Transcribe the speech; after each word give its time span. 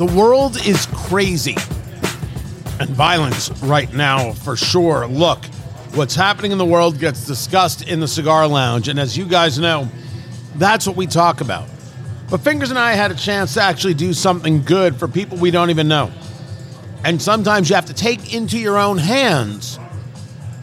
The 0.00 0.06
world 0.06 0.56
is 0.66 0.86
crazy. 0.94 1.56
And 2.80 2.88
violence 2.88 3.50
right 3.62 3.92
now, 3.92 4.32
for 4.32 4.56
sure. 4.56 5.06
Look, 5.06 5.44
what's 5.92 6.14
happening 6.14 6.52
in 6.52 6.56
the 6.56 6.64
world 6.64 6.98
gets 6.98 7.26
discussed 7.26 7.86
in 7.86 8.00
the 8.00 8.08
cigar 8.08 8.48
lounge. 8.48 8.88
And 8.88 8.98
as 8.98 9.18
you 9.18 9.26
guys 9.26 9.58
know, 9.58 9.90
that's 10.54 10.86
what 10.86 10.96
we 10.96 11.06
talk 11.06 11.42
about. 11.42 11.68
But 12.30 12.40
Fingers 12.40 12.70
and 12.70 12.78
I 12.78 12.92
had 12.94 13.10
a 13.10 13.14
chance 13.14 13.52
to 13.54 13.60
actually 13.60 13.92
do 13.92 14.14
something 14.14 14.62
good 14.62 14.96
for 14.96 15.06
people 15.06 15.36
we 15.36 15.50
don't 15.50 15.68
even 15.68 15.86
know. 15.86 16.10
And 17.04 17.20
sometimes 17.20 17.68
you 17.68 17.74
have 17.74 17.84
to 17.84 17.94
take 17.94 18.32
into 18.32 18.58
your 18.58 18.78
own 18.78 18.96
hands 18.96 19.78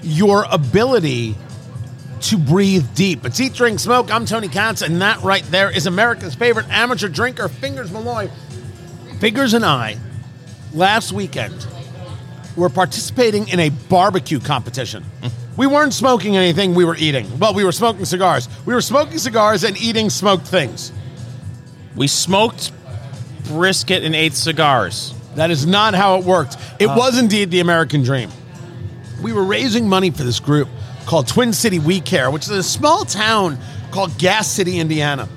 your 0.01 0.47
ability 0.49 1.35
to 2.21 2.39
breathe 2.39 2.88
deep. 2.95 3.23
It's 3.23 3.39
Eat, 3.39 3.54
Drink, 3.54 3.79
Smoke. 3.79 4.11
I'm 4.11 4.25
Tony 4.25 4.47
Katz, 4.47 4.81
and 4.81 4.99
that 5.04 5.21
right 5.21 5.43
there 5.51 5.69
is 5.69 5.85
America's 5.85 6.33
favorite 6.33 6.67
amateur 6.69 7.07
drinker, 7.07 7.47
Fingers 7.47 7.91
Malloy. 7.91 8.31
Fingers 9.20 9.55
and 9.55 9.66
I, 9.66 9.98
last 10.73 11.12
weekend, 11.12 11.66
were 12.55 12.70
participating 12.70 13.48
in 13.48 13.59
a 13.59 13.70
barbecue 13.70 14.40
competition. 14.40 15.03
We 15.57 15.66
weren't 15.66 15.93
smoking 15.93 16.38
anything, 16.38 16.76
we 16.76 16.85
were 16.85 16.95
eating. 16.95 17.40
Well, 17.40 17.55
we 17.55 17.63
were 17.63 17.71
smoking 17.71 18.05
cigars. 18.05 18.48
We 18.66 18.76
were 18.76 18.81
smoking 18.81 19.17
cigars 19.17 19.63
and 19.63 19.76
eating 19.81 20.12
smoked 20.12 20.48
things. 20.48 20.91
We 21.95 22.07
smoked 22.07 22.71
brisket 23.45 24.03
and 24.03 24.16
ate 24.16 24.34
cigars. 24.34 25.16
That 25.34 25.49
is 25.49 25.65
not 25.65 25.95
how 25.95 26.20
it 26.20 26.26
worked. 26.26 26.57
It 26.79 26.85
oh. 26.85 26.95
was 26.95 27.18
indeed 27.18 27.49
the 27.49 27.59
American 27.59 28.04
dream. 28.04 28.29
We 29.21 29.34
were 29.34 29.45
raising 29.45 29.90
money 29.90 30.12
for 30.12 30.23
this 30.23 30.40
group 30.40 30.68
called 31.07 31.27
Twin 31.27 31.54
City 31.54 31.79
We 31.79 32.02
Care, 32.02 32.29
which 32.29 32.43
is 32.43 32.52
a 32.52 32.62
small 32.62 33.04
town 33.04 33.57
called 33.90 34.15
Gas 34.20 34.48
City, 34.48 34.77
Indiana. 34.79 35.27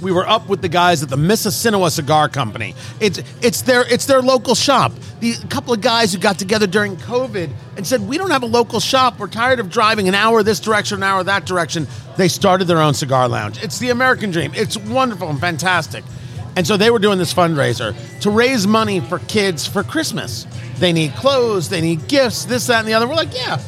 We 0.00 0.12
were 0.12 0.26
up 0.28 0.48
with 0.48 0.62
the 0.62 0.68
guys 0.68 1.02
at 1.02 1.08
the 1.08 1.16
Mississinewa 1.16 1.90
Cigar 1.90 2.28
Company. 2.28 2.74
It's 3.00 3.20
it's 3.42 3.62
their 3.62 3.82
it's 3.92 4.06
their 4.06 4.22
local 4.22 4.54
shop. 4.54 4.92
The 5.20 5.32
a 5.32 5.46
couple 5.48 5.74
of 5.74 5.80
guys 5.80 6.12
who 6.12 6.18
got 6.18 6.38
together 6.38 6.66
during 6.66 6.96
COVID 6.96 7.50
and 7.76 7.86
said, 7.86 8.06
"We 8.08 8.16
don't 8.16 8.30
have 8.30 8.42
a 8.42 8.46
local 8.46 8.80
shop. 8.80 9.18
We're 9.18 9.28
tired 9.28 9.60
of 9.60 9.70
driving 9.70 10.08
an 10.08 10.14
hour 10.14 10.42
this 10.42 10.60
direction, 10.60 10.98
an 10.98 11.02
hour 11.02 11.22
that 11.24 11.44
direction." 11.44 11.86
They 12.16 12.28
started 12.28 12.66
their 12.66 12.80
own 12.80 12.94
cigar 12.94 13.28
lounge. 13.28 13.62
It's 13.62 13.78
the 13.78 13.90
American 13.90 14.30
dream. 14.30 14.52
It's 14.54 14.76
wonderful 14.76 15.28
and 15.28 15.40
fantastic. 15.40 16.04
And 16.56 16.66
so 16.66 16.76
they 16.76 16.90
were 16.90 16.98
doing 16.98 17.18
this 17.18 17.32
fundraiser 17.32 17.94
to 18.20 18.30
raise 18.30 18.66
money 18.66 19.00
for 19.00 19.18
kids 19.20 19.66
for 19.66 19.82
Christmas. 19.82 20.46
They 20.78 20.92
need 20.92 21.14
clothes, 21.14 21.68
they 21.68 21.80
need 21.80 22.08
gifts, 22.08 22.44
this, 22.44 22.66
that, 22.66 22.80
and 22.80 22.88
the 22.88 22.94
other. 22.94 23.06
We're 23.06 23.14
like, 23.14 23.34
yeah, 23.34 23.60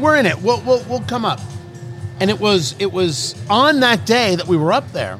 we're 0.00 0.16
in 0.16 0.26
it. 0.26 0.40
We'll, 0.40 0.60
we'll, 0.62 0.82
we'll 0.88 1.02
come 1.02 1.24
up. 1.24 1.40
And 2.20 2.30
it 2.30 2.40
was 2.40 2.76
it 2.78 2.92
was 2.92 3.34
on 3.50 3.80
that 3.80 4.06
day 4.06 4.36
that 4.36 4.46
we 4.46 4.56
were 4.56 4.72
up 4.72 4.90
there. 4.92 5.18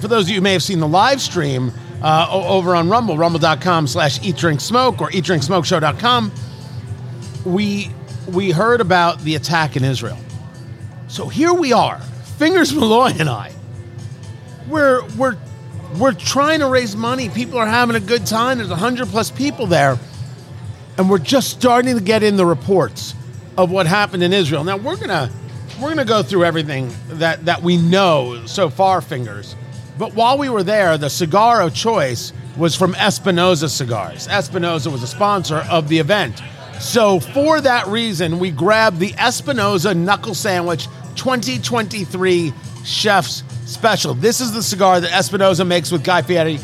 For 0.00 0.08
those 0.08 0.24
of 0.24 0.30
you 0.30 0.36
who 0.36 0.40
may 0.42 0.52
have 0.52 0.62
seen 0.62 0.80
the 0.80 0.88
live 0.88 1.20
stream 1.20 1.72
uh, 2.02 2.28
over 2.30 2.74
on 2.74 2.88
Rumble, 2.88 3.16
rumble.com 3.16 3.86
slash 3.86 4.22
eat 4.24 4.36
drink 4.36 4.60
smoke 4.60 5.00
or 5.00 5.10
eatdrinksmokeshow.com, 5.10 6.32
we 7.44 7.90
we 8.28 8.50
heard 8.50 8.80
about 8.80 9.20
the 9.20 9.36
attack 9.36 9.76
in 9.76 9.84
Israel. 9.84 10.18
So 11.08 11.28
here 11.28 11.52
we 11.52 11.72
are, 11.72 11.98
Fingers 12.38 12.74
Malloy 12.74 13.12
and 13.18 13.28
I. 13.28 13.52
We're 14.68 15.06
we're 15.16 15.36
we're 15.98 16.12
trying 16.12 16.60
to 16.60 16.66
raise 16.66 16.96
money. 16.96 17.28
People 17.28 17.58
are 17.58 17.66
having 17.66 17.96
a 17.96 18.00
good 18.00 18.26
time. 18.26 18.58
There's 18.58 18.70
hundred 18.70 19.08
plus 19.08 19.30
people 19.30 19.66
there, 19.66 19.98
and 20.98 21.08
we're 21.08 21.18
just 21.18 21.50
starting 21.50 21.94
to 21.96 22.02
get 22.02 22.22
in 22.22 22.36
the 22.36 22.44
reports 22.44 23.14
of 23.56 23.70
what 23.70 23.86
happened 23.86 24.22
in 24.22 24.32
Israel. 24.32 24.64
Now 24.64 24.76
we're 24.76 24.96
gonna 24.96 25.30
we're 25.80 25.88
gonna 25.88 26.04
go 26.04 26.22
through 26.22 26.44
everything 26.44 26.92
that 27.08 27.44
that 27.46 27.62
we 27.62 27.76
know 27.76 28.44
so 28.46 28.68
far, 28.68 29.00
fingers. 29.00 29.54
But 29.98 30.14
while 30.14 30.36
we 30.38 30.48
were 30.48 30.62
there, 30.62 30.98
the 30.98 31.08
cigar 31.08 31.62
of 31.62 31.74
choice 31.74 32.32
was 32.56 32.74
from 32.74 32.94
Espinosa 32.94 33.68
Cigars. 33.68 34.28
Espinosa 34.28 34.90
was 34.90 35.02
a 35.02 35.06
sponsor 35.06 35.64
of 35.70 35.88
the 35.88 35.98
event. 35.98 36.42
So 36.80 37.20
for 37.20 37.60
that 37.60 37.86
reason, 37.86 38.38
we 38.38 38.50
grabbed 38.50 38.98
the 38.98 39.14
Espinosa 39.18 39.94
Knuckle 39.94 40.34
Sandwich 40.34 40.86
2023 41.16 42.52
Chef's 42.84 43.42
Special. 43.64 44.14
This 44.14 44.40
is 44.40 44.52
the 44.52 44.62
cigar 44.62 45.00
that 45.00 45.12
Espinosa 45.12 45.64
makes 45.64 45.90
with 45.90 46.04
Guy 46.04 46.22
Fieri 46.22 46.60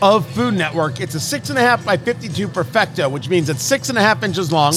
of 0.00 0.26
Food 0.30 0.54
Network. 0.54 1.00
It's 1.00 1.14
a 1.14 1.20
six 1.20 1.50
and 1.50 1.58
a 1.58 1.62
half 1.62 1.84
by 1.84 1.96
52 1.96 2.48
Perfecto, 2.48 3.08
which 3.08 3.28
means 3.28 3.48
it's 3.50 3.62
six 3.62 3.88
and 3.88 3.98
a 3.98 4.00
half 4.00 4.22
inches 4.22 4.52
long. 4.52 4.72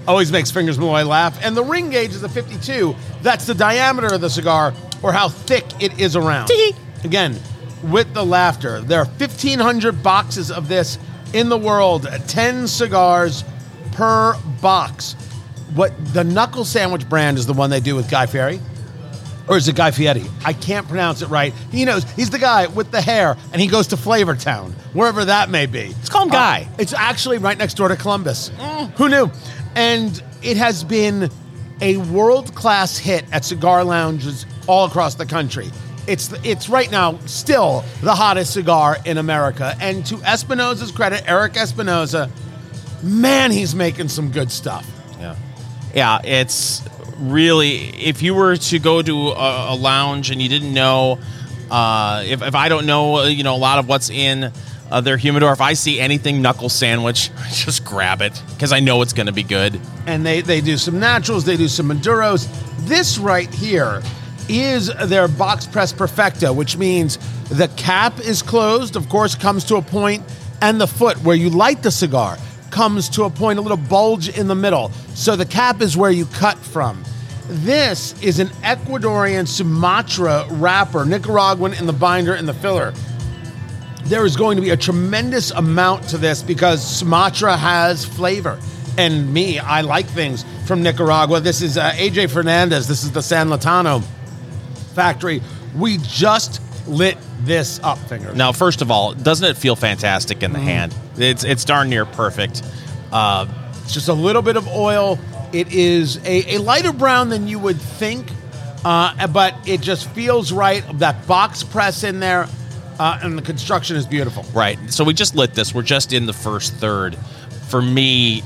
Always 0.08 0.32
makes 0.32 0.50
Fingers 0.50 0.78
Malloy 0.78 1.04
laugh. 1.04 1.38
And 1.42 1.56
the 1.56 1.64
ring 1.64 1.90
gauge 1.90 2.10
is 2.10 2.22
a 2.22 2.28
52. 2.28 2.94
That's 3.22 3.46
the 3.46 3.54
diameter 3.54 4.14
of 4.14 4.20
the 4.20 4.30
cigar 4.30 4.72
or 5.02 5.12
how 5.12 5.28
thick 5.28 5.64
it 5.82 5.98
is 6.00 6.16
around. 6.16 6.48
Again, 7.04 7.38
with 7.82 8.12
the 8.14 8.24
laughter. 8.24 8.80
There 8.80 9.00
are 9.00 9.04
1,500 9.06 10.02
boxes 10.02 10.50
of 10.50 10.68
this 10.68 10.98
in 11.32 11.48
the 11.48 11.58
world, 11.58 12.08
10 12.28 12.66
cigars 12.66 13.44
per 13.92 14.36
box. 14.60 15.14
What 15.74 15.92
the 16.14 16.24
Knuckle 16.24 16.64
Sandwich 16.64 17.08
brand 17.08 17.38
is 17.38 17.46
the 17.46 17.52
one 17.52 17.70
they 17.70 17.80
do 17.80 17.94
with 17.94 18.10
Guy 18.10 18.26
Fieri? 18.26 18.60
Or 19.46 19.56
is 19.58 19.68
it 19.68 19.76
Guy 19.76 19.90
Fieri? 19.90 20.24
I 20.44 20.54
can't 20.54 20.88
pronounce 20.88 21.20
it 21.20 21.26
right. 21.26 21.52
He 21.70 21.84
knows. 21.84 22.04
He's 22.12 22.30
the 22.30 22.38
guy 22.38 22.66
with 22.68 22.90
the 22.90 23.02
hair, 23.02 23.36
and 23.52 23.60
he 23.60 23.66
goes 23.66 23.88
to 23.88 23.96
Flavortown, 23.96 24.72
wherever 24.94 25.26
that 25.26 25.50
may 25.50 25.66
be. 25.66 25.88
Let's 25.88 26.08
call 26.08 26.22
him 26.22 26.30
Guy. 26.30 26.62
Uh, 26.70 26.76
it's 26.78 26.94
actually 26.94 27.38
right 27.38 27.58
next 27.58 27.74
door 27.74 27.88
to 27.88 27.96
Columbus. 27.96 28.50
Who 28.96 29.10
knew? 29.10 29.30
And 29.74 30.22
it 30.42 30.56
has 30.56 30.82
been 30.82 31.30
a 31.82 31.98
world 31.98 32.54
class 32.54 32.96
hit 32.96 33.24
at 33.32 33.44
cigar 33.44 33.84
lounges 33.84 34.46
all 34.66 34.86
across 34.86 35.16
the 35.16 35.26
country. 35.26 35.70
It's 36.06 36.32
it's 36.44 36.68
right 36.68 36.90
now 36.90 37.18
still 37.26 37.84
the 38.02 38.14
hottest 38.14 38.52
cigar 38.52 38.98
in 39.04 39.18
America. 39.18 39.74
And 39.80 40.04
to 40.06 40.16
Espinosa's 40.22 40.92
credit, 40.92 41.24
Eric 41.26 41.56
Espinosa, 41.56 42.30
man, 43.02 43.50
he's 43.50 43.74
making 43.74 44.08
some 44.08 44.30
good 44.30 44.50
stuff. 44.50 44.86
Yeah. 45.18 45.36
Yeah, 45.94 46.20
it's 46.24 46.82
really 47.18 47.76
if 48.04 48.22
you 48.22 48.34
were 48.34 48.56
to 48.56 48.78
go 48.78 49.00
to 49.00 49.28
a, 49.28 49.74
a 49.74 49.76
lounge 49.76 50.30
and 50.30 50.42
you 50.42 50.48
didn't 50.48 50.74
know 50.74 51.18
uh, 51.70 52.22
if, 52.26 52.42
if 52.42 52.54
I 52.54 52.68
don't 52.68 52.86
know 52.86 53.24
you 53.24 53.44
know 53.44 53.54
a 53.54 53.58
lot 53.58 53.78
of 53.78 53.88
what's 53.88 54.10
in 54.10 54.52
uh, 54.90 55.00
their 55.00 55.16
humidor 55.16 55.52
if 55.52 55.60
I 55.60 55.74
see 55.74 56.00
anything 56.00 56.42
knuckle 56.42 56.68
sandwich 56.68 57.30
just 57.52 57.84
grab 57.84 58.20
it 58.20 58.42
because 58.50 58.72
I 58.72 58.80
know 58.80 59.00
it's 59.02 59.12
going 59.12 59.26
to 59.26 59.32
be 59.32 59.44
good 59.44 59.80
and 60.06 60.24
they, 60.26 60.40
they 60.40 60.60
do 60.60 60.76
some 60.76 60.98
naturals, 60.98 61.44
they 61.44 61.56
do 61.56 61.68
some 61.68 61.88
Maduros. 61.88 62.48
This 62.86 63.16
right 63.18 63.52
here 63.52 64.02
is 64.48 64.92
their 65.06 65.28
box 65.28 65.66
press 65.66 65.92
perfecto, 65.92 66.52
which 66.52 66.76
means 66.76 67.18
the 67.48 67.68
cap 67.76 68.18
is 68.20 68.42
closed, 68.42 68.96
of 68.96 69.08
course, 69.08 69.34
comes 69.34 69.64
to 69.64 69.76
a 69.76 69.82
point, 69.82 70.22
and 70.62 70.80
the 70.80 70.86
foot 70.86 71.16
where 71.22 71.36
you 71.36 71.50
light 71.50 71.82
the 71.82 71.90
cigar 71.90 72.38
comes 72.70 73.08
to 73.10 73.24
a 73.24 73.30
point, 73.30 73.58
a 73.58 73.62
little 73.62 73.76
bulge 73.76 74.28
in 74.28 74.48
the 74.48 74.54
middle. 74.54 74.90
So 75.14 75.36
the 75.36 75.46
cap 75.46 75.80
is 75.80 75.96
where 75.96 76.10
you 76.10 76.26
cut 76.26 76.58
from. 76.58 77.04
This 77.46 78.20
is 78.22 78.38
an 78.38 78.48
Ecuadorian 78.62 79.46
Sumatra 79.46 80.46
wrapper, 80.50 81.04
Nicaraguan 81.04 81.74
in 81.74 81.86
the 81.86 81.92
binder 81.92 82.34
and 82.34 82.48
the 82.48 82.54
filler 82.54 82.94
there 84.06 84.26
is 84.26 84.36
going 84.36 84.56
to 84.56 84.62
be 84.62 84.70
a 84.70 84.76
tremendous 84.76 85.50
amount 85.50 86.08
to 86.10 86.18
this 86.18 86.42
because 86.42 86.86
Sumatra 86.86 87.56
has 87.56 88.04
flavor. 88.04 88.58
And 88.98 89.32
me, 89.32 89.58
I 89.58 89.80
like 89.80 90.06
things 90.06 90.44
from 90.66 90.82
Nicaragua. 90.82 91.40
This 91.40 91.62
is 91.62 91.76
uh, 91.76 91.90
AJ 91.92 92.30
Fernandez. 92.30 92.86
This 92.86 93.02
is 93.02 93.12
the 93.12 93.22
San 93.22 93.48
Lotano 93.48 94.04
factory. 94.94 95.42
We 95.76 95.98
just 95.98 96.60
lit 96.86 97.16
this 97.40 97.80
up, 97.82 97.98
finger. 97.98 98.32
now 98.34 98.52
first 98.52 98.80
of 98.82 98.90
all 98.90 99.12
doesn't 99.14 99.48
it 99.48 99.56
feel 99.56 99.74
fantastic 99.76 100.42
in 100.42 100.52
the 100.52 100.58
hand 100.58 100.94
it's 101.16 101.42
it's 101.44 101.64
darn 101.64 101.88
near 101.90 102.04
perfect 102.06 102.62
uh, 103.12 103.46
It's 103.84 103.92
just 103.94 104.08
a 104.08 104.12
little 104.14 104.42
bit 104.42 104.56
of 104.56 104.66
oil. 104.68 105.18
It 105.52 105.72
is 105.72 106.16
a, 106.24 106.56
a 106.56 106.58
lighter 106.58 106.92
brown 106.92 107.28
than 107.28 107.46
you 107.46 107.58
would 107.60 107.80
think, 107.80 108.26
uh, 108.84 109.26
but 109.28 109.54
it 109.68 109.80
just 109.80 110.08
feels 110.10 110.52
right. 110.52 110.82
That 110.98 111.26
box 111.28 111.62
press 111.62 112.02
in 112.02 112.18
there, 112.18 112.48
uh, 112.98 113.20
and 113.22 113.38
the 113.38 113.42
construction 113.42 113.94
is 113.96 114.04
beautiful. 114.06 114.44
Right. 114.52 114.78
So 114.90 115.04
we 115.04 115.14
just 115.14 115.36
lit 115.36 115.54
this. 115.54 115.72
We're 115.72 115.82
just 115.82 116.12
in 116.12 116.26
the 116.26 116.32
first 116.32 116.74
third. 116.74 117.16
For 117.68 117.80
me, 117.80 118.42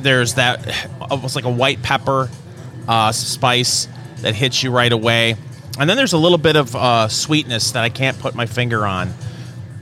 there's 0.00 0.34
that 0.34 0.88
almost 1.00 1.34
like 1.34 1.46
a 1.46 1.50
white 1.50 1.82
pepper 1.82 2.30
uh, 2.86 3.10
spice 3.10 3.88
that 4.18 4.34
hits 4.36 4.62
you 4.62 4.70
right 4.70 4.92
away. 4.92 5.34
And 5.80 5.88
then 5.88 5.96
there's 5.96 6.12
a 6.12 6.18
little 6.18 6.38
bit 6.38 6.56
of 6.56 6.76
uh, 6.76 7.08
sweetness 7.08 7.72
that 7.72 7.82
I 7.82 7.88
can't 7.88 8.18
put 8.18 8.34
my 8.34 8.44
finger 8.44 8.86
on. 8.86 9.10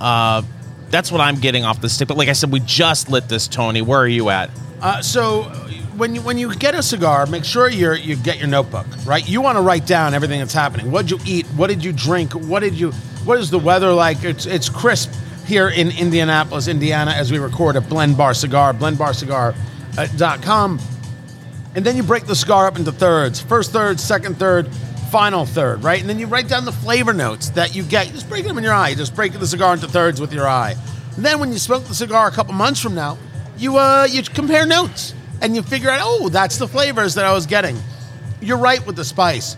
Uh, 0.01 0.43
that's 0.91 1.11
what 1.11 1.21
I'm 1.21 1.41
getting 1.41 1.65
off 1.65 1.81
the 1.81 1.89
stick. 1.89 2.07
But 2.07 2.17
like 2.17 2.29
I 2.29 2.35
said, 2.35 2.53
we 2.53 2.61
just 2.61 3.11
lit 3.11 3.29
this, 3.29 3.49
Tony. 3.49 3.83
Where 3.83 3.99
are 3.99 4.09
you 4.09 4.31
at? 4.31 4.49
Uh, 4.81 5.03
so 5.03 5.43
when 5.97 6.15
you 6.15 6.23
when 6.23 6.39
you 6.39 6.55
get 6.55 6.77
a 6.77 6.83
cigar, 6.83 7.27
make 7.27 7.45
sure 7.45 7.69
you 7.69 7.95
you 7.95 8.17
get 8.17 8.39
your 8.39 8.47
notebook, 8.47 8.87
right? 9.05 9.29
You 9.29 9.41
want 9.41 9.57
to 9.57 9.63
write 9.63 9.87
down 9.87 10.15
everything 10.15 10.39
that's 10.39 10.55
happening. 10.55 10.93
What 10.93 11.09
did 11.09 11.11
you 11.11 11.19
eat? 11.27 11.47
What 11.47 11.67
did 11.67 11.85
you 11.85 11.93
drink? 11.93 12.33
What 12.33 12.61
did 12.61 12.75
you? 12.75 12.93
What 13.25 13.41
is 13.41 13.51
the 13.51 13.59
weather 13.59 13.93
like? 13.93 14.23
It's 14.23 14.47
it's 14.47 14.69
crisp 14.69 15.13
here 15.47 15.69
in 15.69 15.91
Indianapolis, 15.91 16.69
Indiana, 16.69 17.11
as 17.11 17.33
we 17.33 17.39
record 17.39 17.75
at 17.75 17.89
Blend 17.89 18.17
Bar 18.17 18.35
Cigar, 18.35 18.73
blendbarcigar.com. 18.73 20.79
And 21.75 21.85
then 21.85 21.97
you 21.97 22.05
break 22.05 22.27
the 22.27 22.37
cigar 22.37 22.67
up 22.67 22.79
into 22.79 22.93
thirds 22.93 23.41
first 23.41 23.73
third, 23.73 23.99
second 23.99 24.39
third, 24.39 24.71
final 25.11 25.47
third, 25.47 25.83
right? 25.83 26.01
And 26.01 26.09
then 26.09 26.19
you 26.19 26.27
write 26.27 26.49
down 26.49 26.65
the 26.65 26.73
flavor 26.73 27.13
notes 27.13 27.51
that 27.51 27.75
you 27.75 27.83
get. 27.83 28.07
You 28.07 28.13
just 28.13 28.29
break 28.29 28.45
them 28.45 28.59
in 28.59 28.65
your 28.65 28.73
eye. 28.73 28.91
You 28.91 28.97
just 28.97 29.15
break 29.15 29.33
the 29.33 29.47
cigar 29.47 29.75
into 29.75 29.89
thirds 29.89 30.21
with 30.21 30.33
your 30.33 30.47
eye. 30.47 30.75
And 31.17 31.25
Then 31.25 31.41
when 31.41 31.53
you 31.53 31.59
smoke 31.59 31.85
the 31.85 31.95
cigar 31.95 32.29
a 32.29 32.31
couple 32.31 32.55
months 32.55 32.81
from 32.81 32.95
now, 32.95 33.19
you 33.57 33.77
uh, 33.77 34.07
you 34.09 34.23
compare 34.23 34.67
notes 34.67 35.15
and 35.41 35.57
you 35.57 35.63
figure 35.63 35.91
out, 35.91 36.01
oh, 36.03 36.29
that's 36.29 36.59
the 36.59 36.69
flavors 36.69 37.15
that 37.15 37.25
I 37.25 37.33
was 37.33 37.47
getting. 37.47 37.77
You're 38.41 38.59
right 38.59 38.85
with 38.87 38.97
the 38.97 39.05
spice. 39.05 39.57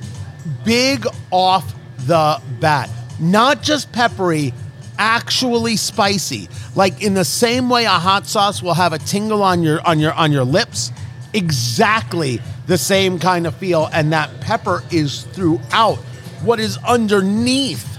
Big 0.64 1.06
off 1.30 1.74
the 2.06 2.40
bat. 2.60 2.88
Not 3.18 3.62
just 3.62 3.92
peppery, 3.92 4.54
actually 4.98 5.76
spicy. 5.76 6.48
Like 6.74 7.02
in 7.02 7.14
the 7.14 7.24
same 7.24 7.68
way 7.68 7.84
a 7.84 7.90
hot 7.90 8.26
sauce 8.26 8.62
will 8.62 8.74
have 8.74 8.92
a 8.92 8.98
tingle 8.98 9.42
on 9.42 9.62
your 9.62 9.86
on 9.86 9.98
your 9.98 10.12
on 10.12 10.32
your 10.32 10.44
lips, 10.44 10.92
exactly 11.32 12.40
the 12.66 12.78
same 12.78 13.18
kind 13.18 13.46
of 13.46 13.54
feel 13.56 13.88
and 13.92 14.12
that 14.12 14.40
pepper 14.40 14.82
is 14.90 15.22
throughout. 15.22 15.96
What 16.42 16.60
is 16.60 16.78
underneath 16.78 17.98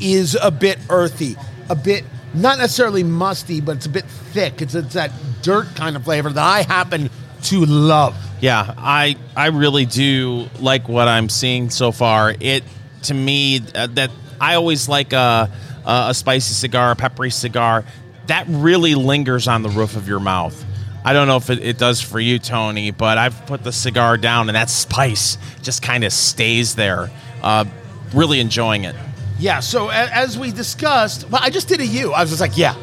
is 0.00 0.36
a 0.40 0.50
bit 0.50 0.78
earthy, 0.88 1.36
a 1.68 1.74
bit 1.74 2.04
not 2.32 2.58
necessarily 2.58 3.02
musty, 3.02 3.60
but 3.60 3.76
it's 3.76 3.86
a 3.86 3.90
bit 3.90 4.04
thick. 4.04 4.62
It's, 4.62 4.74
it's 4.74 4.94
that 4.94 5.10
dirt 5.42 5.74
kind 5.74 5.96
of 5.96 6.04
flavor 6.04 6.30
that 6.30 6.44
I 6.44 6.62
happen 6.62 7.10
to 7.44 7.64
love. 7.64 8.16
Yeah, 8.40 8.74
I 8.78 9.16
I 9.36 9.48
really 9.48 9.86
do 9.86 10.48
like 10.60 10.88
what 10.88 11.08
I'm 11.08 11.28
seeing 11.28 11.70
so 11.70 11.92
far. 11.92 12.34
It 12.38 12.64
to 13.02 13.14
me 13.14 13.60
uh, 13.74 13.88
that 13.88 14.10
I 14.40 14.54
always 14.54 14.88
like 14.88 15.12
a, 15.12 15.50
a 15.84 16.14
spicy 16.14 16.54
cigar, 16.54 16.92
a 16.92 16.96
peppery 16.96 17.30
cigar. 17.30 17.84
That 18.26 18.46
really 18.48 18.94
lingers 18.94 19.48
on 19.48 19.62
the 19.62 19.68
roof 19.68 19.96
of 19.96 20.08
your 20.08 20.20
mouth. 20.20 20.64
I 21.04 21.12
don't 21.12 21.26
know 21.28 21.36
if 21.36 21.48
it, 21.50 21.60
it 21.64 21.78
does 21.78 22.00
for 22.00 22.20
you, 22.20 22.38
Tony, 22.38 22.90
but 22.90 23.16
I've 23.18 23.46
put 23.46 23.64
the 23.64 23.72
cigar 23.72 24.16
down 24.18 24.48
and 24.48 24.56
that 24.56 24.68
spice 24.70 25.38
just 25.62 25.82
kind 25.82 26.04
of 26.04 26.12
stays 26.12 26.74
there. 26.74 27.10
Uh, 27.42 27.64
really 28.12 28.40
enjoying 28.40 28.84
it. 28.84 28.94
Yeah, 29.38 29.60
so 29.60 29.88
a- 29.88 29.92
as 29.92 30.38
we 30.38 30.52
discussed, 30.52 31.28
well, 31.30 31.40
I 31.42 31.48
just 31.50 31.68
did 31.68 31.80
a 31.80 31.86
you. 31.86 32.12
I 32.12 32.20
was 32.20 32.30
just 32.30 32.40
like, 32.42 32.58
yeah. 32.58 32.74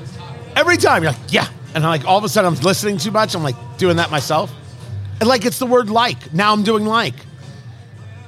Every 0.56 0.78
time 0.78 1.04
you're 1.04 1.12
like, 1.12 1.22
yeah. 1.32 1.48
And 1.76 1.84
I'm 1.84 1.90
like, 1.92 2.06
all 2.06 2.18
of 2.18 2.24
a 2.24 2.30
sudden 2.30 2.52
I'm 2.56 2.60
listening 2.62 2.98
too 2.98 3.12
much. 3.12 3.36
I'm 3.36 3.44
like 3.44 3.78
doing 3.78 3.98
that 3.98 4.10
myself. 4.10 4.52
And 5.20 5.30
like, 5.30 5.46
it's 5.46 5.60
the 5.60 5.68
word 5.68 5.90
like. 5.92 6.34
Now 6.34 6.54
I'm 6.54 6.64
doing 6.64 6.86
like. 6.86 7.14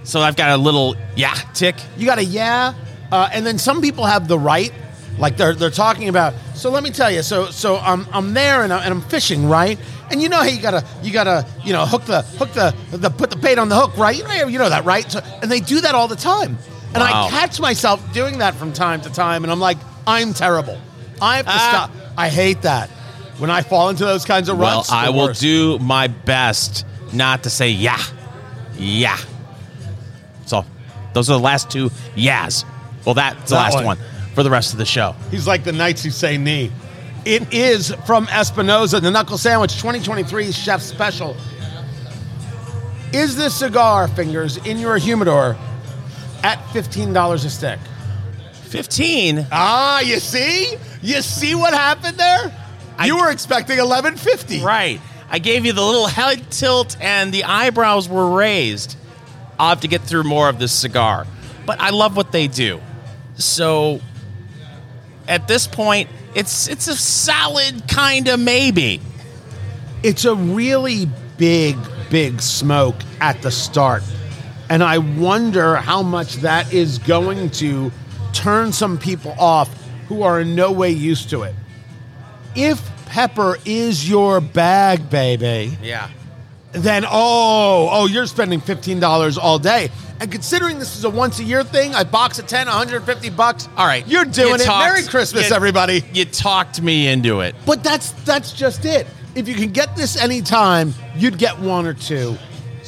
So 0.04 0.22
I've 0.22 0.36
got 0.36 0.52
a 0.52 0.58
little 0.58 0.96
yeah 1.16 1.34
tick. 1.54 1.76
You 1.98 2.06
got 2.06 2.20
a 2.20 2.24
yeah. 2.24 2.74
Uh, 3.12 3.30
and 3.34 3.46
then 3.46 3.58
some 3.58 3.82
people 3.82 4.06
have 4.06 4.28
the 4.28 4.38
right. 4.38 4.72
Like 5.20 5.38
they're, 5.38 5.54
they're 5.54 5.70
talking 5.70 6.08
about. 6.10 6.34
So 6.56 6.70
let 6.72 6.82
me 6.82 6.90
tell 6.92 7.12
you. 7.12 7.22
So 7.24 7.48
so 7.52 7.78
I'm, 7.78 8.08
I'm 8.14 8.34
there 8.34 8.64
and, 8.64 8.72
I, 8.74 8.84
and 8.86 8.94
I'm 8.94 9.02
fishing 9.02 9.48
right. 9.48 9.78
And 10.12 10.22
you 10.22 10.30
know 10.30 10.38
how 10.38 10.44
you 10.46 10.62
gotta 10.62 10.84
you 11.04 11.12
gotta 11.14 11.46
you 11.64 11.74
know 11.74 11.86
hook 11.86 12.06
the 12.06 12.22
hook 12.22 12.52
the, 12.54 12.74
the 12.92 13.10
put 13.10 13.30
the 13.30 13.36
bait 13.36 13.58
on 13.60 13.70
the 13.70 13.76
hook 13.76 13.96
right. 13.98 14.18
You 14.18 14.24
know, 14.24 14.48
you 14.48 14.58
know 14.58 14.70
that 14.70 14.86
right. 14.86 15.10
So, 15.12 15.20
and 15.42 15.52
they 15.52 15.60
do 15.60 15.82
that 15.82 15.94
all 15.94 16.08
the 16.08 16.16
time. 16.16 16.58
And 16.94 16.98
Wow. 17.04 17.26
I 17.28 17.30
catch 17.30 17.60
myself 17.60 18.02
doing 18.14 18.40
that 18.40 18.56
from 18.56 18.74
time 18.74 19.02
to 19.02 19.10
time. 19.12 19.44
And 19.44 19.52
I'm 19.52 19.60
like, 19.60 19.78
I'm 20.08 20.34
terrible. 20.34 20.80
I 21.22 21.36
have 21.38 21.46
to 21.46 21.52
Ah. 21.54 21.70
stop. 21.70 21.92
I 22.18 22.30
hate 22.30 22.64
that. 22.64 22.90
When 23.38 23.50
I 23.52 23.62
fall 23.62 23.90
into 23.90 24.06
those 24.06 24.26
kinds 24.26 24.50
of 24.50 24.58
Well, 24.58 24.84
I 24.90 25.06
the 25.08 25.12
will 25.12 25.28
worst. 25.28 25.42
do 25.42 25.78
my 25.80 26.08
best 26.08 26.86
not 27.14 27.44
to 27.44 27.50
say 27.50 27.70
yeah, 27.70 28.02
yeah. 28.78 29.18
So 30.46 30.66
those 31.14 31.30
are 31.30 31.34
the 31.34 31.44
last 31.44 31.70
two 31.70 31.92
yeahs. 32.16 32.66
Well, 33.06 33.16
that's 33.16 33.50
the 33.50 33.56
That 33.56 33.62
last 33.74 33.76
one. 33.76 33.86
one. 33.86 33.98
For 34.40 34.44
the 34.44 34.50
rest 34.50 34.72
of 34.72 34.78
the 34.78 34.86
show. 34.86 35.14
He's 35.32 35.46
like 35.46 35.66
the 35.66 35.74
knights 35.74 36.02
who 36.02 36.12
say 36.12 36.38
knee. 36.38 36.72
It 37.26 37.54
is 37.54 37.94
from 38.06 38.26
Espinosa, 38.30 39.02
the 39.02 39.12
Knuckle 39.12 39.38
Sandwich 39.38 39.74
2023 39.74 40.54
Chef 40.54 40.82
Special. 40.82 41.36
Is 43.12 43.36
this 43.36 43.54
cigar, 43.54 44.08
Fingers, 44.08 44.56
in 44.66 44.78
your 44.78 44.98
humidor 44.98 45.58
at 46.42 46.58
$15 46.68 47.34
a 47.34 47.50
stick? 47.50 47.80
15. 48.68 49.46
Ah, 49.52 50.00
you 50.00 50.22
see? 50.22 50.78
You 51.02 51.22
see 51.22 51.54
what 51.54 51.74
happened 51.74 52.16
there? 52.16 52.54
you 53.04 53.18
were 53.18 53.32
expecting 53.32 53.78
1150. 53.78 54.62
Right. 54.62 55.02
I 55.30 55.40
gave 55.40 55.66
you 55.66 55.74
the 55.74 55.84
little 55.84 56.08
head 56.08 56.50
tilt 56.50 56.96
and 57.02 57.34
the 57.34 57.44
eyebrows 57.44 58.08
were 58.08 58.38
raised. 58.38 58.96
I'll 59.60 59.68
have 59.68 59.82
to 59.82 59.90
get 59.90 60.04
through 60.04 60.24
more 60.24 60.48
of 60.48 60.60
this 60.60 60.72
cigar. 60.72 61.28
But 61.66 61.82
I 61.82 61.90
love 61.90 62.16
what 62.16 62.32
they 62.32 62.48
do. 62.48 62.80
So 63.36 64.02
at 65.30 65.48
this 65.48 65.68
point, 65.68 66.10
it's 66.36 66.68
it's 66.68 66.88
a 66.88 66.96
solid 66.96 67.88
kind 67.88 68.28
of 68.28 68.40
maybe. 68.40 69.00
It's 70.04 70.26
a 70.26 70.36
really 70.36 71.08
big, 71.38 71.78
big 72.10 72.42
smoke 72.42 72.96
at 73.22 73.42
the 73.42 73.52
start. 73.52 74.04
And 74.70 74.84
I 74.84 74.98
wonder 74.98 75.78
how 75.78 76.04
much 76.04 76.36
that 76.38 76.74
is 76.74 77.00
going 77.00 77.50
to 77.52 77.92
turn 78.34 78.72
some 78.72 78.98
people 78.98 79.34
off 79.40 79.70
who 80.08 80.24
are 80.24 80.42
in 80.42 80.56
no 80.56 80.72
way 80.72 80.92
used 80.92 81.30
to 81.32 81.44
it. 81.44 81.56
If 82.56 82.82
pepper 83.06 83.58
is 83.66 84.08
your 84.10 84.42
bag, 84.42 85.10
baby, 85.10 85.78
Yeah. 85.82 86.10
Then 86.72 87.06
oh, 87.06 87.90
oh, 87.92 88.06
you're 88.08 88.26
spending 88.28 88.62
$15 88.62 89.38
all 89.42 89.60
day. 89.60 89.90
And 90.22 90.32
considering 90.32 90.80
this 90.80 90.98
is 90.98 91.04
a 91.06 91.10
once 91.10 91.40
a 91.40 91.44
year 91.44 91.64
thing, 91.64 91.96
I 91.96 92.04
box 92.04 92.40
of 92.40 92.48
10, 92.48 92.68
150 92.68 93.30
bucks. 93.32 93.68
All 93.78 93.86
right. 93.88 94.06
You're 94.08 94.26
doing 94.26 94.50
You 94.50 94.56
it. 94.56 94.62
talked- 94.66 94.86
Merry 94.94 95.04
Christmas, 95.04 95.50
you- 95.50 95.56
everybody. 95.56 96.04
You 96.14 96.26
talked 96.26 96.82
me 96.82 97.08
into 97.08 97.40
it. 97.42 97.56
But 97.66 97.84
that's 97.84 98.12
that's 98.26 98.52
just 98.52 98.86
it. 98.86 99.08
If 99.36 99.48
you 99.48 99.56
can 99.56 99.70
get 99.72 99.96
this 99.96 100.18
anytime, 100.18 100.94
you'd 101.16 101.38
get 101.38 101.58
one 101.60 101.86
or 101.86 101.94
two, 101.94 102.38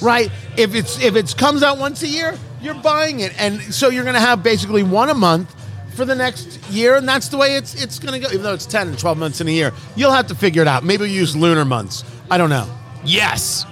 right? 0.02 0.30
If 0.58 0.76
it's 0.76 1.02
if 1.02 1.16
it 1.16 1.36
comes 1.38 1.64
out 1.64 1.78
once 1.78 2.04
a 2.04 2.08
year, 2.08 2.36
you're 2.62 2.74
buying 2.74 3.22
it, 3.22 3.32
and 3.40 3.62
so 3.74 3.90
you're 3.90 4.04
going 4.04 4.16
to 4.16 4.20
have 4.20 4.44
basically 4.44 4.84
one 4.84 5.10
a 5.10 5.14
month 5.14 5.56
for 5.96 6.04
the 6.04 6.16
next 6.16 6.60
year, 6.70 6.96
and 6.98 7.08
that's 7.08 7.30
the 7.30 7.38
way 7.38 7.56
it's 7.56 7.82
it's 7.82 8.00
going 8.00 8.14
to 8.20 8.28
go. 8.28 8.32
Even 8.34 8.44
though 8.44 8.54
it's 8.54 8.66
10 8.66 8.90
and 8.90 9.00
12 9.00 9.18
months 9.18 9.40
in 9.40 9.48
a 9.48 9.52
year, 9.52 9.72
you'll 9.96 10.12
have 10.12 10.28
to 10.28 10.36
figure 10.36 10.62
it 10.62 10.68
out. 10.68 10.84
Maybe 10.84 11.04
we'll 11.04 11.12
use 11.12 11.36
lunar 11.36 11.64
months. 11.64 12.04
I 12.30 12.38
don't 12.38 12.50
know. 12.50 12.68
Yes. 13.04 13.66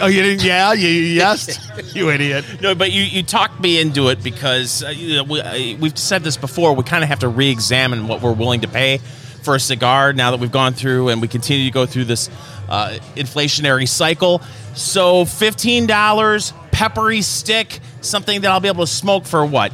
Oh, 0.00 0.06
you 0.06 0.22
didn't? 0.22 0.44
Yeah, 0.44 0.72
you 0.72 0.88
yes, 0.88 1.58
you 1.94 2.10
idiot. 2.10 2.44
No, 2.60 2.74
but 2.74 2.90
you, 2.90 3.02
you 3.02 3.22
talked 3.22 3.60
me 3.60 3.80
into 3.80 4.08
it 4.08 4.22
because 4.22 4.82
uh, 4.82 4.88
you 4.88 5.16
know, 5.16 5.24
we, 5.24 5.40
uh, 5.40 5.76
we've 5.78 5.98
said 5.98 6.24
this 6.24 6.36
before. 6.36 6.74
We 6.74 6.84
kind 6.84 7.02
of 7.02 7.08
have 7.08 7.18
to 7.20 7.28
re 7.28 7.50
examine 7.50 8.08
what 8.08 8.22
we're 8.22 8.32
willing 8.32 8.62
to 8.62 8.68
pay 8.68 8.98
for 9.42 9.54
a 9.54 9.60
cigar 9.60 10.12
now 10.12 10.30
that 10.30 10.40
we've 10.40 10.52
gone 10.52 10.74
through 10.74 11.08
and 11.08 11.20
we 11.20 11.28
continue 11.28 11.64
to 11.66 11.70
go 11.70 11.86
through 11.86 12.04
this 12.04 12.30
uh, 12.68 12.98
inflationary 13.16 13.88
cycle. 13.88 14.40
So, 14.74 15.24
$15, 15.24 16.70
peppery 16.70 17.22
stick, 17.22 17.80
something 18.00 18.42
that 18.42 18.50
I'll 18.50 18.60
be 18.60 18.68
able 18.68 18.86
to 18.86 18.92
smoke 18.92 19.26
for 19.26 19.44
what? 19.44 19.72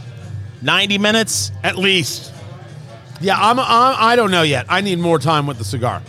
90 0.63 0.99
minutes? 0.99 1.53
At 1.63 1.77
least. 1.77 2.33
Yeah, 3.21 3.37
I'm, 3.39 3.59
I'm. 3.59 3.97
I 3.99 4.17
don't 4.17 4.31
know 4.31 4.43
yet. 4.43 4.67
I 4.69 4.81
need 4.81 4.99
more 4.99 5.19
time 5.19 5.47
with 5.47 5.59
the 5.59 5.65
cigar. 5.65 6.03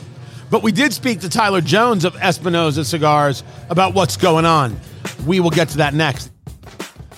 But 0.50 0.64
we 0.64 0.72
did 0.72 0.94
speak 0.94 1.20
to 1.22 1.30
Tyler 1.30 1.62
Jones 1.62 2.06
of 2.06 2.16
Espinosa 2.16 2.86
Cigars 2.86 3.44
about 3.70 3.94
what's 3.94 4.16
going 4.16 4.46
on. 4.46 4.80
We 5.26 5.40
will 5.40 5.50
get 5.50 5.70
to 5.70 5.78
that 5.78 5.94
next. 5.94 6.32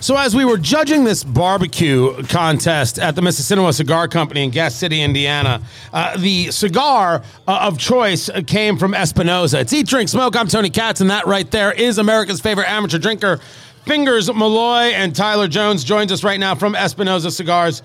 So, 0.01 0.15
as 0.15 0.33
we 0.33 0.45
were 0.45 0.57
judging 0.57 1.03
this 1.03 1.25
barbecue 1.25 2.24
contest 2.24 3.00
at 3.00 3.15
the 3.15 3.21
Mississinewa 3.21 3.74
Cigar 3.74 4.07
Company 4.07 4.45
in 4.45 4.50
Gas 4.50 4.74
City, 4.74 5.01
Indiana, 5.01 5.62
uh, 5.91 6.15
the 6.15 6.51
cigar 6.51 7.21
uh, 7.45 7.67
of 7.67 7.77
choice 7.77 8.29
came 8.48 8.77
from 8.77 8.93
Espinosa. 8.93 9.59
It's 9.59 9.74
Eat, 9.74 9.88
Drink, 9.88 10.07
Smoke. 10.07 10.38
I'm 10.38 10.48
Tony 10.48 10.69
Katz, 10.69 11.01
and 11.01 11.09
that 11.09 11.27
right 11.27 11.51
there 11.51 11.74
is 11.74 11.98
America's 11.98 12.39
favorite 12.39 12.71
amateur 12.71 12.98
drinker, 12.98 13.41
Fingers 13.86 14.33
Malloy. 14.33 14.93
And 14.93 15.13
Tyler 15.13 15.50
Jones 15.50 15.83
joins 15.83 16.13
us 16.13 16.24
right 16.24 16.39
now 16.39 16.55
from 16.55 16.75
Espinosa 16.75 17.29
Cigars. 17.29 17.83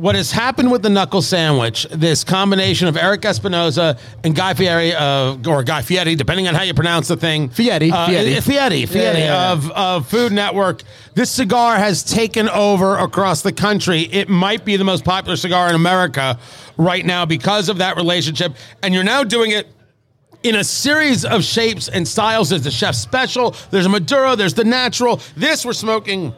What 0.00 0.14
has 0.14 0.32
happened 0.32 0.72
with 0.72 0.80
the 0.80 0.88
knuckle 0.88 1.20
sandwich, 1.20 1.86
this 1.90 2.24
combination 2.24 2.88
of 2.88 2.96
Eric 2.96 3.22
Espinosa 3.26 3.98
and 4.24 4.34
Guy 4.34 4.54
Fieri, 4.54 4.94
uh, 4.94 5.36
or 5.46 5.62
Guy 5.62 5.82
Fieri, 5.82 6.14
depending 6.14 6.48
on 6.48 6.54
how 6.54 6.62
you 6.62 6.72
pronounce 6.72 7.08
the 7.08 7.18
thing. 7.18 7.50
Fieri, 7.50 7.90
Uh, 7.92 8.06
Fieri. 8.06 8.40
Fieri, 8.40 8.86
Fieri 8.86 9.04
Yeah, 9.04 9.12
yeah, 9.18 9.18
yeah. 9.18 9.52
of, 9.52 9.70
of 9.72 10.08
Food 10.08 10.32
Network. 10.32 10.84
This 11.12 11.30
cigar 11.30 11.76
has 11.76 12.02
taken 12.02 12.48
over 12.48 12.96
across 12.96 13.42
the 13.42 13.52
country. 13.52 14.00
It 14.10 14.30
might 14.30 14.64
be 14.64 14.78
the 14.78 14.84
most 14.84 15.04
popular 15.04 15.36
cigar 15.36 15.68
in 15.68 15.74
America 15.74 16.38
right 16.78 17.04
now 17.04 17.26
because 17.26 17.68
of 17.68 17.76
that 17.76 17.96
relationship. 17.96 18.54
And 18.82 18.94
you're 18.94 19.04
now 19.04 19.22
doing 19.22 19.50
it 19.50 19.66
in 20.42 20.54
a 20.54 20.64
series 20.64 21.26
of 21.26 21.44
shapes 21.44 21.88
and 21.88 22.08
styles. 22.08 22.48
There's 22.48 22.62
the 22.62 22.70
chef 22.70 22.94
special, 22.94 23.54
there's 23.70 23.84
a 23.84 23.90
Maduro, 23.90 24.34
there's 24.34 24.54
the 24.54 24.64
natural. 24.64 25.20
This 25.36 25.66
we're 25.66 25.74
smoking 25.74 26.32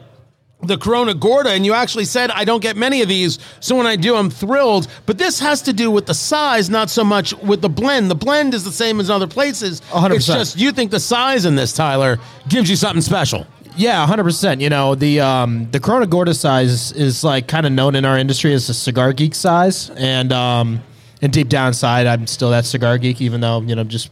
the 0.65 0.77
Corona 0.77 1.13
Gorda, 1.13 1.51
and 1.51 1.65
you 1.65 1.73
actually 1.73 2.05
said 2.05 2.31
I 2.31 2.45
don't 2.45 2.61
get 2.61 2.77
many 2.77 3.01
of 3.01 3.07
these, 3.07 3.39
so 3.59 3.75
when 3.75 3.85
I 3.85 3.95
do, 3.95 4.15
I'm 4.15 4.29
thrilled. 4.29 4.87
But 5.05 5.17
this 5.17 5.39
has 5.39 5.61
to 5.63 5.73
do 5.73 5.91
with 5.91 6.05
the 6.05 6.13
size, 6.13 6.69
not 6.69 6.89
so 6.89 7.03
much 7.03 7.33
with 7.37 7.61
the 7.61 7.69
blend. 7.69 8.09
The 8.09 8.15
blend 8.15 8.53
is 8.53 8.63
the 8.63 8.71
same 8.71 8.99
as 8.99 9.09
other 9.09 9.27
places. 9.27 9.81
100%. 9.91 10.15
It's 10.15 10.25
just 10.25 10.57
you 10.57 10.71
think 10.71 10.91
the 10.91 10.99
size 10.99 11.45
in 11.45 11.55
this, 11.55 11.73
Tyler, 11.73 12.19
gives 12.47 12.69
you 12.69 12.75
something 12.75 13.01
special. 13.01 13.45
Yeah, 13.75 14.05
hundred 14.05 14.23
percent. 14.23 14.61
You 14.61 14.69
know 14.69 14.95
the 14.95 15.19
um, 15.19 15.69
the 15.71 15.79
Corona 15.79 16.05
Gorda 16.05 16.33
size 16.33 16.91
is 16.91 17.23
like 17.23 17.47
kind 17.47 17.65
of 17.65 17.71
known 17.71 17.95
in 17.95 18.05
our 18.05 18.17
industry 18.17 18.53
as 18.53 18.69
a 18.69 18.73
cigar 18.73 19.13
geek 19.13 19.33
size, 19.33 19.89
and 19.91 20.31
um, 20.31 20.83
and 21.21 21.33
deep 21.33 21.49
down 21.49 21.69
inside, 21.69 22.05
I'm 22.05 22.27
still 22.27 22.51
that 22.51 22.65
cigar 22.65 22.97
geek, 22.97 23.21
even 23.21 23.41
though 23.41 23.61
you 23.61 23.75
know 23.75 23.81
I'm 23.81 23.87
just 23.87 24.11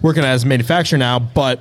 working 0.00 0.24
as 0.24 0.44
a 0.44 0.46
manufacturer 0.46 0.98
now. 0.98 1.18
But 1.18 1.60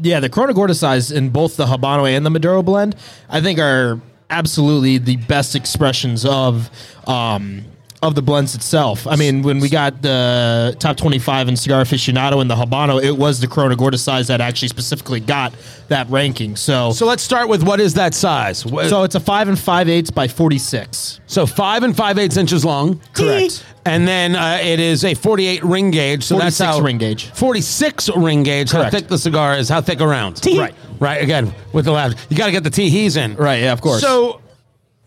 yeah, 0.00 0.20
the 0.20 0.28
Corona 0.28 0.54
Gorda 0.54 0.74
size 0.74 1.10
in 1.10 1.30
both 1.30 1.56
the 1.56 1.66
Habano 1.66 2.08
and 2.10 2.24
the 2.24 2.30
Maduro 2.30 2.62
blend, 2.62 2.96
I 3.28 3.40
think 3.40 3.58
are 3.58 4.00
absolutely 4.30 4.98
the 4.98 5.16
best 5.16 5.54
expressions 5.54 6.24
of 6.24 6.70
um, 7.06 7.64
of 8.02 8.16
the 8.16 8.22
blends 8.22 8.54
itself. 8.56 9.06
I 9.06 9.14
mean, 9.14 9.42
when 9.42 9.60
we 9.60 9.68
got 9.68 10.02
the 10.02 10.76
top 10.80 10.96
25 10.96 11.48
in 11.48 11.56
Cigar 11.56 11.82
Aficionado 11.84 12.40
and 12.40 12.50
the 12.50 12.56
Habano, 12.56 13.02
it 13.02 13.16
was 13.16 13.38
the 13.40 13.46
Corona 13.46 13.76
Gorda 13.76 13.96
size 13.96 14.26
that 14.26 14.40
actually 14.40 14.68
specifically 14.68 15.20
got 15.20 15.54
that 15.88 16.10
ranking. 16.10 16.56
So, 16.56 16.90
So 16.92 17.06
let's 17.06 17.22
start 17.22 17.48
with 17.48 17.62
what 17.62 17.80
is 17.80 17.94
that 17.94 18.12
size? 18.14 18.62
Wh- 18.62 18.88
so 18.88 19.04
it's 19.04 19.14
a 19.14 19.20
five 19.20 19.46
and 19.48 19.58
five 19.58 19.88
eighths 19.88 20.10
by 20.10 20.26
46. 20.26 21.20
So 21.26 21.46
five 21.46 21.84
and 21.84 21.96
five 21.96 22.18
eighths 22.18 22.36
inches 22.36 22.64
long. 22.64 23.00
Correct. 23.14 23.64
And 23.84 24.06
then 24.06 24.36
uh, 24.36 24.58
it 24.62 24.80
is 24.80 25.04
a 25.04 25.14
48 25.14 25.62
ring 25.64 25.90
gauge. 25.92 26.24
So 26.24 26.38
that's 26.38 26.58
46 26.58 26.66
how 26.76 26.80
ring 26.80 26.98
gauge. 26.98 27.26
46 27.30 28.10
ring 28.16 28.42
gauge. 28.42 28.70
How 28.72 28.90
thick 28.90 29.06
the 29.08 29.18
cigar 29.18 29.56
is. 29.56 29.68
How 29.68 29.80
thick 29.80 30.00
around. 30.00 30.40
Right. 30.44 30.74
Right. 30.98 31.22
Again, 31.22 31.54
with 31.72 31.84
the 31.84 31.92
lab, 31.92 32.16
you 32.28 32.36
got 32.36 32.46
to 32.46 32.52
get 32.52 32.64
the 32.64 32.70
teehees 32.70 33.16
in. 33.16 33.34
Right, 33.36 33.62
yeah, 33.62 33.72
of 33.72 33.80
course. 33.80 34.00
So 34.00 34.41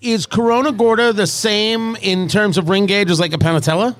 is 0.01 0.25
Corona 0.25 0.71
Gorda 0.71 1.13
the 1.13 1.27
same 1.27 1.95
in 1.97 2.27
terms 2.27 2.57
of 2.57 2.69
ring 2.69 2.85
gauge 2.85 3.09
as 3.09 3.19
like 3.19 3.33
a 3.33 3.37
Panatella? 3.37 3.95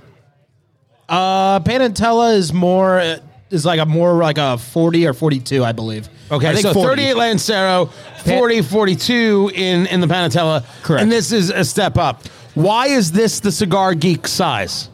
Uh, 1.08 1.60
Panatella 1.60 2.36
is 2.36 2.52
more 2.52 3.20
is 3.52 3.66
like 3.66 3.80
a 3.80 3.86
more 3.86 4.14
like 4.16 4.38
a 4.38 4.58
40 4.58 5.08
or 5.08 5.14
42, 5.14 5.64
I 5.64 5.72
believe. 5.72 6.10
Okay, 6.32 6.50
I 6.50 6.54
think 6.54 6.64
so 6.64 6.74
40. 6.74 6.90
38 6.90 7.14
Lancero, 7.16 7.86
40, 8.26 8.62
42 8.64 9.52
in, 9.54 9.86
in 9.88 10.02
the 10.02 10.08
Panatella. 10.08 10.66
Correct. 10.82 11.04
And 11.04 11.12
this 11.12 11.32
is 11.32 11.52
a 11.52 11.64
step 11.64 11.98
up. 11.98 12.26
Why 12.56 12.88
is 12.88 13.12
this 13.12 13.40
the 13.42 13.52
cigar 13.52 13.94
geek 13.94 14.28
size? 14.28 14.90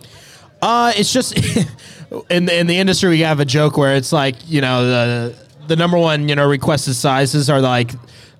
Uh, 0.61 0.91
it's 0.95 1.11
just 1.13 1.37
in 2.29 2.45
the, 2.45 2.59
in 2.59 2.67
the 2.67 2.77
industry 2.77 3.09
we 3.09 3.19
have 3.21 3.39
a 3.39 3.45
joke 3.45 3.77
where 3.77 3.95
it's 3.95 4.11
like 4.11 4.35
you 4.47 4.61
know 4.61 4.85
the 4.85 5.35
the 5.67 5.75
number 5.75 5.97
one 5.97 6.27
you 6.27 6.35
know 6.35 6.47
requested 6.47 6.95
sizes 6.95 7.49
are 7.49 7.61
like 7.61 7.91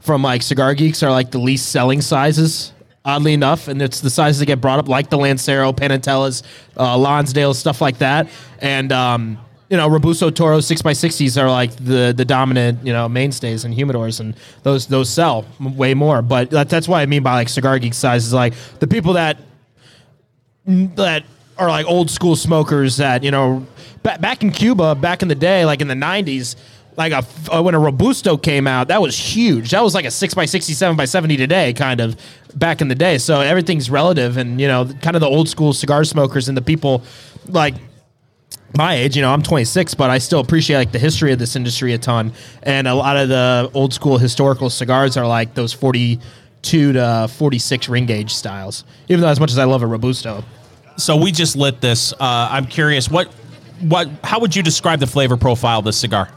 from 0.02 0.24
like 0.24 0.42
cigar 0.42 0.74
geeks 0.74 1.04
are 1.04 1.12
like 1.12 1.32
the 1.32 1.40
least 1.40 1.72
selling 1.72 2.02
sizes. 2.02 2.74
Oddly 3.04 3.34
enough, 3.34 3.68
and 3.68 3.82
it's 3.82 4.00
the 4.00 4.12
sizes 4.12 4.38
that 4.40 4.46
get 4.46 4.62
brought 4.62 4.78
up, 4.78 4.88
like 4.88 5.10
the 5.10 5.18
Lancero, 5.18 5.74
Panatellas, 5.74 6.44
uh, 6.78 6.96
Lonsdale, 6.96 7.56
stuff 7.56 7.82
like 7.82 7.98
that, 7.98 8.30
and 8.60 8.92
um, 8.92 9.40
you 9.72 9.78
know 9.78 9.88
Robusto 9.88 10.30
Toro 10.30 10.60
six 10.60 10.86
x 10.86 11.00
sixties 11.00 11.36
are 11.36 11.50
like 11.50 11.76
the 11.78 12.14
the 12.16 12.26
dominant 12.26 12.86
you 12.86 12.94
know 12.94 13.10
mainstays 13.10 13.66
in 13.66 13.74
humidors, 13.74 14.20
and 14.20 14.36
those 14.62 14.86
those 14.86 15.10
sell 15.10 15.46
way 15.60 15.96
more. 15.96 16.22
But 16.22 16.52
that, 16.52 16.70
that's 16.70 16.88
what 16.88 17.00
I 17.00 17.08
mean 17.08 17.24
by 17.24 17.34
like 17.34 17.50
cigar 17.50 17.80
geek 17.80 17.96
sizes, 17.96 18.34
like 18.34 18.54
the 18.78 18.86
people 18.86 19.14
that 19.14 19.40
that 20.68 21.24
are 21.58 21.70
like 21.70 21.86
old 21.86 22.10
school 22.12 22.36
smokers 22.36 22.98
that 22.98 23.24
you 23.24 23.32
know 23.32 23.66
ba- 24.04 24.18
back 24.20 24.44
in 24.44 24.52
Cuba 24.52 24.96
back 24.96 25.22
in 25.22 25.28
the 25.28 25.36
day 25.36 25.66
like 25.66 25.82
in 25.82 25.88
the 25.88 25.94
90s 25.94 26.56
like 26.98 27.14
a 27.14 27.24
uh, 27.54 27.62
when 27.62 27.74
a 27.74 27.80
robusto 27.80 28.38
came 28.38 28.68
out 28.68 28.90
that 28.90 29.02
was 29.02 29.18
huge 29.18 29.72
that 29.72 29.82
was 29.82 29.96
like 29.96 30.06
a 30.06 30.12
6 30.12 30.34
by 30.34 30.46
67 30.46 30.98
by 30.98 31.06
70 31.06 31.38
today 31.38 31.74
kind 31.74 32.02
of 32.02 32.20
back 32.56 32.82
in 32.82 32.90
the 32.90 32.96
day 32.96 33.18
so 33.18 33.40
everything's 33.40 33.90
relative 33.90 34.38
and 34.38 34.60
you 34.60 34.68
know 34.68 34.86
kind 35.02 35.16
of 35.16 35.22
the 35.22 35.28
old 35.28 35.48
school 35.48 35.74
cigar 35.74 36.04
smokers 36.04 36.50
and 36.50 36.58
the 36.58 36.62
people 36.62 37.04
like 37.48 37.76
my 38.78 38.96
age, 38.96 39.16
you 39.16 39.22
know, 39.22 39.34
I'm 39.34 39.42
26, 39.42 39.96
but 39.96 40.10
I 40.10 40.18
still 40.18 40.40
appreciate 40.40 40.78
like 40.78 40.92
the 40.92 41.00
history 41.00 41.32
of 41.32 41.40
this 41.40 41.56
industry 41.56 41.94
a 41.94 41.98
ton. 41.98 42.34
And 42.64 42.88
a 42.88 42.94
lot 42.94 43.18
of 43.18 43.30
the 43.30 43.70
old 43.74 43.94
school 43.94 44.18
historical 44.18 44.70
cigars 44.70 45.18
are 45.18 45.28
like 45.28 45.54
those 45.54 45.74
42 45.74 46.94
to 46.94 47.28
46 47.30 47.90
ring 47.90 48.06
gauge 48.06 48.34
styles. 48.34 48.86
Even 49.10 49.22
though 49.22 49.28
as 49.28 49.40
much 49.40 49.52
as 49.52 49.58
I 49.58 49.66
love 49.66 49.84
a 49.84 49.88
robusto, 49.88 50.44
So 50.98 51.18
we 51.18 51.32
just 51.32 51.56
lit 51.56 51.82
this. 51.82 52.14
Uh, 52.14 52.18
I'm 52.52 52.66
curious, 52.66 53.10
what, 53.10 53.28
what, 53.82 54.08
how 54.24 54.40
would 54.40 54.56
you 54.56 54.62
describe 54.64 55.00
the 55.00 55.08
flavor 55.08 55.38
profile 55.38 55.80
of 55.80 55.86
this 55.86 55.98
cigar? 55.98 56.30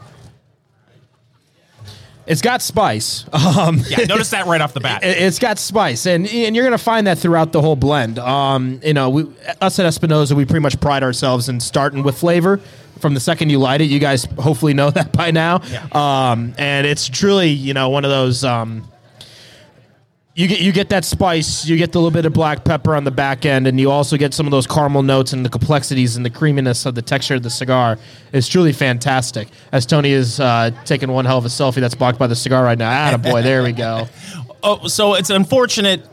It's 2.27 2.41
got 2.41 2.61
spice. 2.61 3.25
Um, 3.33 3.81
Yeah, 3.87 4.05
notice 4.05 4.31
that 4.31 4.45
right 4.47 4.59
off 4.61 4.73
the 4.73 4.79
bat. 4.79 5.03
it- 5.05 5.17
it's 5.17 5.39
got 5.39 5.57
spice, 5.59 6.05
and 6.05 6.27
and 6.27 6.55
you're 6.55 6.65
gonna 6.65 6.77
find 6.77 7.07
that 7.07 7.17
throughout 7.19 7.51
the 7.51 7.61
whole 7.61 7.75
blend. 7.75 8.19
Um, 8.19 8.79
you 8.83 8.93
know, 8.93 9.09
we, 9.09 9.27
us 9.61 9.79
at 9.79 9.85
Espinosa, 9.85 10.35
we 10.35 10.45
pretty 10.45 10.61
much 10.61 10.79
pride 10.79 11.03
ourselves 11.03 11.47
in 11.49 11.59
starting 11.59 12.03
with 12.03 12.17
flavor. 12.17 12.59
From 12.99 13.13
the 13.13 13.19
second 13.19 13.49
you 13.49 13.59
light 13.59 13.81
it, 13.81 13.85
you 13.85 13.99
guys 13.99 14.25
hopefully 14.39 14.73
know 14.73 14.89
that 14.97 15.11
by 15.11 15.31
now. 15.31 15.61
Yeah. 15.69 15.85
Um, 15.91 16.53
and 16.57 16.87
it's 16.87 17.07
truly, 17.09 17.49
you 17.49 17.73
know, 17.73 17.89
one 17.89 18.05
of 18.05 18.11
those. 18.11 18.43
Um, 18.43 18.87
you 20.35 20.49
get 20.49 20.59
you 20.59 20.73
get 20.73 20.89
that 20.89 21.05
spice, 21.05 21.65
you 21.65 21.77
get 21.77 21.93
the 21.93 21.97
little 21.97 22.11
bit 22.11 22.25
of 22.25 22.33
black 22.33 22.65
pepper 22.65 22.93
on 22.93 23.05
the 23.05 23.11
back 23.11 23.45
end, 23.45 23.67
and 23.67 23.79
you 23.79 23.89
also 23.89 24.17
get 24.17 24.33
some 24.33 24.45
of 24.45 24.51
those 24.51 24.67
caramel 24.67 25.01
notes 25.01 25.31
and 25.31 25.45
the 25.45 25.49
complexities 25.49 26.17
and 26.17 26.25
the 26.25 26.29
creaminess 26.29 26.85
of 26.85 26.93
the 26.93 27.01
texture 27.01 27.35
of 27.35 27.43
the 27.43 27.49
cigar. 27.49 27.97
It's 28.33 28.49
truly 28.49 28.73
fantastic. 28.73 29.47
As 29.71 29.85
Tony 29.85 30.11
is 30.11 30.41
uh, 30.41 30.71
taking 30.83 31.09
one 31.09 31.23
hell 31.23 31.37
of 31.37 31.45
a 31.45 31.47
selfie 31.47 31.79
that's 31.79 31.95
blocked 31.95 32.19
by 32.19 32.27
the 32.27 32.35
cigar 32.35 32.65
right 32.65 32.77
now. 32.77 32.89
Ah, 32.91 33.17
boy, 33.17 33.43
there 33.43 33.63
we 33.63 33.71
go. 33.71 34.07
oh, 34.63 34.87
so 34.87 35.13
it's 35.13 35.29
an 35.29 35.37
unfortunate 35.37 36.05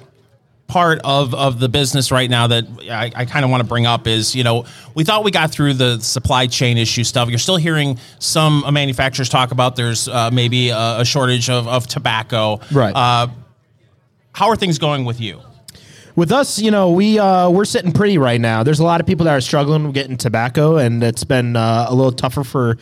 part 0.68 1.00
of, 1.04 1.34
of 1.34 1.58
the 1.58 1.68
business 1.68 2.10
right 2.12 2.30
now 2.30 2.46
that 2.46 2.64
I, 2.90 3.10
I 3.14 3.24
kind 3.26 3.44
of 3.44 3.50
want 3.50 3.62
to 3.62 3.68
bring 3.68 3.84
up 3.84 4.06
is 4.06 4.34
you 4.34 4.42
know 4.42 4.64
we 4.94 5.04
thought 5.04 5.22
we 5.24 5.30
got 5.32 5.50
through 5.50 5.74
the 5.74 5.98
supply 5.98 6.46
chain 6.46 6.78
issue 6.78 7.02
stuff. 7.02 7.28
You're 7.28 7.40
still 7.40 7.56
hearing 7.56 7.98
some 8.20 8.64
manufacturers 8.72 9.28
talk 9.28 9.50
about 9.50 9.74
there's 9.74 10.06
uh, 10.06 10.30
maybe 10.32 10.68
a, 10.68 11.00
a 11.00 11.04
shortage 11.04 11.50
of, 11.50 11.66
of 11.66 11.88
tobacco. 11.88 12.60
Right. 12.70 12.94
Uh, 12.94 13.26
how 14.32 14.48
are 14.48 14.56
things 14.56 14.78
going 14.78 15.04
with 15.04 15.20
you? 15.20 15.40
With 16.14 16.30
us, 16.30 16.58
you 16.58 16.70
know, 16.70 16.90
we 16.90 17.18
uh, 17.18 17.48
we're 17.48 17.64
sitting 17.64 17.92
pretty 17.92 18.18
right 18.18 18.40
now. 18.40 18.62
There's 18.62 18.80
a 18.80 18.84
lot 18.84 19.00
of 19.00 19.06
people 19.06 19.24
that 19.24 19.32
are 19.32 19.40
struggling 19.40 19.84
with 19.84 19.94
getting 19.94 20.16
tobacco, 20.18 20.76
and 20.76 21.02
it's 21.02 21.24
been 21.24 21.56
uh, 21.56 21.86
a 21.88 21.94
little 21.94 22.12
tougher 22.12 22.44
for 22.44 22.76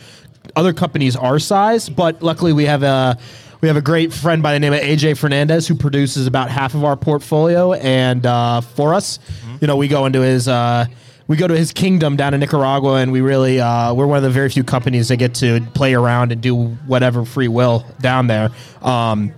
other 0.55 0.73
companies 0.73 1.15
our 1.15 1.39
size. 1.39 1.87
But 1.87 2.21
luckily, 2.21 2.51
we 2.51 2.65
have 2.65 2.83
a 2.83 3.17
we 3.61 3.69
have 3.69 3.77
a 3.77 3.81
great 3.81 4.11
friend 4.11 4.43
by 4.43 4.53
the 4.53 4.59
name 4.59 4.73
of 4.73 4.81
AJ 4.81 5.17
Fernandez 5.17 5.65
who 5.65 5.75
produces 5.75 6.27
about 6.27 6.49
half 6.49 6.73
of 6.73 6.83
our 6.83 6.97
portfolio, 6.97 7.71
and 7.73 8.25
uh, 8.25 8.59
for 8.59 8.93
us, 8.93 9.19
you 9.61 9.67
know, 9.67 9.77
we 9.77 9.87
go 9.87 10.05
into 10.05 10.21
his. 10.21 10.47
Uh, 10.47 10.85
we 11.27 11.37
go 11.37 11.47
to 11.47 11.57
his 11.57 11.71
kingdom 11.71 12.17
down 12.17 12.33
in 12.33 12.41
Nicaragua, 12.41 12.95
and 12.95 13.13
we 13.13 13.21
really 13.21 13.61
uh, 13.61 13.93
we're 13.93 14.07
one 14.07 14.17
of 14.17 14.23
the 14.23 14.29
very 14.29 14.49
few 14.49 14.65
companies 14.65 15.07
that 15.07 15.15
get 15.15 15.35
to 15.35 15.61
play 15.73 15.93
around 15.93 16.33
and 16.33 16.41
do 16.41 16.65
whatever 16.87 17.23
free 17.23 17.47
will 17.47 17.85
down 18.01 18.27
there. 18.27 18.49
Um, 18.81 19.31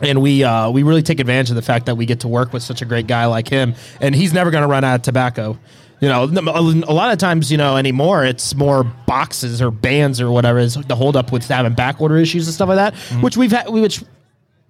and 0.00 0.20
we 0.20 0.44
uh, 0.44 0.70
we 0.70 0.82
really 0.82 1.02
take 1.02 1.20
advantage 1.20 1.50
of 1.50 1.56
the 1.56 1.62
fact 1.62 1.86
that 1.86 1.96
we 1.96 2.06
get 2.06 2.20
to 2.20 2.28
work 2.28 2.52
with 2.52 2.62
such 2.62 2.82
a 2.82 2.84
great 2.84 3.06
guy 3.06 3.26
like 3.26 3.48
him, 3.48 3.74
and 4.00 4.14
he's 4.14 4.32
never 4.32 4.50
going 4.50 4.62
to 4.62 4.68
run 4.68 4.84
out 4.84 4.96
of 4.96 5.02
tobacco. 5.02 5.58
You 6.00 6.08
know, 6.08 6.24
a 6.24 6.92
lot 6.92 7.12
of 7.12 7.18
times, 7.18 7.50
you 7.50 7.56
know, 7.56 7.76
anymore 7.76 8.24
it's 8.24 8.54
more 8.54 8.84
boxes 8.84 9.62
or 9.62 9.70
bands 9.70 10.20
or 10.20 10.30
whatever 10.30 10.58
is 10.58 10.74
the 10.74 10.96
hold 10.96 11.16
up 11.16 11.32
with 11.32 11.46
having 11.46 11.72
back 11.74 12.00
order 12.00 12.16
issues 12.18 12.46
and 12.46 12.54
stuff 12.54 12.68
like 12.68 12.76
that, 12.76 12.94
which 13.22 13.36
we've 13.36 13.52
had, 13.52 13.68
which 13.70 14.02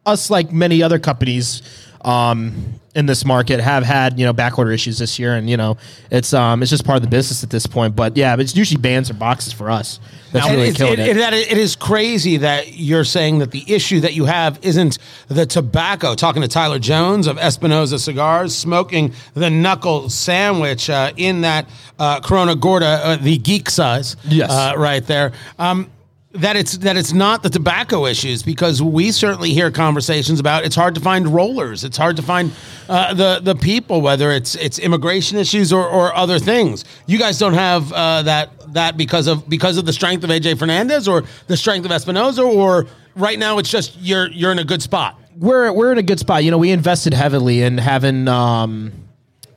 us 0.07 0.31
like 0.31 0.52
many 0.52 0.83
other 0.83 0.99
companies 0.99 1.62
um, 2.04 2.75
in 2.94 3.06
this 3.06 3.25
market 3.25 3.58
have 3.58 3.82
had 3.82 4.18
you 4.20 4.25
know 4.25 4.32
backorder 4.32 4.73
issues 4.73 4.99
this 4.99 5.18
year, 5.18 5.34
and 5.34 5.49
you 5.50 5.56
know 5.56 5.76
it's 6.11 6.32
um 6.32 6.62
it's 6.62 6.70
just 6.70 6.84
part 6.84 6.96
of 6.96 7.02
the 7.02 7.08
business 7.08 7.42
at 7.42 7.50
this 7.50 7.66
point. 7.66 7.96
But 7.96 8.16
yeah, 8.16 8.37
it's 8.38 8.54
usually 8.56 8.80
bands 8.80 9.11
or 9.11 9.14
boxes 9.14 9.52
for 9.52 9.70
us. 9.70 9.99
That's 10.32 10.46
And 10.46 10.56
really 10.56 10.68
it's- 10.68 10.76
killing 10.78 10.94
it, 11.00 11.08
it. 11.08 11.16
it- 11.16 11.20
that 11.20 11.32
it 11.32 11.58
is 11.58 11.75
crazy 11.76 12.37
that 12.38 12.76
you're 12.76 13.04
saying 13.04 13.38
that 13.38 13.50
the 13.52 13.64
issue 13.73 14.00
that 14.00 14.14
you 14.14 14.25
have 14.26 14.58
isn't 14.62 14.99
the 15.28 15.46
tobacco. 15.46 16.14
Talking 16.14 16.42
to 16.42 16.49
Tyler 16.49 16.78
Jones 16.78 17.26
of 17.26 17.38
Espinosa 17.38 17.99
Cigars, 17.99 18.54
smoking 18.54 19.12
the 19.34 19.50
knuckle 19.50 20.08
sandwich 20.11 20.88
uh, 20.90 21.12
in 21.16 21.40
that 21.42 21.68
uh, 21.99 22.20
Corona 22.20 22.54
Gorda, 22.56 22.87
uh, 23.04 23.16
the 23.16 23.38
geek 23.38 23.70
size, 23.70 24.16
Yes. 24.25 24.50
uh, 24.50 24.75
right 24.76 25.04
there. 25.06 25.32
Um, 25.58 25.90
that 26.35 26.57
it's 26.57 26.79
that 26.79 26.97
it's 26.97 27.12
not 27.12 27.43
the 27.43 27.50
tobacco 27.50 28.07
issues 28.07 28.43
because 28.43 28.83
we 28.83 29.12
certainly 29.12 29.50
hear 29.50 29.71
conversations 29.71 30.41
about 30.41 30.64
it's 30.64 30.75
hard 30.75 30.95
to 30.97 31.00
find 31.00 31.29
rollers, 31.29 31.85
it's 31.85 31.97
hard 31.97 32.17
to 32.17 32.23
find 32.23 32.53
uh, 32.88 33.14
the 33.14 33.41
the 33.41 33.55
people, 33.55 34.00
whether 34.00 34.33
it's 34.33 34.57
it's 34.57 34.79
immigration 34.79 35.38
issues 35.38 35.73
or, 35.73 35.87
or 35.87 36.14
other 36.14 36.38
things. 36.38 36.85
You 37.07 37.19
guys 37.19 37.38
don't 37.38 37.55
have 37.55 37.93
uh, 37.93 38.23
that 38.23 38.50
that 38.75 38.97
because 38.97 39.29
of 39.29 39.49
because 39.49 39.79
of 39.79 39.87
the 39.87 39.93
strength 39.93 40.25
of 40.25 40.31
AJ 40.31 40.59
Fernandez 40.59 41.07
or 41.07 41.23
the 41.47 41.57
strength 41.57 41.85
of 41.85 41.93
Espinosa, 41.93 42.43
or 42.43 42.87
right 43.14 43.38
now 43.38 43.59
it's 43.59 43.71
just 43.71 43.97
you're 44.00 44.29
you're 44.33 44.50
in 44.53 44.59
a 44.59 44.64
good 44.64 44.83
spot. 44.83 45.17
we're 45.37 45.73
we're 45.73 45.93
in 45.93 45.99
a 45.99 46.03
good 46.03 46.19
spot. 46.19 46.43
You 46.43 46.50
know, 46.50 46.59
we 46.59 46.73
invested 46.73 47.14
heavily 47.14 47.62
in 47.62 47.79
having 47.79 48.26
um, 48.26 48.93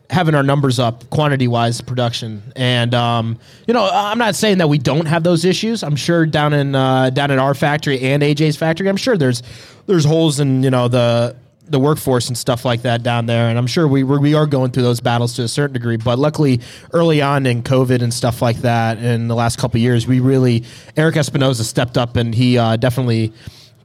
having 0.10 0.36
our 0.36 0.44
numbers 0.44 0.80
up 0.80 1.10
quantity 1.10 1.48
wise 1.48 1.82
production, 1.82 2.42
and 2.56 2.94
um, 2.94 3.38
you 3.68 3.74
know, 3.74 3.90
I'm 3.92 4.18
not 4.18 4.36
saying 4.36 4.60
that 4.60 4.70
we 4.70 4.78
don't 4.78 5.06
have 5.06 5.24
those 5.24 5.46
issues. 5.46 5.84
I'm 5.84 5.96
sure 5.96 6.26
down 6.26 6.54
in 6.54 6.76
uh, 6.76 7.10
down 7.10 7.32
at 7.32 7.40
our 7.40 7.54
factory 7.54 8.00
and 8.02 8.24
AJ's 8.24 8.56
factory, 8.56 8.90
I'm 8.90 8.98
sure 8.98 9.18
there's 9.18 9.44
there's 9.86 10.06
holes 10.06 10.40
in 10.40 10.64
you 10.64 10.70
know 10.70 10.88
the 10.88 11.36
the 11.70 11.80
workforce 11.80 12.28
and 12.30 12.38
stuff 12.38 12.66
like 12.66 12.84
that 12.84 13.04
down 13.04 13.26
there, 13.26 13.50
and 13.50 13.58
I'm 13.58 13.68
sure 13.68 13.88
we 13.88 14.04
we're, 14.04 14.46
going 14.46 14.72
through 14.72 14.84
those 14.84 15.02
battles 15.02 15.34
to 15.36 15.44
a 15.44 15.48
certain 15.48 15.74
degree. 15.74 15.98
But 15.98 16.20
luckily, 16.20 16.62
early 16.94 17.22
on 17.22 17.46
in 17.46 17.64
COVID 17.64 18.02
and 18.02 18.14
stuff 18.14 18.42
like 18.42 18.58
that, 18.58 19.00
in 19.00 19.28
the 19.28 19.36
last 19.36 19.60
couple 19.60 19.80
years, 19.80 20.08
we 20.08 20.20
really 20.20 20.64
Eric 20.96 21.18
Espinosa 21.18 21.64
stepped 21.64 21.98
up 21.98 22.16
and 22.16 22.34
he 22.34 22.58
uh, 22.58 22.78
definitely 22.78 23.34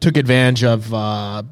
took 0.00 0.16
advantage 0.16 0.64
of. 0.64 0.92
Uh, 0.92 1.42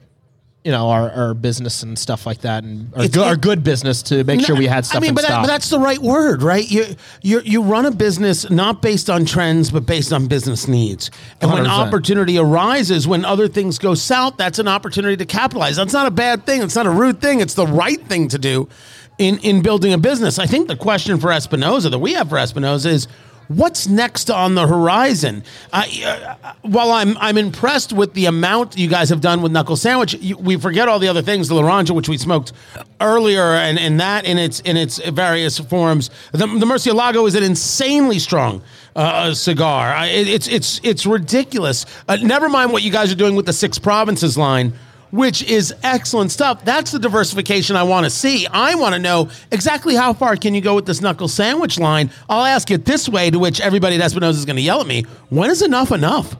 you 0.64 0.70
know 0.70 0.90
our, 0.90 1.10
our 1.10 1.34
business 1.34 1.82
and 1.82 1.98
stuff 1.98 2.26
like 2.26 2.42
that, 2.42 2.64
and 2.64 2.92
our, 2.94 3.08
good, 3.08 3.18
our 3.18 3.36
good 3.36 3.64
business 3.64 4.02
to 4.04 4.24
make 4.24 4.42
sure 4.42 4.54
we 4.54 4.66
had 4.66 4.84
stuff 4.84 4.98
I 4.98 5.00
mean, 5.00 5.14
but, 5.14 5.26
that, 5.26 5.40
but 5.40 5.46
that's 5.46 5.70
the 5.70 5.78
right 5.78 5.98
word, 5.98 6.42
right? 6.42 6.68
You 6.70 6.96
you 7.22 7.40
you 7.40 7.62
run 7.62 7.86
a 7.86 7.90
business 7.90 8.48
not 8.50 8.82
based 8.82 9.08
on 9.08 9.24
trends, 9.24 9.70
but 9.70 9.86
based 9.86 10.12
on 10.12 10.26
business 10.26 10.68
needs. 10.68 11.10
And 11.40 11.50
when 11.50 11.64
100%. 11.64 11.68
opportunity 11.68 12.38
arises, 12.38 13.08
when 13.08 13.24
other 13.24 13.48
things 13.48 13.78
go 13.78 13.94
south, 13.94 14.36
that's 14.36 14.58
an 14.58 14.68
opportunity 14.68 15.16
to 15.16 15.26
capitalize. 15.26 15.76
That's 15.76 15.94
not 15.94 16.06
a 16.06 16.10
bad 16.10 16.44
thing. 16.44 16.62
It's 16.62 16.76
not 16.76 16.86
a 16.86 16.90
rude 16.90 17.22
thing. 17.22 17.40
It's 17.40 17.54
the 17.54 17.66
right 17.66 18.00
thing 18.06 18.28
to 18.28 18.38
do 18.38 18.68
in 19.16 19.38
in 19.38 19.62
building 19.62 19.94
a 19.94 19.98
business. 19.98 20.38
I 20.38 20.46
think 20.46 20.68
the 20.68 20.76
question 20.76 21.18
for 21.18 21.32
Espinosa 21.32 21.88
that 21.88 21.98
we 21.98 22.12
have 22.14 22.28
for 22.28 22.38
Espinosa 22.38 22.90
is. 22.90 23.08
What's 23.50 23.88
next 23.88 24.30
on 24.30 24.54
the 24.54 24.64
horizon? 24.64 25.42
I, 25.72 26.36
uh, 26.40 26.52
while 26.62 26.92
I'm 26.92 27.18
I'm 27.18 27.36
impressed 27.36 27.92
with 27.92 28.14
the 28.14 28.26
amount 28.26 28.78
you 28.78 28.86
guys 28.86 29.08
have 29.08 29.20
done 29.20 29.42
with 29.42 29.50
Knuckle 29.50 29.74
Sandwich, 29.74 30.14
you, 30.14 30.36
we 30.36 30.56
forget 30.56 30.86
all 30.86 31.00
the 31.00 31.08
other 31.08 31.20
things. 31.20 31.48
The 31.48 31.56
Laranja, 31.56 31.90
which 31.90 32.08
we 32.08 32.16
smoked 32.16 32.52
earlier, 33.00 33.42
and, 33.42 33.76
and 33.76 33.98
that 33.98 34.24
in 34.24 34.38
its 34.38 34.60
in 34.60 34.76
its 34.76 34.98
various 34.98 35.58
forms. 35.58 36.10
The, 36.30 36.46
the 36.46 36.64
Murcielago 36.64 37.26
is 37.26 37.34
an 37.34 37.42
insanely 37.42 38.20
strong 38.20 38.62
uh, 38.94 39.34
cigar. 39.34 39.94
I, 39.94 40.06
it, 40.06 40.28
it's 40.28 40.46
it's 40.46 40.80
it's 40.84 41.04
ridiculous. 41.04 41.86
Uh, 42.06 42.18
never 42.22 42.48
mind 42.48 42.70
what 42.70 42.84
you 42.84 42.92
guys 42.92 43.10
are 43.10 43.16
doing 43.16 43.34
with 43.34 43.46
the 43.46 43.52
Six 43.52 43.80
Provinces 43.80 44.38
line 44.38 44.74
which 45.10 45.42
is 45.42 45.74
excellent 45.82 46.30
stuff. 46.30 46.64
That's 46.64 46.90
the 46.90 46.98
diversification 46.98 47.76
I 47.76 47.82
want 47.82 48.04
to 48.04 48.10
see. 48.10 48.46
I 48.46 48.74
want 48.74 48.94
to 48.94 48.98
know 48.98 49.28
exactly 49.50 49.94
how 49.94 50.12
far 50.12 50.36
can 50.36 50.54
you 50.54 50.60
go 50.60 50.74
with 50.74 50.86
this 50.86 51.00
knuckle 51.00 51.28
sandwich 51.28 51.78
line. 51.78 52.10
I'll 52.28 52.44
ask 52.44 52.70
it 52.70 52.84
this 52.84 53.08
way, 53.08 53.30
to 53.30 53.38
which 53.38 53.60
everybody 53.60 53.96
at 53.96 54.00
Espinosa 54.00 54.38
is 54.38 54.44
going 54.44 54.56
to 54.56 54.62
yell 54.62 54.80
at 54.80 54.86
me. 54.86 55.02
When 55.28 55.50
is 55.50 55.62
enough 55.62 55.92
enough? 55.92 56.36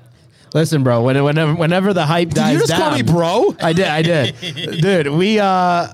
Listen, 0.55 0.83
bro. 0.83 1.03
Whenever, 1.03 1.55
whenever 1.55 1.93
the 1.93 2.07
hype 2.07 2.31
dies 2.31 2.55
you 2.55 2.59
just 2.61 2.71
down, 2.71 2.81
call 2.81 2.93
me 2.93 3.03
bro? 3.03 3.55
I 3.61 3.73
did. 3.73 3.87
I 3.87 4.03
did, 4.03 4.35
dude. 4.81 5.09
We 5.09 5.39
uh, 5.39 5.93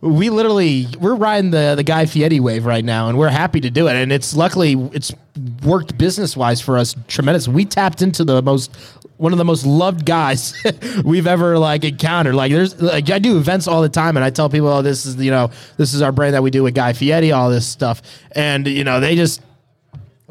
we 0.00 0.30
literally 0.30 0.86
we're 0.98 1.14
riding 1.14 1.50
the 1.50 1.74
the 1.76 1.82
Guy 1.82 2.06
Fieri 2.06 2.40
wave 2.40 2.64
right 2.64 2.84
now, 2.84 3.08
and 3.08 3.18
we're 3.18 3.28
happy 3.28 3.60
to 3.60 3.70
do 3.70 3.88
it. 3.88 3.96
And 3.96 4.10
it's 4.10 4.34
luckily 4.34 4.72
it's 4.94 5.12
worked 5.62 5.98
business 5.98 6.36
wise 6.36 6.60
for 6.60 6.78
us 6.78 6.94
tremendous. 7.08 7.46
We 7.46 7.66
tapped 7.66 8.00
into 8.00 8.24
the 8.24 8.40
most 8.40 8.74
one 9.20 9.32
of 9.32 9.38
the 9.38 9.44
most 9.44 9.66
loved 9.66 10.06
guys 10.06 10.54
we've 11.04 11.26
ever 11.26 11.58
like 11.58 11.84
encountered. 11.84 12.34
Like 12.34 12.50
there's 12.50 12.80
like 12.80 13.10
I 13.10 13.18
do 13.18 13.36
events 13.36 13.68
all 13.68 13.82
the 13.82 13.88
time, 13.88 14.16
and 14.16 14.24
I 14.24 14.30
tell 14.30 14.48
people, 14.48 14.68
oh, 14.68 14.82
this 14.82 15.04
is 15.04 15.16
you 15.16 15.30
know 15.30 15.50
this 15.76 15.92
is 15.92 16.00
our 16.00 16.10
brand 16.10 16.34
that 16.34 16.42
we 16.42 16.50
do 16.50 16.62
with 16.62 16.74
Guy 16.74 16.94
Fieri, 16.94 17.30
all 17.30 17.50
this 17.50 17.66
stuff, 17.66 18.00
and 18.32 18.66
you 18.66 18.82
know 18.82 18.98
they 18.98 19.14
just 19.14 19.42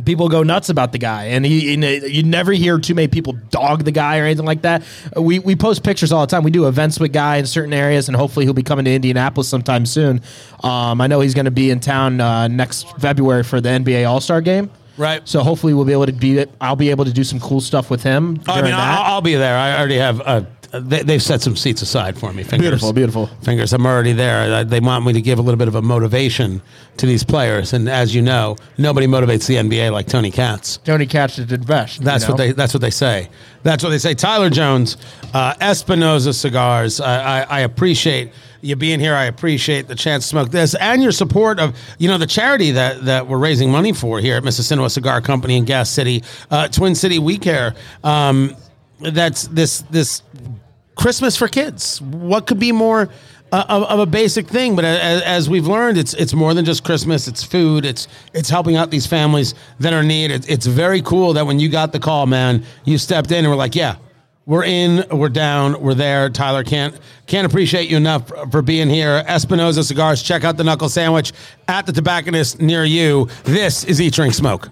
people 0.06 0.28
go 0.28 0.42
nuts 0.42 0.70
about 0.70 0.92
the 0.92 0.98
guy, 0.98 1.26
and 1.26 1.46
he 1.46 1.76
you 1.76 2.24
never 2.24 2.52
hear 2.52 2.80
too 2.80 2.96
many 2.96 3.08
people 3.08 3.34
dog 3.52 3.84
the 3.84 3.92
guy 3.92 4.18
or 4.18 4.24
anything 4.24 4.46
like 4.46 4.64
that. 4.64 4.84
We 5.16 5.38
we 5.38 5.56
post 5.56 5.84
pictures 5.84 6.12
all 6.12 6.22
the 6.22 6.28
time. 6.28 6.42
We 6.42 6.52
do 6.52 6.68
events 6.68 7.00
with 7.00 7.14
guy 7.14 7.38
in 7.38 7.46
certain 7.46 7.74
areas, 7.74 8.08
and 8.08 8.18
hopefully 8.18 8.46
he'll 8.46 8.54
be 8.54 8.64
coming 8.64 8.86
to 8.86 8.92
Indianapolis 8.92 9.48
sometime 9.48 9.86
soon. 9.86 10.22
Um, 10.64 11.00
I 11.00 11.06
know 11.06 11.20
he's 11.20 11.36
going 11.36 11.46
to 11.46 11.52
be 11.52 11.70
in 11.70 11.80
town 11.80 12.22
uh, 12.22 12.48
next 12.48 12.90
February 13.00 13.44
for 13.44 13.62
the 13.62 13.70
NBA 13.70 14.10
All 14.10 14.20
Star 14.20 14.42
game. 14.42 14.72
Right. 15.00 15.28
So 15.28 15.42
hopefully 15.42 15.74
we'll 15.74 15.86
be 15.86 15.94
able 15.94 16.08
to 16.08 16.12
be. 16.12 16.46
I'll 16.60 16.76
be 16.76 16.90
able 16.90 17.06
to 17.06 17.14
do 17.14 17.24
some 17.24 17.40
cool 17.40 17.62
stuff 17.62 17.90
with 17.90 18.04
him. 18.04 18.42
I 18.48 18.62
mean. 18.62 18.74
I'll, 18.74 19.14
I'll 19.14 19.22
be 19.22 19.36
there. 19.36 19.58
I 19.58 19.78
already 19.78 19.98
have. 19.98 20.22
Uh, 20.22 20.42
they, 20.72 21.02
they've 21.02 21.24
set 21.24 21.42
some 21.42 21.56
seats 21.56 21.82
aside 21.82 22.18
for 22.18 22.32
me. 22.32 22.44
Fingers. 22.44 22.68
Beautiful, 22.70 22.94
beautiful. 22.94 23.28
Fingers. 23.42 23.74
I'm 23.74 23.86
already 23.86 24.14
there. 24.14 24.54
Uh, 24.54 24.64
They 24.64 24.80
want 24.80 25.06
me 25.06 25.14
to 25.14 25.22
give 25.22 25.40
a 25.40 25.42
little 25.42 25.58
bit 25.58 25.68
of 25.68 25.76
a 25.76 25.82
motivation 25.82 26.62
to 26.98 27.06
these 27.06 27.24
players, 27.24 27.74
and 27.74 27.90
as 27.90 28.14
you 28.14 28.22
know, 28.22 28.58
nobody 28.78 29.08
motivates 29.08 29.48
the 29.48 29.56
NBA 29.56 29.92
like 29.92 30.08
Tony 30.08 30.32
Katz. 30.32 30.78
Tony 30.78 31.06
Katz 31.06 31.38
did 31.38 31.66
best. 31.66 32.04
That's 32.04 32.24
you 32.24 32.28
know? 32.28 32.34
what 32.34 32.38
they. 32.38 32.52
That's 32.52 32.74
what 32.74 32.82
they 32.82 32.92
say. 32.92 33.30
That's 33.64 33.84
what 33.84 33.90
they 33.90 33.98
say. 33.98 34.14
Tyler 34.14 34.50
Jones, 34.50 34.98
uh, 35.34 35.54
Espinosa 35.62 36.34
Cigars. 36.34 37.00
I, 37.00 37.42
I, 37.42 37.42
I 37.44 37.60
appreciate 37.62 38.32
you 38.62 38.76
being 38.76 39.00
here. 39.00 39.16
I 39.16 39.26
appreciate 39.26 39.88
the 39.88 39.96
chance 39.96 40.24
to 40.26 40.30
smoke 40.30 40.50
this 40.52 40.76
and 40.76 41.02
your 41.02 41.12
support 41.12 41.60
of 41.60 41.78
you 41.98 42.08
know 42.08 42.18
the 42.18 42.28
charity 42.28 42.72
that 42.72 43.06
that 43.06 43.28
we're 43.28 43.38
raising 43.38 43.72
money 43.72 43.94
for 43.94 44.20
here 44.20 44.38
at 44.38 44.44
Mississinewa 44.44 44.90
Cigar 44.92 45.22
Company 45.22 45.58
in 45.58 45.66
Gas 45.66 45.90
City, 45.90 46.24
uh, 46.52 46.68
Twin 46.68 46.96
City 46.96 47.20
We 47.20 47.38
Care. 47.38 47.76
Um, 48.04 48.56
that's 49.00 49.48
this 49.48 49.82
this 49.90 50.24
Christmas 50.96 51.38
for 51.38 51.48
kids. 51.48 52.02
What 52.02 52.46
could 52.46 52.60
be 52.60 52.72
more 52.72 53.10
uh, 53.52 53.66
of, 53.70 53.84
of 53.84 54.00
a 54.00 54.06
basic 54.06 54.48
thing? 54.48 54.76
But 54.76 54.86
as, 54.86 55.22
as 55.22 55.50
we've 55.50 55.68
learned, 55.68 55.98
it's 55.98 56.14
it's 56.14 56.34
more 56.34 56.54
than 56.54 56.66
just 56.66 56.84
Christmas. 56.84 57.28
It's 57.28 57.44
food. 57.44 57.86
It's 57.86 58.08
it's 58.34 58.50
helping 58.50 58.76
out 58.76 58.92
these 58.92 59.08
families 59.08 59.56
that 59.80 59.94
are 59.94 60.02
in 60.02 60.08
need. 60.08 60.32
It's, 60.32 60.48
it's 60.48 60.66
very 60.66 61.02
cool 61.02 61.34
that 61.34 61.46
when 61.46 61.60
you 61.60 61.70
got 61.70 61.94
the 61.94 62.00
call, 62.00 62.26
man, 62.26 62.66
you 62.84 62.98
stepped 62.98 63.32
in 63.32 63.40
and 63.40 63.50
were 63.50 63.56
like, 63.56 63.76
yeah. 63.76 63.96
We're 64.50 64.64
in, 64.64 65.06
we're 65.12 65.30
down, 65.30 65.80
we're 65.80 65.94
there. 65.94 66.28
Tyler 66.32 66.64
can't 66.64 67.00
can't 67.28 67.46
appreciate 67.46 67.88
you 67.88 67.98
enough 67.98 68.32
for, 68.50 68.64
being 68.64 68.90
here. 68.90 69.24
Espinosa 69.28 69.84
Cigars, 69.84 70.24
check 70.24 70.44
out 70.44 70.58
the 70.58 70.64
knuckle 70.64 70.90
sandwich 70.90 71.34
at 71.68 71.86
the 71.86 71.92
tobacconist 71.92 72.60
near 72.60 72.84
you. 72.84 73.30
This 73.44 73.84
is 73.84 74.02
Eat 74.02 74.16
Drink 74.16 74.34
Smoke. 74.34 74.70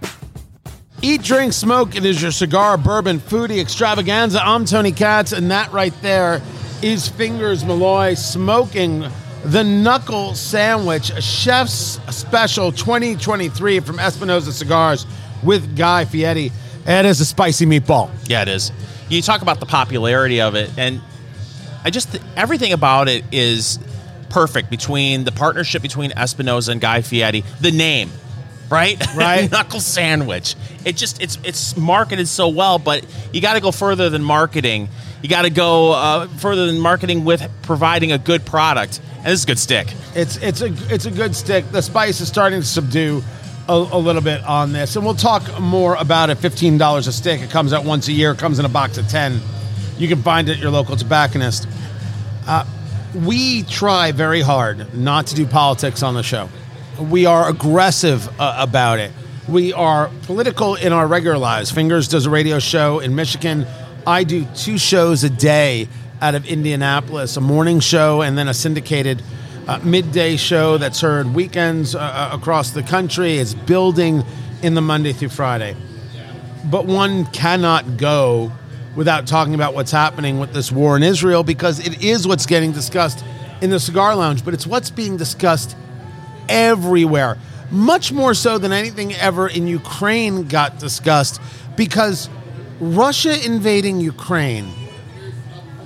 Eat, 1.04 1.22
drink, 1.22 1.54
smoke. 1.54 1.96
It 1.96 2.06
is 2.06 2.20
your 2.20 2.32
cigar, 2.32 2.76
bourbon, 2.76 3.20
foodie 3.20 3.62
extravaganza. 3.62 4.44
I'm 4.44 4.66
Tony 4.66 4.92
Katz, 4.92 5.32
and 5.32 5.52
that 5.52 5.72
right 5.72 5.94
there 6.02 6.42
is 6.82 7.08
Fingers 7.08 7.64
Malloy 7.64 8.16
smoking 8.16 9.06
the 9.46 9.64
knuckle 9.64 10.34
sandwich, 10.34 11.12
a 11.12 11.22
chef's 11.22 12.00
special 12.10 12.72
2023 12.72 13.82
from 13.82 14.00
Espinosa 14.00 14.52
Cigars 14.52 15.06
with 15.44 15.78
Guy 15.78 16.06
Fieri. 16.06 16.52
It 16.88 17.06
is 17.06 17.22
a 17.22 17.26
spicy 17.26 17.68
meatball. 17.68 18.10
Yeah, 18.28 18.42
it 18.42 18.48
is. 18.48 18.72
You 19.10 19.22
talk 19.22 19.42
about 19.42 19.60
the 19.60 19.66
popularity 19.66 20.42
of 20.42 20.56
it, 20.56 20.70
and 20.78 21.02
I 21.84 21.90
just 21.90 22.20
everything 22.36 22.74
about 22.74 23.08
it 23.08 23.24
is 23.32 23.80
perfect 24.30 24.70
between 24.70 25.24
the 25.24 25.32
partnership 25.32 25.82
between 25.82 26.12
Espinosa 26.12 26.74
and 26.74 26.82
Guy 26.82 27.02
Fieri, 27.02 27.44
the 27.62 27.72
name, 27.72 28.12
right? 28.70 29.02
Right. 29.16 29.50
Knuckle 29.50 29.80
sandwich. 29.80 30.56
It 30.86 30.96
just 30.96 31.22
it's 31.22 31.40
it's 31.44 31.76
marketed 31.78 32.28
so 32.28 32.50
well, 32.50 32.78
but 32.80 33.06
you 33.34 33.42
got 33.42 33.54
to 33.54 33.62
go 33.62 33.72
further 33.72 34.10
than 34.10 34.24
marketing. 34.24 34.90
You 35.24 35.30
got 35.30 35.44
to 35.44 35.50
go 35.50 35.94
uh, 35.94 36.28
further 36.28 36.68
than 36.68 36.80
marketing 36.80 37.26
with 37.26 37.50
providing 37.64 38.12
a 38.12 38.18
good 38.18 38.46
product, 38.46 39.02
and 39.18 39.26
this 39.26 39.40
is 39.40 39.44
a 39.46 39.48
good 39.48 39.60
stick. 39.60 39.88
It's 40.16 40.38
it's 40.38 40.62
a 40.62 40.74
it's 40.94 41.06
a 41.06 41.12
good 41.12 41.36
stick. 41.36 41.72
The 41.72 41.82
spice 41.82 42.22
is 42.22 42.28
starting 42.28 42.62
to 42.62 42.68
subdue 42.68 43.24
a, 43.70 43.74
a 43.74 44.00
little 44.00 44.22
bit 44.22 44.44
on 44.44 44.74
this, 44.74 44.96
and 44.96 45.06
we'll 45.06 45.16
talk 45.16 45.60
more 45.60 45.96
about 45.96 46.30
it. 46.30 46.36
Fifteen 46.36 46.78
dollars 46.78 47.08
a 47.08 47.14
stick. 47.14 47.42
It 47.42 47.50
comes 47.50 47.74
out 47.74 47.86
once 47.86 48.08
a 48.08 48.14
year. 48.14 48.32
It 48.32 48.40
comes 48.40 48.60
in 48.60 48.66
a 48.66 48.70
box 48.70 48.98
of 48.98 49.08
ten. 49.08 49.40
You 49.98 50.08
can 50.08 50.22
find 50.22 50.48
it 50.50 50.54
at 50.54 50.60
your 50.60 50.72
local 50.72 50.96
tobacconist. 50.96 51.68
Uh, 52.46 52.66
we 53.26 53.64
try 53.64 54.12
very 54.12 54.42
hard 54.42 54.94
not 54.94 55.28
to 55.28 55.36
do 55.36 55.46
politics 55.46 56.04
on 56.04 56.14
the 56.14 56.24
show. 56.24 56.50
We 57.00 57.26
are 57.26 57.50
aggressive 57.50 58.28
uh, 58.40 58.58
about 58.60 59.00
it. 59.00 59.12
We 59.48 59.74
are 59.74 60.12
political 60.24 60.76
in 60.76 60.94
our 60.94 61.08
regular 61.08 61.38
lives. 61.38 61.72
Fingers 61.72 62.08
does 62.08 62.26
a 62.26 62.30
radio 62.30 62.60
show 62.60 63.00
in 63.00 63.16
Michigan. 63.16 63.66
I 64.06 64.24
do 64.24 64.46
two 64.56 64.78
shows 64.78 65.24
a 65.24 65.30
day 65.30 65.88
out 66.22 66.36
of 66.36 66.46
Indianapolis 66.46 67.38
a 67.38 67.42
morning 67.42 67.80
show 67.80 68.22
and 68.22 68.38
then 68.38 68.48
a 68.48 68.54
syndicated 68.54 69.22
uh, 69.68 69.80
midday 69.84 70.38
show 70.38 70.78
that's 70.78 71.02
heard 71.02 71.34
weekends 71.34 71.94
uh, 71.94 72.00
uh, 72.00 72.30
across 72.34 72.72
the 72.72 72.84
country. 72.84 73.38
It's 73.38 73.54
building 73.54 74.24
in 74.62 74.74
the 74.74 74.82
Monday 74.82 75.14
through 75.14 75.30
Friday. 75.30 75.76
But 76.66 76.86
one 76.86 77.26
cannot 77.28 77.98
go 77.98 78.52
without 78.96 79.28
talking 79.28 79.54
about 79.54 79.76
what's 79.76 79.92
happening 79.92 80.40
with 80.40 80.54
this 80.54 80.72
war 80.72 80.96
in 80.96 81.04
Israel 81.04 81.44
because 81.44 81.86
it 81.86 82.04
is 82.04 82.28
what's 82.28 82.46
getting 82.46 82.72
discussed 82.72 83.24
in 83.62 83.70
the 83.70 83.80
cigar 83.80 84.16
lounge, 84.16 84.44
but 84.44 84.54
it's 84.54 84.66
what's 84.66 84.90
being 84.90 85.18
discussed 85.18 85.76
everywhere. 86.50 87.38
Much 87.70 88.12
more 88.12 88.34
so 88.34 88.58
than 88.58 88.72
anything 88.72 89.14
ever 89.16 89.48
in 89.48 89.68
Ukraine 89.68 90.48
got 90.48 90.80
discussed 90.80 91.42
because 91.76 92.30
Russia 92.80 93.46
invading 93.46 94.00
Ukraine 94.00 94.72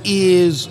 is 0.04 0.70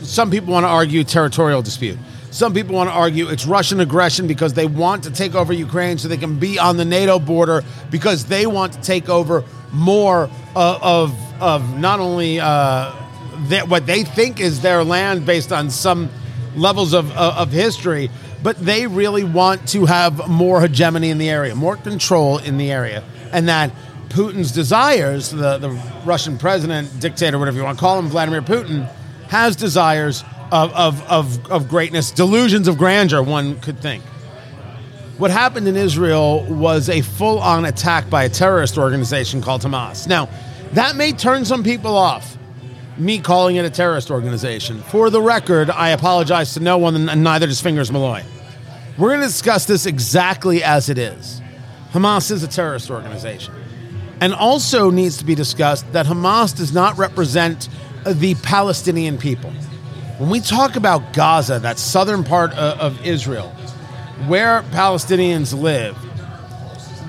some 0.00 0.30
people 0.30 0.52
want 0.52 0.64
to 0.64 0.68
argue 0.68 1.04
territorial 1.04 1.62
dispute. 1.62 1.98
Some 2.32 2.54
people 2.54 2.74
want 2.74 2.88
to 2.88 2.94
argue 2.94 3.28
it's 3.28 3.44
Russian 3.44 3.80
aggression 3.80 4.26
because 4.26 4.54
they 4.54 4.64
want 4.64 5.04
to 5.04 5.10
take 5.10 5.34
over 5.34 5.52
Ukraine 5.52 5.98
so 5.98 6.08
they 6.08 6.16
can 6.16 6.38
be 6.38 6.58
on 6.58 6.78
the 6.78 6.84
NATO 6.84 7.18
border 7.18 7.62
because 7.90 8.24
they 8.24 8.46
want 8.46 8.72
to 8.72 8.80
take 8.80 9.10
over 9.10 9.44
more 9.70 10.30
uh, 10.56 10.78
of 10.80 11.14
of 11.42 11.78
not 11.78 12.00
only 12.00 12.40
uh, 12.40 12.94
that 13.48 13.68
what 13.68 13.84
they 13.84 14.02
think 14.02 14.40
is 14.40 14.62
their 14.62 14.82
land 14.82 15.26
based 15.26 15.52
on 15.52 15.68
some 15.68 16.08
levels 16.56 16.94
of 16.94 17.14
uh, 17.14 17.34
of 17.36 17.52
history, 17.52 18.08
but 18.42 18.56
they 18.56 18.86
really 18.86 19.24
want 19.24 19.68
to 19.68 19.84
have 19.84 20.26
more 20.26 20.62
hegemony 20.62 21.10
in 21.10 21.18
the 21.18 21.28
area, 21.28 21.54
more 21.54 21.76
control 21.76 22.38
in 22.38 22.56
the 22.56 22.72
area, 22.72 23.04
and 23.30 23.46
that 23.48 23.70
Putin's 24.08 24.52
desires, 24.52 25.30
the 25.30 25.58
the 25.58 25.70
Russian 26.06 26.38
president, 26.38 26.98
dictator, 26.98 27.38
whatever 27.38 27.58
you 27.58 27.64
want 27.64 27.76
to 27.76 27.80
call 27.80 27.98
him, 27.98 28.08
Vladimir 28.08 28.40
Putin, 28.40 28.90
has 29.28 29.54
desires 29.54 30.24
of, 30.52 30.72
of, 30.74 31.02
of, 31.10 31.50
of 31.50 31.68
greatness, 31.68 32.10
delusions 32.10 32.68
of 32.68 32.76
grandeur, 32.76 33.22
one 33.22 33.58
could 33.60 33.80
think. 33.80 34.04
What 35.16 35.30
happened 35.30 35.66
in 35.66 35.76
Israel 35.76 36.44
was 36.44 36.90
a 36.90 37.00
full 37.00 37.38
on 37.38 37.64
attack 37.64 38.10
by 38.10 38.24
a 38.24 38.28
terrorist 38.28 38.76
organization 38.76 39.40
called 39.40 39.62
Hamas. 39.62 40.06
Now, 40.06 40.28
that 40.72 40.94
may 40.94 41.12
turn 41.12 41.46
some 41.46 41.64
people 41.64 41.96
off, 41.96 42.36
me 42.98 43.18
calling 43.18 43.56
it 43.56 43.64
a 43.64 43.70
terrorist 43.70 44.10
organization. 44.10 44.82
For 44.82 45.08
the 45.08 45.22
record, 45.22 45.70
I 45.70 45.90
apologize 45.90 46.52
to 46.54 46.60
no 46.60 46.76
one, 46.76 47.08
and 47.08 47.24
neither 47.24 47.46
does 47.46 47.60
Fingers 47.60 47.90
Malloy. 47.90 48.22
We're 48.98 49.08
going 49.08 49.20
to 49.20 49.26
discuss 49.26 49.64
this 49.64 49.86
exactly 49.86 50.62
as 50.62 50.90
it 50.90 50.98
is. 50.98 51.40
Hamas 51.92 52.30
is 52.30 52.42
a 52.42 52.48
terrorist 52.48 52.90
organization. 52.90 53.54
And 54.20 54.34
also 54.34 54.90
needs 54.90 55.16
to 55.16 55.24
be 55.24 55.34
discussed 55.34 55.90
that 55.92 56.04
Hamas 56.06 56.54
does 56.54 56.74
not 56.74 56.98
represent 56.98 57.70
the 58.06 58.34
Palestinian 58.36 59.16
people. 59.16 59.52
When 60.22 60.30
we 60.30 60.38
talk 60.38 60.76
about 60.76 61.12
Gaza, 61.12 61.58
that 61.58 61.80
southern 61.80 62.22
part 62.22 62.52
of, 62.52 62.78
of 62.78 63.04
Israel, 63.04 63.48
where 64.28 64.62
Palestinians 64.70 65.52
live, 65.52 66.00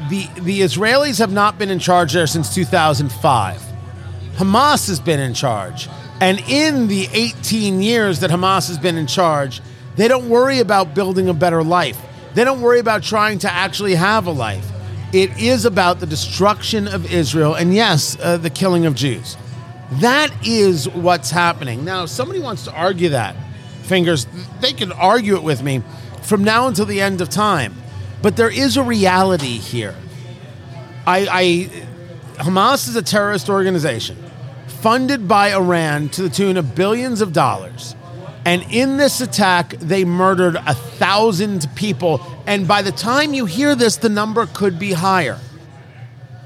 the, 0.10 0.28
the 0.42 0.62
Israelis 0.62 1.20
have 1.20 1.32
not 1.32 1.60
been 1.60 1.70
in 1.70 1.78
charge 1.78 2.14
there 2.14 2.26
since 2.26 2.56
2005. 2.56 3.62
Hamas 4.38 4.88
has 4.88 5.00
been 5.00 5.20
in 5.20 5.36
charge. 5.36 5.88
And 6.22 6.40
in 6.50 6.88
the 6.88 7.08
18 7.14 7.84
years 7.84 8.22
that 8.22 8.32
Hamas 8.32 8.68
has 8.68 8.80
been 8.80 8.98
in 8.98 9.06
charge, 9.06 9.62
they 9.96 10.08
don't 10.08 10.28
worry 10.28 10.58
about 10.58 10.96
building 10.96 11.30
a 11.30 11.36
better 11.36 11.64
life. 11.64 12.02
They 12.34 12.44
don't 12.44 12.62
worry 12.62 12.80
about 12.80 13.04
trying 13.04 13.38
to 13.40 13.54
actually 13.54 13.94
have 13.94 14.26
a 14.26 14.32
life. 14.32 14.68
It 15.14 15.40
is 15.40 15.66
about 15.66 16.00
the 16.00 16.08
destruction 16.08 16.88
of 16.88 17.14
Israel 17.14 17.54
and, 17.54 17.76
yes, 17.76 18.18
uh, 18.20 18.38
the 18.38 18.50
killing 18.50 18.88
of 18.88 18.96
Jews. 18.96 19.38
That 20.00 20.32
is 20.46 20.88
what's 20.90 21.32
happening. 21.32 21.86
Now, 21.86 22.04
if 22.04 22.10
somebody 22.10 22.40
wants 22.40 22.64
to 22.66 22.74
argue 22.74 23.10
that, 23.10 23.36
fingers, 23.84 24.28
they 24.62 24.74
can 24.74 24.92
argue 24.92 25.36
it 25.36 25.44
with 25.44 25.62
me 25.62 25.84
from 26.22 26.44
now 26.44 26.68
until 26.68 26.86
the 26.86 27.02
end 27.02 27.22
of 27.22 27.30
time. 27.30 27.76
But 28.22 28.38
there 28.38 28.50
is 28.50 28.78
a 28.78 28.84
reality 28.84 29.58
here. 29.58 29.96
I, 31.06 31.28
I 31.30 31.44
Hamas 32.42 32.88
is 32.88 32.96
a 32.96 33.02
terrorist 33.02 33.50
organization 33.50 34.18
funded 34.68 35.28
by 35.28 35.54
Iran 35.54 36.10
to 36.10 36.24
the 36.24 36.30
tune 36.30 36.58
of 36.58 36.76
billions 36.76 37.22
of 37.22 37.34
dollars. 37.34 37.96
And 38.46 38.64
in 38.72 38.98
this 38.98 39.22
attack, 39.22 39.72
they 39.80 40.04
murdered 40.04 40.56
a 40.56 40.74
thousand 40.74 41.68
people. 41.76 42.22
And 42.46 42.68
by 42.68 42.82
the 42.82 42.92
time 42.92 43.34
you 43.34 43.46
hear 43.46 43.76
this, 43.76 43.98
the 43.98 44.10
number 44.10 44.46
could 44.46 44.78
be 44.78 44.92
higher. 44.92 45.40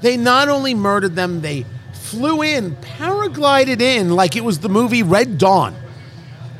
They 0.02 0.16
not 0.16 0.48
only 0.48 0.74
murdered 0.74 1.16
them, 1.16 1.40
they 1.40 1.66
flew 2.08 2.42
in, 2.42 2.74
paraglided 2.76 3.80
in 3.80 4.14
like 4.14 4.34
it 4.34 4.44
was 4.44 4.60
the 4.60 4.68
movie 4.68 5.02
Red 5.02 5.36
Dawn 5.36 5.74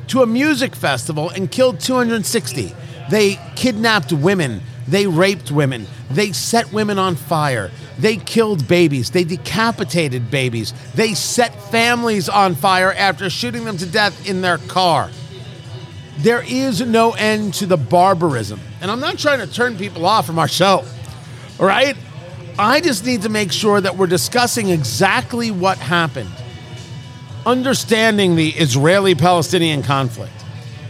to 0.07 0.21
a 0.21 0.27
music 0.27 0.75
festival 0.75 1.29
and 1.29 1.49
killed 1.51 1.79
260. 1.79 2.75
They 3.09 3.39
kidnapped 3.55 4.13
women. 4.13 4.61
They 4.87 5.07
raped 5.07 5.51
women. 5.51 5.87
They 6.11 6.31
set 6.31 6.71
women 6.71 6.99
on 6.99 7.15
fire. 7.15 7.71
They 7.97 8.17
killed 8.17 8.67
babies. 8.67 9.11
They 9.11 9.23
decapitated 9.23 10.31
babies. 10.31 10.73
They 10.93 11.13
set 11.13 11.53
families 11.71 12.29
on 12.29 12.55
fire 12.55 12.93
after 12.93 13.29
shooting 13.29 13.65
them 13.65 13.77
to 13.77 13.85
death 13.85 14.27
in 14.27 14.41
their 14.41 14.57
car. 14.57 15.09
There 16.19 16.43
is 16.45 16.81
no 16.81 17.11
end 17.11 17.55
to 17.55 17.65
the 17.65 17.77
barbarism. 17.77 18.59
And 18.81 18.91
I'm 18.91 18.99
not 18.99 19.17
trying 19.17 19.39
to 19.39 19.51
turn 19.51 19.77
people 19.77 20.05
off 20.05 20.25
from 20.25 20.37
our 20.37 20.47
show, 20.47 20.85
all 21.59 21.65
right? 21.65 21.95
I 22.59 22.81
just 22.81 23.05
need 23.05 23.21
to 23.21 23.29
make 23.29 23.53
sure 23.53 23.79
that 23.79 23.95
we're 23.95 24.07
discussing 24.07 24.67
exactly 24.67 25.49
what 25.49 25.77
happened. 25.77 26.29
Understanding 27.45 28.35
the 28.35 28.49
Israeli 28.49 29.15
Palestinian 29.15 29.81
conflict 29.81 30.33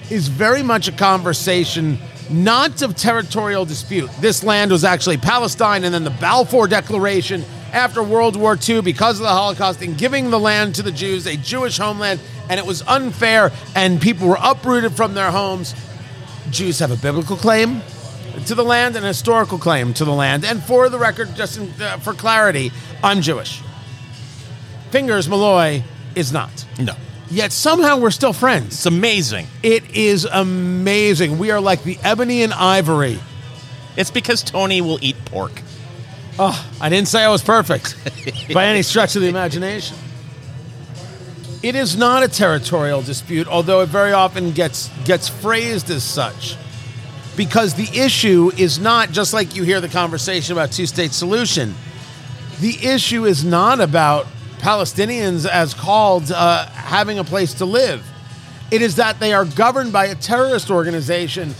is 0.09 0.29
very 0.29 0.63
much 0.63 0.87
a 0.87 0.91
conversation 0.91 1.99
not 2.31 2.81
of 2.81 2.95
territorial 2.95 3.65
dispute. 3.65 4.09
This 4.19 4.43
land 4.43 4.71
was 4.71 4.83
actually 4.83 5.17
Palestine, 5.17 5.83
and 5.83 5.93
then 5.93 6.03
the 6.03 6.09
Balfour 6.09 6.67
Declaration 6.67 7.45
after 7.71 8.01
World 8.01 8.35
War 8.35 8.57
II, 8.67 8.81
because 8.81 9.19
of 9.19 9.23
the 9.23 9.29
Holocaust, 9.29 9.83
and 9.83 9.95
giving 9.95 10.31
the 10.31 10.39
land 10.39 10.73
to 10.75 10.81
the 10.81 10.91
Jews, 10.91 11.27
a 11.27 11.37
Jewish 11.37 11.77
homeland, 11.77 12.19
and 12.49 12.59
it 12.59 12.65
was 12.65 12.81
unfair, 12.87 13.51
and 13.75 14.01
people 14.01 14.27
were 14.27 14.39
uprooted 14.41 14.93
from 14.93 15.13
their 15.13 15.29
homes. 15.29 15.75
Jews 16.49 16.79
have 16.79 16.89
a 16.89 16.97
biblical 16.97 17.37
claim 17.37 17.83
to 18.45 18.55
the 18.55 18.63
land 18.63 18.95
and 18.95 19.05
a 19.05 19.09
historical 19.09 19.57
claim 19.57 19.93
to 19.95 20.05
the 20.05 20.13
land. 20.13 20.45
And 20.45 20.63
for 20.63 20.89
the 20.89 20.99
record, 20.99 21.35
just 21.35 21.57
in, 21.57 21.69
uh, 21.81 21.97
for 21.97 22.13
clarity, 22.13 22.71
I'm 23.03 23.21
Jewish. 23.21 23.61
Fingers 24.91 25.29
Malloy 25.29 25.83
is 26.15 26.31
not. 26.31 26.65
No. 26.79 26.93
Yet 27.29 27.51
somehow 27.51 27.99
we're 27.99 28.11
still 28.11 28.33
friends. 28.33 28.73
It's 28.73 28.85
amazing. 28.85 29.47
It 29.61 29.95
is 29.95 30.25
amazing. 30.25 31.37
We 31.37 31.51
are 31.51 31.61
like 31.61 31.83
the 31.83 31.97
ebony 32.03 32.41
and 32.41 32.53
ivory. 32.53 33.19
It's 33.95 34.11
because 34.11 34.41
Tony 34.41 34.81
will 34.81 34.97
eat 35.01 35.15
pork. 35.25 35.61
Oh, 36.39 36.67
I 36.79 36.89
didn't 36.89 37.07
say 37.09 37.23
I 37.23 37.29
was 37.29 37.43
perfect 37.43 37.95
by 38.53 38.65
any 38.65 38.81
stretch 38.81 39.15
of 39.15 39.21
the 39.21 39.27
imagination. 39.27 39.97
It 41.61 41.75
is 41.75 41.97
not 41.97 42.23
a 42.23 42.29
territorial 42.29 43.01
dispute, 43.01 43.47
although 43.47 43.81
it 43.81 43.89
very 43.89 44.13
often 44.13 44.51
gets 44.51 44.89
gets 45.03 45.27
phrased 45.27 45.89
as 45.89 46.03
such. 46.03 46.55
Because 47.39 47.73
the 47.73 47.87
issue 47.97 48.51
is 48.57 48.79
not 48.79 49.11
just 49.11 49.33
like 49.33 49.55
you 49.55 49.63
hear 49.63 49.79
the 49.79 49.87
conversation 49.87 50.51
about 50.51 50.73
two-state 50.73 51.13
solution. 51.13 51.73
The 52.59 52.75
issue 52.85 53.23
is 53.23 53.45
not 53.45 53.79
about 53.79 54.27
Palestinians 54.57 55.47
as 55.47 55.73
called 55.73 56.33
uh, 56.33 56.65
having 56.65 57.17
a 57.17 57.23
place 57.23 57.53
to 57.53 57.65
live. 57.65 58.05
It 58.71 58.81
is 58.81 58.97
that 58.97 59.21
they 59.21 59.31
are 59.31 59.45
governed 59.45 59.93
by 59.93 60.07
a 60.07 60.15
terrorist 60.15 60.69
organization 60.69 61.55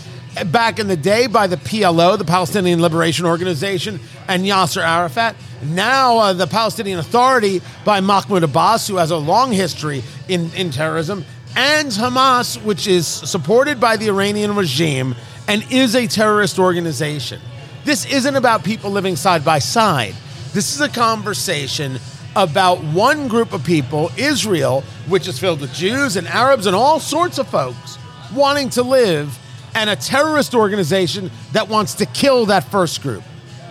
back 0.48 0.78
in 0.78 0.86
the 0.86 0.98
day 0.98 1.26
by 1.26 1.46
the 1.46 1.56
PLO, 1.56 2.18
the 2.18 2.26
Palestinian 2.26 2.82
Liberation 2.82 3.24
Organization, 3.24 4.00
and 4.28 4.44
Yasser 4.44 4.82
Arafat. 4.82 5.34
Now, 5.62 6.18
uh, 6.18 6.32
the 6.34 6.46
Palestinian 6.46 6.98
Authority 6.98 7.62
by 7.86 8.00
Mahmoud 8.00 8.42
Abbas, 8.42 8.86
who 8.86 8.96
has 8.96 9.12
a 9.12 9.16
long 9.16 9.50
history 9.50 10.02
in, 10.28 10.52
in 10.52 10.72
terrorism, 10.72 11.24
and 11.56 11.88
Hamas, 11.88 12.62
which 12.62 12.86
is 12.86 13.06
supported 13.06 13.80
by 13.80 13.96
the 13.96 14.08
Iranian 14.08 14.54
regime 14.54 15.16
and 15.50 15.66
is 15.72 15.96
a 15.96 16.06
terrorist 16.06 16.60
organization. 16.60 17.40
This 17.84 18.06
isn't 18.06 18.36
about 18.36 18.62
people 18.62 18.88
living 18.88 19.16
side 19.16 19.44
by 19.44 19.58
side. 19.58 20.14
This 20.52 20.72
is 20.76 20.80
a 20.80 20.88
conversation 20.88 21.98
about 22.36 22.78
one 22.84 23.26
group 23.26 23.52
of 23.52 23.64
people, 23.64 24.12
Israel, 24.16 24.82
which 25.08 25.26
is 25.26 25.40
filled 25.40 25.60
with 25.60 25.74
Jews 25.74 26.14
and 26.14 26.28
Arabs 26.28 26.66
and 26.66 26.76
all 26.76 27.00
sorts 27.00 27.38
of 27.38 27.48
folks 27.48 27.98
wanting 28.32 28.70
to 28.70 28.84
live, 28.84 29.36
and 29.74 29.90
a 29.90 29.96
terrorist 29.96 30.54
organization 30.54 31.32
that 31.50 31.68
wants 31.68 31.94
to 31.94 32.06
kill 32.06 32.46
that 32.46 32.62
first 32.62 33.02
group. 33.02 33.24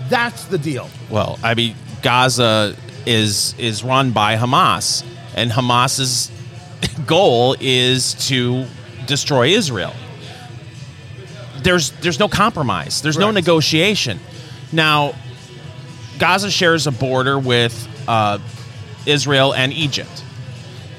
That's 0.10 0.44
the 0.48 0.58
deal. 0.58 0.90
Well, 1.10 1.40
I 1.42 1.54
mean, 1.54 1.76
Gaza 2.02 2.76
is 3.06 3.56
is 3.58 3.86
run 3.86 4.12
by 4.12 4.36
Hamas, 4.36 5.06
and 5.34 5.50
Hamas's 5.50 6.30
goal 7.06 7.56
is 7.62 8.16
to 8.28 8.66
destroy 9.06 9.48
Israel. 9.48 9.94
There's 11.64 11.92
there's 11.92 12.20
no 12.20 12.28
compromise. 12.28 13.02
There's 13.02 13.18
no 13.18 13.32
negotiation. 13.32 14.20
Now, 14.72 15.14
Gaza 16.18 16.52
shares 16.52 16.88
a 16.88 16.92
border 16.92 17.38
with 17.40 17.88
uh, 18.08 18.40
Israel 19.06 19.54
and 19.54 19.72
Egypt. 19.74 20.24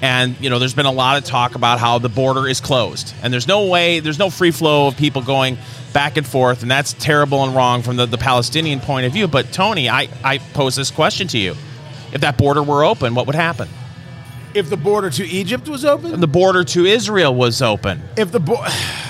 And 0.03 0.35
you 0.40 0.49
know, 0.49 0.59
there's 0.59 0.73
been 0.75 0.87
a 0.87 0.92
lot 0.92 1.18
of 1.18 1.25
talk 1.25 1.55
about 1.57 1.79
how 1.79 1.99
the 1.99 2.09
border 2.09 2.49
is 2.49 2.61
closed, 2.61 3.12
and 3.23 3.31
there's 3.33 3.46
no 3.46 3.66
way, 3.66 4.01
there's 4.01 4.18
no 4.18 4.31
free 4.31 4.51
flow 4.51 4.87
of 4.87 4.96
people 4.96 5.20
going 5.20 5.59
back 5.92 6.16
and 6.16 6.27
forth, 6.27 6.62
and 6.62 6.70
that's 6.70 6.94
terrible 6.94 7.44
and 7.44 7.55
wrong 7.55 7.83
from 7.83 7.96
the, 7.96 8.07
the 8.07 8.16
Palestinian 8.16 8.81
point 8.81 9.05
of 9.05 9.12
view. 9.12 9.29
But 9.29 9.53
Tony, 9.53 9.90
I, 9.90 10.09
I 10.25 10.38
pose 10.38 10.75
this 10.75 10.90
question 10.90 11.29
to 11.29 11.38
you: 11.38 11.55
If 12.14 12.23
that 12.23 12.38
border 12.38 12.62
were 12.62 12.83
open, 12.83 13.14
what 13.14 13.27
would 13.27 13.37
happen? 13.37 13.68
If 14.55 14.70
the 14.70 14.79
border 14.79 15.11
to 15.11 15.27
Egypt 15.27 15.68
was 15.68 15.85
open, 15.85 16.14
and 16.14 16.23
The 16.23 16.27
border 16.27 16.64
to 16.64 16.87
Israel 16.87 17.35
was 17.35 17.61
open. 17.61 18.03
if 18.16 18.33
the 18.33 18.40
bo- 18.40 18.64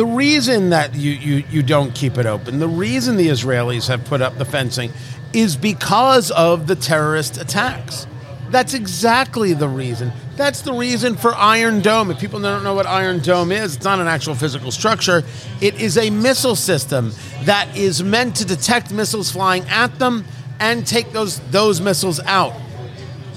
the 0.00 0.06
reason 0.06 0.70
that 0.70 0.94
you, 0.94 1.10
you 1.10 1.44
you 1.50 1.62
don't 1.62 1.94
keep 1.94 2.16
it 2.16 2.24
open, 2.24 2.58
the 2.58 2.66
reason 2.66 3.18
the 3.18 3.28
Israelis 3.28 3.86
have 3.88 4.02
put 4.06 4.22
up 4.22 4.38
the 4.38 4.46
fencing 4.46 4.90
is 5.34 5.58
because 5.58 6.30
of 6.30 6.66
the 6.66 6.74
terrorist 6.74 7.36
attacks. 7.36 8.06
That's 8.48 8.72
exactly 8.72 9.52
the 9.52 9.68
reason. 9.68 10.10
That's 10.36 10.62
the 10.62 10.72
reason 10.72 11.16
for 11.16 11.34
Iron 11.34 11.82
Dome. 11.82 12.10
If 12.10 12.18
people 12.18 12.40
don't 12.40 12.64
know 12.64 12.72
what 12.72 12.86
Iron 12.86 13.18
Dome 13.18 13.52
is, 13.52 13.76
it's 13.76 13.84
not 13.84 14.00
an 14.00 14.06
actual 14.06 14.34
physical 14.34 14.70
structure. 14.70 15.22
It 15.60 15.78
is 15.78 15.98
a 15.98 16.08
missile 16.08 16.56
system 16.56 17.12
that 17.42 17.68
is 17.76 18.02
meant 18.02 18.36
to 18.36 18.46
detect 18.46 18.90
missiles 18.90 19.30
flying 19.30 19.64
at 19.68 19.98
them 19.98 20.24
and 20.60 20.86
take 20.86 21.12
those 21.12 21.40
those 21.50 21.82
missiles 21.82 22.20
out. 22.20 22.54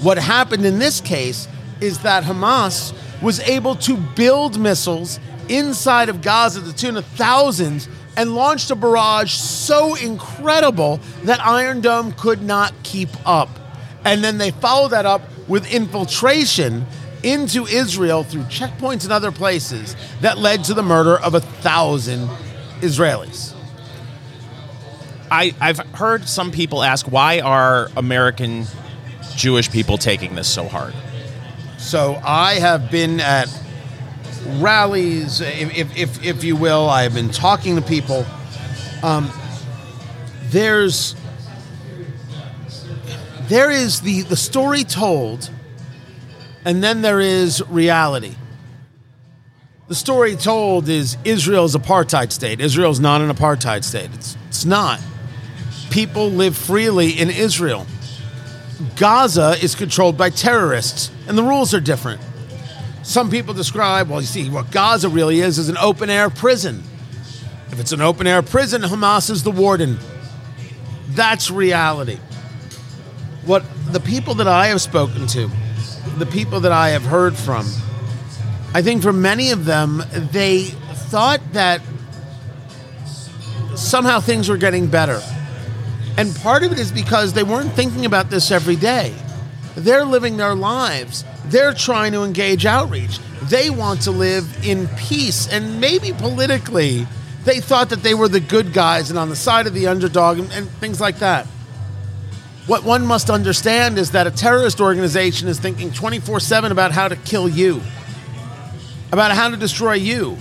What 0.00 0.16
happened 0.16 0.64
in 0.64 0.78
this 0.78 1.02
case 1.02 1.46
is 1.82 1.98
that 2.04 2.24
Hamas 2.24 2.94
was 3.20 3.38
able 3.40 3.76
to 3.76 3.98
build 3.98 4.58
missiles 4.58 5.20
inside 5.48 6.08
of 6.08 6.22
Gaza 6.22 6.60
to 6.60 6.66
the 6.66 6.72
tune 6.72 6.96
of 6.96 7.04
thousands 7.04 7.88
and 8.16 8.34
launched 8.34 8.70
a 8.70 8.76
barrage 8.76 9.32
so 9.32 9.94
incredible 9.94 11.00
that 11.24 11.40
Iron 11.40 11.80
Dome 11.80 12.12
could 12.12 12.42
not 12.42 12.72
keep 12.82 13.08
up. 13.26 13.48
And 14.04 14.22
then 14.22 14.38
they 14.38 14.50
followed 14.50 14.88
that 14.90 15.06
up 15.06 15.22
with 15.48 15.70
infiltration 15.72 16.86
into 17.22 17.66
Israel 17.66 18.22
through 18.22 18.42
checkpoints 18.42 19.04
and 19.04 19.12
other 19.12 19.32
places 19.32 19.96
that 20.20 20.38
led 20.38 20.64
to 20.64 20.74
the 20.74 20.82
murder 20.82 21.18
of 21.18 21.34
a 21.34 21.40
thousand 21.40 22.28
Israelis. 22.80 23.54
I, 25.30 25.54
I've 25.60 25.78
heard 25.78 26.28
some 26.28 26.52
people 26.52 26.82
ask, 26.82 27.06
why 27.06 27.40
are 27.40 27.88
American 27.96 28.66
Jewish 29.34 29.70
people 29.70 29.98
taking 29.98 30.34
this 30.34 30.48
so 30.48 30.68
hard? 30.68 30.94
So 31.78 32.20
I 32.24 32.54
have 32.54 32.90
been 32.90 33.20
at 33.20 33.48
rallies, 34.60 35.40
if, 35.40 35.96
if, 35.96 36.24
if, 36.24 36.44
you 36.44 36.56
will. 36.56 36.88
I 36.88 37.02
have 37.02 37.14
been 37.14 37.30
talking 37.30 37.76
to 37.76 37.82
people. 37.82 38.24
Um, 39.02 39.30
there's 40.50 41.16
there 43.48 43.70
is 43.70 44.00
the, 44.00 44.22
the 44.22 44.36
story 44.36 44.84
told, 44.84 45.50
and 46.64 46.82
then 46.82 47.02
there 47.02 47.20
is 47.20 47.62
reality. 47.68 48.36
The 49.88 49.94
story 49.94 50.34
told 50.34 50.88
is 50.88 51.18
Israel's 51.24 51.76
apartheid 51.76 52.32
state. 52.32 52.60
Israel's 52.60 53.00
not 53.00 53.20
an 53.20 53.30
apartheid 53.30 53.84
state. 53.84 54.08
It's, 54.14 54.36
it's 54.48 54.64
not. 54.64 54.98
People 55.90 56.30
live 56.30 56.56
freely 56.56 57.10
in 57.10 57.28
Israel. 57.28 57.86
Gaza 58.96 59.56
is 59.62 59.74
controlled 59.74 60.16
by 60.16 60.30
terrorists, 60.30 61.10
and 61.28 61.36
the 61.36 61.42
rules 61.42 61.74
are 61.74 61.80
different. 61.80 62.22
Some 63.04 63.30
people 63.30 63.52
describe, 63.52 64.08
well, 64.08 64.20
you 64.20 64.26
see, 64.26 64.48
what 64.48 64.70
Gaza 64.70 65.10
really 65.10 65.40
is 65.40 65.58
is 65.58 65.68
an 65.68 65.76
open 65.76 66.08
air 66.08 66.30
prison. 66.30 66.82
If 67.70 67.78
it's 67.78 67.92
an 67.92 68.00
open 68.00 68.26
air 68.26 68.40
prison, 68.40 68.80
Hamas 68.80 69.30
is 69.30 69.42
the 69.42 69.50
warden. 69.50 69.98
That's 71.08 71.50
reality. 71.50 72.18
What 73.44 73.62
the 73.92 74.00
people 74.00 74.36
that 74.36 74.48
I 74.48 74.68
have 74.68 74.80
spoken 74.80 75.26
to, 75.28 75.50
the 76.16 76.24
people 76.24 76.60
that 76.60 76.72
I 76.72 76.90
have 76.90 77.02
heard 77.02 77.36
from, 77.36 77.66
I 78.72 78.80
think 78.80 79.02
for 79.02 79.12
many 79.12 79.50
of 79.50 79.66
them, 79.66 80.02
they 80.32 80.62
thought 80.64 81.40
that 81.52 81.82
somehow 83.76 84.20
things 84.20 84.48
were 84.48 84.56
getting 84.56 84.86
better. 84.86 85.20
And 86.16 86.34
part 86.36 86.62
of 86.62 86.72
it 86.72 86.78
is 86.78 86.90
because 86.90 87.34
they 87.34 87.42
weren't 87.42 87.72
thinking 87.72 88.06
about 88.06 88.30
this 88.30 88.50
every 88.50 88.76
day. 88.76 89.14
They're 89.76 90.06
living 90.06 90.38
their 90.38 90.54
lives. 90.54 91.24
They're 91.46 91.74
trying 91.74 92.12
to 92.12 92.22
engage 92.22 92.66
outreach. 92.66 93.18
They 93.44 93.70
want 93.70 94.02
to 94.02 94.10
live 94.10 94.66
in 94.66 94.88
peace. 94.96 95.48
And 95.48 95.80
maybe 95.80 96.12
politically, 96.12 97.06
they 97.44 97.60
thought 97.60 97.90
that 97.90 98.02
they 98.02 98.14
were 98.14 98.28
the 98.28 98.40
good 98.40 98.72
guys 98.72 99.10
and 99.10 99.18
on 99.18 99.28
the 99.28 99.36
side 99.36 99.66
of 99.66 99.74
the 99.74 99.86
underdog 99.86 100.38
and, 100.38 100.50
and 100.52 100.68
things 100.68 101.00
like 101.00 101.18
that. 101.18 101.46
What 102.66 102.82
one 102.82 103.04
must 103.04 103.28
understand 103.28 103.98
is 103.98 104.12
that 104.12 104.26
a 104.26 104.30
terrorist 104.30 104.80
organization 104.80 105.48
is 105.48 105.60
thinking 105.60 105.92
24 105.92 106.40
7 106.40 106.72
about 106.72 106.92
how 106.92 107.08
to 107.08 107.16
kill 107.16 107.46
you, 107.46 107.82
about 109.12 109.32
how 109.32 109.50
to 109.50 109.56
destroy 109.56 109.94
you. 109.94 110.38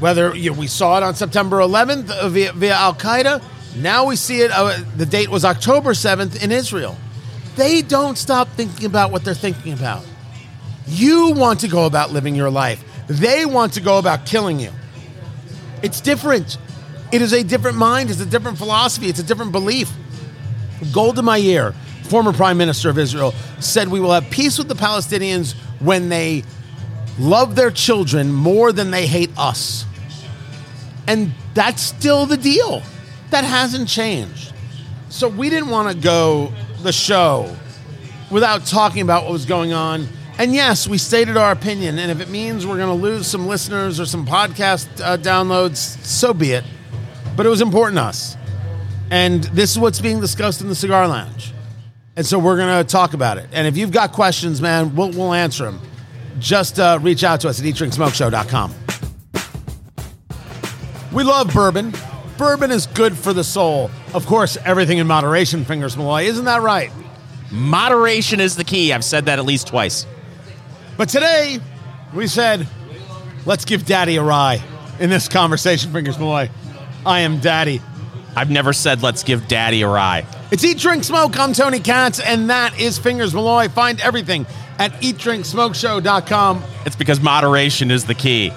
Whether 0.00 0.34
you 0.34 0.50
know, 0.50 0.58
we 0.58 0.66
saw 0.66 0.96
it 0.96 1.04
on 1.04 1.14
September 1.14 1.58
11th 1.58 2.10
uh, 2.10 2.28
via, 2.28 2.52
via 2.52 2.74
Al 2.74 2.94
Qaeda, 2.94 3.40
now 3.76 4.06
we 4.06 4.16
see 4.16 4.40
it, 4.40 4.50
uh, 4.52 4.78
the 4.96 5.06
date 5.06 5.28
was 5.28 5.44
October 5.44 5.92
7th 5.92 6.42
in 6.42 6.50
Israel. 6.50 6.96
They 7.54 7.82
don't 7.82 8.18
stop 8.18 8.48
thinking 8.48 8.86
about 8.86 9.12
what 9.12 9.24
they're 9.24 9.34
thinking 9.34 9.72
about. 9.72 10.04
You 10.86 11.32
want 11.32 11.60
to 11.60 11.68
go 11.68 11.86
about 11.86 12.12
living 12.12 12.34
your 12.34 12.50
life, 12.50 12.82
they 13.08 13.46
want 13.46 13.74
to 13.74 13.80
go 13.80 13.98
about 13.98 14.26
killing 14.26 14.60
you. 14.60 14.70
It's 15.82 16.00
different. 16.00 16.58
It 17.12 17.20
is 17.20 17.32
a 17.32 17.44
different 17.44 17.76
mind, 17.76 18.10
it's 18.10 18.20
a 18.20 18.26
different 18.26 18.56
philosophy, 18.56 19.08
it's 19.08 19.18
a 19.18 19.22
different 19.22 19.52
belief. 19.52 19.90
Golda 20.92 21.22
Meir, 21.22 21.72
former 22.04 22.32
prime 22.32 22.56
minister 22.56 22.88
of 22.88 22.98
Israel, 22.98 23.32
said 23.60 23.88
we 23.88 24.00
will 24.00 24.12
have 24.12 24.28
peace 24.30 24.58
with 24.58 24.68
the 24.68 24.74
Palestinians 24.74 25.54
when 25.80 26.08
they 26.08 26.44
love 27.18 27.54
their 27.54 27.70
children 27.70 28.32
more 28.32 28.72
than 28.72 28.90
they 28.90 29.06
hate 29.06 29.30
us. 29.36 29.84
And 31.06 31.32
that's 31.54 31.82
still 31.82 32.26
the 32.26 32.36
deal. 32.36 32.82
That 33.30 33.44
hasn't 33.44 33.88
changed. 33.88 34.52
So 35.08 35.28
we 35.28 35.50
didn't 35.50 35.68
want 35.68 35.94
to 35.94 36.02
go 36.02 36.52
the 36.82 36.92
show 36.92 37.54
without 38.30 38.64
talking 38.64 39.02
about 39.02 39.24
what 39.24 39.32
was 39.32 39.44
going 39.44 39.72
on. 39.72 40.08
And 40.38 40.54
yes, 40.54 40.88
we 40.88 40.98
stated 40.98 41.36
our 41.36 41.52
opinion. 41.52 41.98
And 41.98 42.10
if 42.10 42.20
it 42.20 42.28
means 42.28 42.66
we're 42.66 42.78
going 42.78 42.88
to 42.88 43.02
lose 43.02 43.26
some 43.26 43.46
listeners 43.46 44.00
or 44.00 44.06
some 44.06 44.26
podcast 44.26 44.88
uh, 45.00 45.16
downloads, 45.16 45.76
so 45.76 46.32
be 46.32 46.52
it. 46.52 46.64
But 47.36 47.46
it 47.46 47.48
was 47.48 47.60
important 47.60 47.98
to 47.98 48.04
us. 48.04 48.36
And 49.10 49.44
this 49.44 49.72
is 49.72 49.78
what's 49.78 50.00
being 50.00 50.20
discussed 50.20 50.62
in 50.62 50.68
the 50.68 50.74
cigar 50.74 51.06
lounge. 51.06 51.52
And 52.16 52.26
so 52.26 52.38
we're 52.38 52.56
going 52.56 52.84
to 52.84 52.90
talk 52.90 53.14
about 53.14 53.38
it. 53.38 53.48
And 53.52 53.66
if 53.66 53.76
you've 53.76 53.92
got 53.92 54.12
questions, 54.12 54.60
man, 54.60 54.96
we'll, 54.96 55.10
we'll 55.10 55.32
answer 55.32 55.64
them. 55.64 55.80
Just 56.38 56.78
uh, 56.78 56.98
reach 57.00 57.24
out 57.24 57.40
to 57.42 57.48
us 57.48 57.60
at 57.60 57.66
eatdrinksmokeshow.com. 57.66 58.74
We 61.12 61.24
love 61.24 61.52
bourbon. 61.52 61.92
Bourbon 62.38 62.70
is 62.70 62.86
good 62.86 63.16
for 63.16 63.32
the 63.32 63.44
soul. 63.44 63.90
Of 64.14 64.26
course, 64.26 64.56
everything 64.64 64.98
in 64.98 65.06
moderation, 65.06 65.64
Fingers 65.64 65.96
Malloy. 65.96 66.24
Isn't 66.24 66.46
that 66.46 66.62
right? 66.62 66.90
Moderation 67.50 68.40
is 68.40 68.56
the 68.56 68.64
key. 68.64 68.92
I've 68.94 69.04
said 69.04 69.26
that 69.26 69.38
at 69.38 69.44
least 69.44 69.66
twice. 69.68 70.06
But 70.96 71.08
today, 71.08 71.58
we 72.14 72.26
said, 72.26 72.66
let's 73.46 73.64
give 73.64 73.86
Daddy 73.86 74.16
a 74.16 74.22
rye 74.22 74.62
in 75.00 75.10
this 75.10 75.28
conversation, 75.28 75.92
Fingers 75.92 76.18
Malloy. 76.18 76.50
I 77.04 77.20
am 77.20 77.38
Daddy. 77.40 77.80
I've 78.34 78.50
never 78.50 78.72
said 78.72 79.02
let's 79.02 79.24
give 79.24 79.46
daddy 79.46 79.82
a 79.82 79.88
rye. 79.88 80.26
It's 80.50 80.64
Eat, 80.64 80.78
Drink, 80.78 81.04
Smoke. 81.04 81.38
I'm 81.38 81.52
Tony 81.52 81.80
Katz, 81.80 82.18
and 82.18 82.48
that 82.48 82.80
is 82.80 82.98
Fingers 82.98 83.34
Malloy. 83.34 83.68
Find 83.68 84.00
everything 84.00 84.46
at 84.78 84.92
eatdrinksmokeshow.com. 85.02 86.62
It's 86.86 86.96
because 86.96 87.20
moderation 87.20 87.90
is 87.90 88.06
the 88.06 88.14
key. 88.14 88.50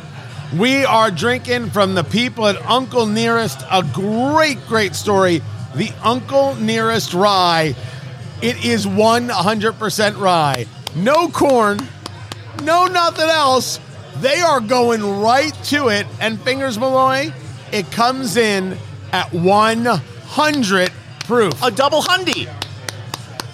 We 0.57 0.85
are 0.85 1.11
drinking 1.11 1.71
from 1.71 1.95
the 1.95 2.03
people 2.03 2.47
at 2.47 2.55
Uncle 2.65 3.05
Nearest. 3.05 3.61
A 3.69 3.83
great, 3.83 4.65
great 4.67 4.95
story. 4.95 5.41
The 5.75 5.91
Uncle 6.03 6.55
Nearest 6.55 7.13
Rye. 7.13 7.75
It 8.41 8.63
is 8.63 8.85
100% 8.85 10.19
rye. 10.19 10.65
No 10.95 11.27
corn, 11.27 11.79
no 12.63 12.85
nothing 12.87 13.29
else. 13.29 13.79
They 14.17 14.39
are 14.39 14.61
going 14.61 15.21
right 15.21 15.53
to 15.65 15.89
it. 15.89 16.07
And 16.19 16.39
Fingers 16.41 16.77
Malloy, 16.79 17.33
it 17.71 17.91
comes 17.91 18.37
in 18.37 18.77
at 19.11 19.33
100 19.33 20.91
proof. 21.25 21.63
A 21.63 21.71
double 21.71 22.01
hundy. 22.01 22.49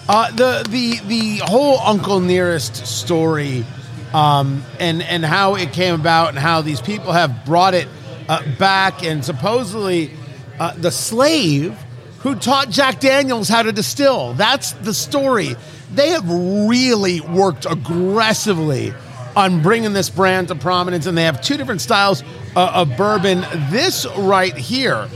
Uh, 0.08 0.30
the 0.32 0.66
the 0.68 0.98
the 1.06 1.36
whole 1.44 1.78
Uncle 1.78 2.18
Nearest 2.20 2.86
story, 2.86 3.64
um, 4.12 4.64
and 4.80 5.00
and 5.00 5.24
how 5.24 5.54
it 5.54 5.72
came 5.72 5.94
about, 5.94 6.30
and 6.30 6.38
how 6.38 6.60
these 6.60 6.80
people 6.80 7.12
have 7.12 7.44
brought 7.44 7.74
it 7.74 7.86
uh, 8.28 8.42
back, 8.58 9.04
and 9.04 9.24
supposedly 9.24 10.10
uh, 10.58 10.74
the 10.74 10.90
slave 10.90 11.78
who 12.18 12.34
taught 12.34 12.68
Jack 12.68 13.00
Daniels 13.00 13.48
how 13.48 13.62
to 13.62 13.72
distill. 13.72 14.34
That's 14.34 14.72
the 14.72 14.92
story. 14.92 15.56
They 15.94 16.10
have 16.10 16.28
really 16.28 17.20
worked 17.20 17.66
aggressively 17.66 18.94
on 19.36 19.62
bringing 19.62 19.92
this 19.92 20.10
brand 20.10 20.48
to 20.48 20.54
prominence, 20.54 21.06
and 21.06 21.16
they 21.16 21.24
have 21.24 21.40
two 21.40 21.56
different 21.56 21.80
styles 21.80 22.22
uh, 22.56 22.72
of 22.74 22.96
bourbon. 22.96 23.44
This 23.70 24.06
right 24.18 24.56
here, 24.56 25.06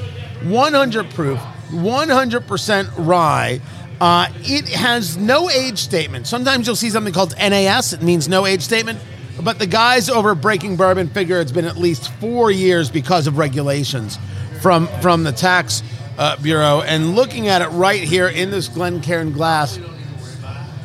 100 0.43 1.11
proof, 1.11 1.39
100% 1.71 2.91
rye. 3.07 3.61
Uh, 4.01 4.29
it 4.41 4.69
has 4.69 5.17
no 5.17 5.49
age 5.51 5.79
statement. 5.79 6.27
Sometimes 6.27 6.67
you'll 6.67 6.77
see 6.77 6.91
something 6.91 7.13
called 7.13 7.35
NAS. 7.39 7.93
It 7.93 8.03
means 8.03 8.29
no 8.29 8.45
age 8.45 8.63
statement. 8.63 8.99
But 9.43 9.59
the 9.59 9.67
guys 9.67 10.09
over 10.09 10.35
Breaking 10.35 10.77
Bourbon 10.77 11.09
figure 11.09 11.41
it's 11.41 11.53
been 11.53 11.67
at 11.67 11.77
least 11.77 12.11
four 12.15 12.51
years 12.51 12.91
because 12.91 13.27
of 13.27 13.39
regulations 13.39 14.19
from 14.63 14.87
from 15.01 15.25
the 15.25 15.33
tax 15.33 15.83
uh, 16.19 16.37
bureau. 16.37 16.81
And 16.81 17.15
looking 17.15 17.49
at 17.49 17.61
it 17.61 17.69
right 17.69 18.03
here 18.03 18.29
in 18.29 18.51
this 18.51 18.69
Glencairn 18.69 19.33
glass, 19.33 19.79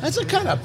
that's 0.02 0.18
a 0.18 0.26
kind 0.26 0.48
of 0.48 0.60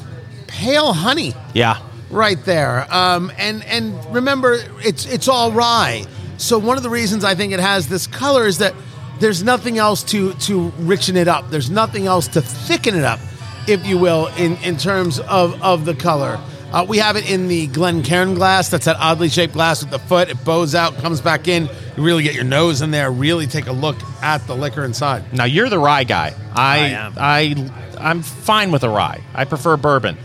pale 0.47 0.91
honey 0.91 1.33
Yeah. 1.53 1.77
right 2.09 2.43
there. 2.43 2.85
Um, 2.93 3.31
and 3.37 3.63
and 3.65 3.93
remember, 4.13 4.59
it's 4.83 5.05
it's 5.05 5.29
all 5.29 5.51
rye. 5.53 6.03
So 6.37 6.57
one 6.59 6.75
of 6.77 6.83
the 6.83 6.89
reasons 6.89 7.23
I 7.23 7.35
think 7.35 7.53
it 7.53 7.59
has 7.61 7.87
this 7.87 8.05
color 8.07 8.45
is 8.45 8.57
that 8.57 8.73
there's 9.19 9.43
nothing 9.43 9.77
else 9.77 10.03
to 10.11 10.33
to 10.33 10.71
richen 10.81 11.15
it 11.15 11.27
up. 11.27 11.49
There's 11.49 11.69
nothing 11.69 12.05
else 12.07 12.27
to 12.29 12.41
thicken 12.41 12.95
it 12.95 13.03
up, 13.03 13.19
if 13.67 13.85
you 13.87 13.97
will, 13.97 14.27
in 14.37 14.57
in 14.57 14.77
terms 14.77 15.19
of 15.19 15.61
of 15.61 15.85
the 15.85 15.95
color. 15.95 16.39
Uh, 16.71 16.85
we 16.87 16.97
have 16.97 17.15
it 17.15 17.29
in 17.29 17.47
the 17.47 17.67
Glencairn 17.67 18.33
glass. 18.33 18.69
That's 18.69 18.85
that 18.85 18.97
oddly 18.99 19.29
shaped 19.29 19.53
glass 19.53 19.81
with 19.81 19.91
the 19.91 19.99
foot. 19.99 20.29
It 20.29 20.43
bows 20.43 20.75
out, 20.75 20.97
comes 20.97 21.21
back 21.21 21.47
in. 21.47 21.69
You 21.95 22.03
really 22.03 22.23
get 22.23 22.35
your 22.35 22.43
nose 22.43 22.81
in 22.81 22.91
there. 22.91 23.09
Really 23.09 23.47
take 23.47 23.67
a 23.67 23.71
look 23.71 23.95
at 24.21 24.45
the 24.47 24.55
liquor 24.55 24.83
inside. 24.83 25.31
Now 25.33 25.45
you're 25.45 25.69
the 25.69 25.79
rye 25.79 26.03
guy. 26.03 26.35
I, 26.53 26.77
I 26.79 26.87
am. 26.87 27.13
I 27.17 27.71
I'm 27.99 28.21
fine 28.21 28.71
with 28.71 28.83
a 28.83 28.89
rye. 28.89 29.21
I 29.33 29.45
prefer 29.45 29.77
bourbon. 29.77 30.17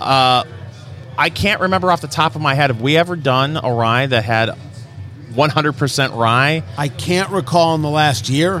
Uh, 0.00 0.44
I 1.16 1.30
can't 1.30 1.60
remember 1.60 1.90
off 1.92 2.00
the 2.00 2.08
top 2.08 2.34
of 2.34 2.42
my 2.42 2.54
head. 2.54 2.70
Have 2.70 2.80
we 2.82 2.96
ever 2.96 3.14
done 3.16 3.56
a 3.56 3.72
rye 3.72 4.06
that 4.06 4.24
had 4.24 4.50
100% 5.32 6.16
rye? 6.16 6.62
I 6.76 6.88
can't 6.88 7.30
recall 7.30 7.74
in 7.76 7.82
the 7.82 7.90
last 7.90 8.28
year 8.28 8.60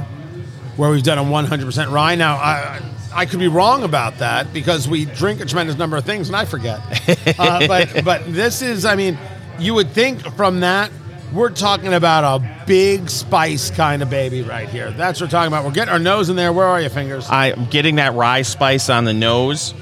where 0.76 0.90
we've 0.90 1.02
done 1.02 1.18
a 1.18 1.24
100% 1.24 1.90
rye. 1.90 2.14
Now, 2.14 2.36
I, 2.36 2.80
I 3.14 3.26
could 3.26 3.38
be 3.38 3.48
wrong 3.48 3.84
about 3.84 4.18
that 4.18 4.52
because 4.52 4.88
we 4.88 5.04
drink 5.04 5.40
a 5.40 5.44
tremendous 5.44 5.78
number 5.78 5.96
of 5.96 6.04
things 6.04 6.28
and 6.28 6.36
I 6.36 6.44
forget. 6.44 6.80
uh, 7.38 7.66
but, 7.66 8.04
but 8.04 8.32
this 8.32 8.60
is, 8.60 8.84
I 8.84 8.96
mean, 8.96 9.16
you 9.58 9.74
would 9.74 9.90
think 9.90 10.20
from 10.34 10.60
that, 10.60 10.90
we're 11.32 11.50
talking 11.50 11.94
about 11.94 12.24
a 12.24 12.64
big 12.66 13.10
spice 13.10 13.70
kind 13.70 14.02
of 14.02 14.10
baby 14.10 14.42
right 14.42 14.68
here. 14.68 14.90
That's 14.90 15.20
what 15.20 15.26
we're 15.26 15.30
talking 15.30 15.48
about. 15.48 15.64
We're 15.64 15.72
getting 15.72 15.92
our 15.92 15.98
nose 15.98 16.28
in 16.28 16.36
there. 16.36 16.52
Where 16.52 16.66
are 16.66 16.80
your 16.80 16.90
fingers? 16.90 17.26
I'm 17.28 17.66
getting 17.66 17.96
that 17.96 18.14
rye 18.14 18.42
spice 18.42 18.88
on 18.88 19.04
the 19.04 19.14
nose 19.14 19.74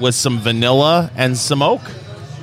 with 0.00 0.14
some 0.14 0.38
vanilla 0.40 1.10
and 1.16 1.36
some 1.36 1.62
oak. 1.62 1.82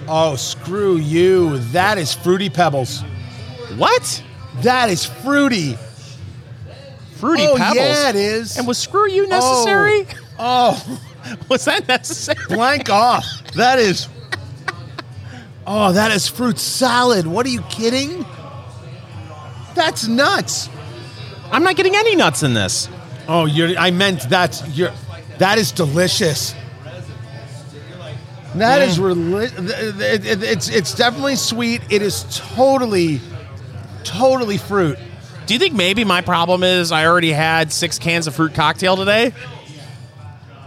Oh, 0.08 0.36
screw 0.36 0.97
you. 0.97 1.58
That 1.58 1.97
is 1.97 2.13
fruity 2.13 2.49
pebbles. 2.49 3.01
What? 3.77 4.23
That 4.62 4.89
is 4.89 5.06
fruity. 5.06 5.77
Fruity 7.15 7.47
oh, 7.47 7.56
pebbles. 7.56 7.77
yeah, 7.77 8.10
it 8.10 8.15
is. 8.15 8.58
And 8.58 8.67
was 8.67 8.77
screw 8.77 9.10
you 9.10 9.27
necessary? 9.27 10.06
Oh, 10.10 10.31
Oh, 10.43 10.99
was 11.49 11.65
that 11.65 11.88
necessary? 11.88 12.39
blank 12.49 12.89
off. 12.89 13.23
That 13.56 13.77
is. 13.80 14.10
Oh, 15.67 15.91
that 15.93 16.12
is 16.12 16.27
fruit 16.27 16.58
salad. 16.58 17.27
What 17.27 17.45
are 17.45 17.49
you 17.49 17.62
kidding? 17.63 18.25
That's 19.75 20.08
nuts. 20.08 20.67
I'm 21.51 21.63
not 21.63 21.75
getting 21.75 21.95
any 21.95 22.15
nuts 22.15 22.41
in 22.43 22.54
this. 22.56 22.89
Oh, 23.27 23.45
you're. 23.45 23.77
I 23.77 23.91
meant 23.91 24.27
that's 24.30 24.67
you're. 24.69 24.91
That 25.38 25.58
is 25.60 25.71
delicious. 25.71 26.56
That 28.56 28.82
is 28.82 28.97
reli- 28.99 29.51
it- 30.01 30.25
it- 30.25 30.43
it's 30.43 30.67
it's 30.69 30.93
definitely 30.93 31.36
sweet. 31.38 31.82
It 31.89 32.01
is 32.01 32.25
totally, 32.56 33.21
totally 34.04 34.58
fruit. 34.58 34.97
Do 35.45 35.54
you 35.54 35.60
think 35.60 35.73
maybe 35.73 36.04
my 36.04 36.21
problem 36.21 36.63
is 36.63 36.91
I 36.91 37.06
already 37.06 37.32
had 37.32 37.71
six 37.71 37.97
cans 37.97 38.27
of 38.27 38.36
fruit 38.36 38.54
cocktail 38.54 38.97
today? 38.97 39.34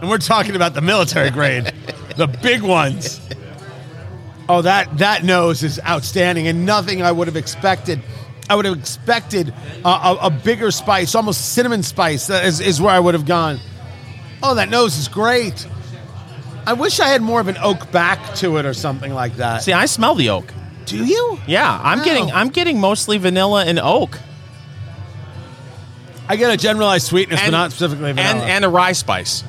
And 0.01 0.09
we're 0.09 0.17
talking 0.17 0.55
about 0.55 0.73
the 0.73 0.81
military 0.81 1.29
grade, 1.31 1.71
the 2.17 2.27
big 2.27 2.61
ones. 2.61 3.21
Oh, 4.47 4.61
that 4.61 4.97
that 4.99 5.23
nose 5.23 5.63
is 5.63 5.79
outstanding, 5.87 6.47
and 6.47 6.65
nothing 6.65 7.01
I 7.01 7.11
would 7.11 7.27
have 7.27 7.37
expected. 7.37 8.01
I 8.47 8.55
would 8.55 8.65
have 8.65 8.77
expected 8.77 9.51
a, 9.83 9.87
a, 9.89 10.17
a 10.23 10.29
bigger 10.29 10.69
spice, 10.69 11.15
almost 11.15 11.53
cinnamon 11.53 11.81
spice. 11.81 12.27
That 12.27 12.45
is, 12.45 12.59
is 12.59 12.79
where 12.79 12.93
I 12.93 12.99
would 12.99 13.15
have 13.15 13.25
gone. 13.25 13.57
Oh, 14.43 14.53
that 14.55 14.69
nose 14.69 14.97
is 14.99 15.07
great. 15.07 15.65
I 16.67 16.73
wish 16.73 16.99
I 16.99 17.07
had 17.07 17.23
more 17.23 17.39
of 17.39 17.47
an 17.47 17.57
oak 17.57 17.91
back 17.91 18.35
to 18.35 18.57
it 18.57 18.65
or 18.67 18.73
something 18.75 19.13
like 19.13 19.37
that. 19.37 19.63
See, 19.63 19.73
I 19.73 19.87
smell 19.87 20.13
the 20.13 20.29
oak. 20.29 20.53
Do 20.85 21.03
you? 21.03 21.39
Yeah, 21.47 21.79
I'm 21.83 21.99
Wow. 21.99 22.05
getting 22.05 22.31
I'm 22.31 22.49
getting 22.49 22.79
mostly 22.79 23.17
vanilla 23.17 23.65
and 23.65 23.79
oak. 23.79 24.19
I 26.27 26.35
get 26.35 26.51
a 26.51 26.57
generalized 26.57 27.07
sweetness, 27.07 27.41
but 27.41 27.51
not 27.51 27.71
specifically 27.71 28.09
and 28.11 28.17
vanilla. 28.19 28.45
and 28.45 28.65
a 28.65 28.69
rye 28.69 28.91
spice. 28.93 29.43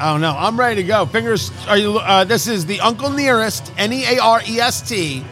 Oh 0.00 0.16
know. 0.18 0.34
I'm 0.36 0.58
ready 0.58 0.82
to 0.82 0.86
go. 0.86 1.06
Fingers, 1.06 1.50
are 1.66 1.78
you? 1.78 1.98
Uh, 1.98 2.24
this 2.24 2.46
is 2.46 2.66
the 2.66 2.80
Uncle 2.80 3.10
Nearest, 3.10 3.72
N 3.78 3.92
E 3.92 4.04
A 4.04 4.18
R 4.20 4.42
E 4.48 4.60
S 4.60 4.86
T, 4.88 5.24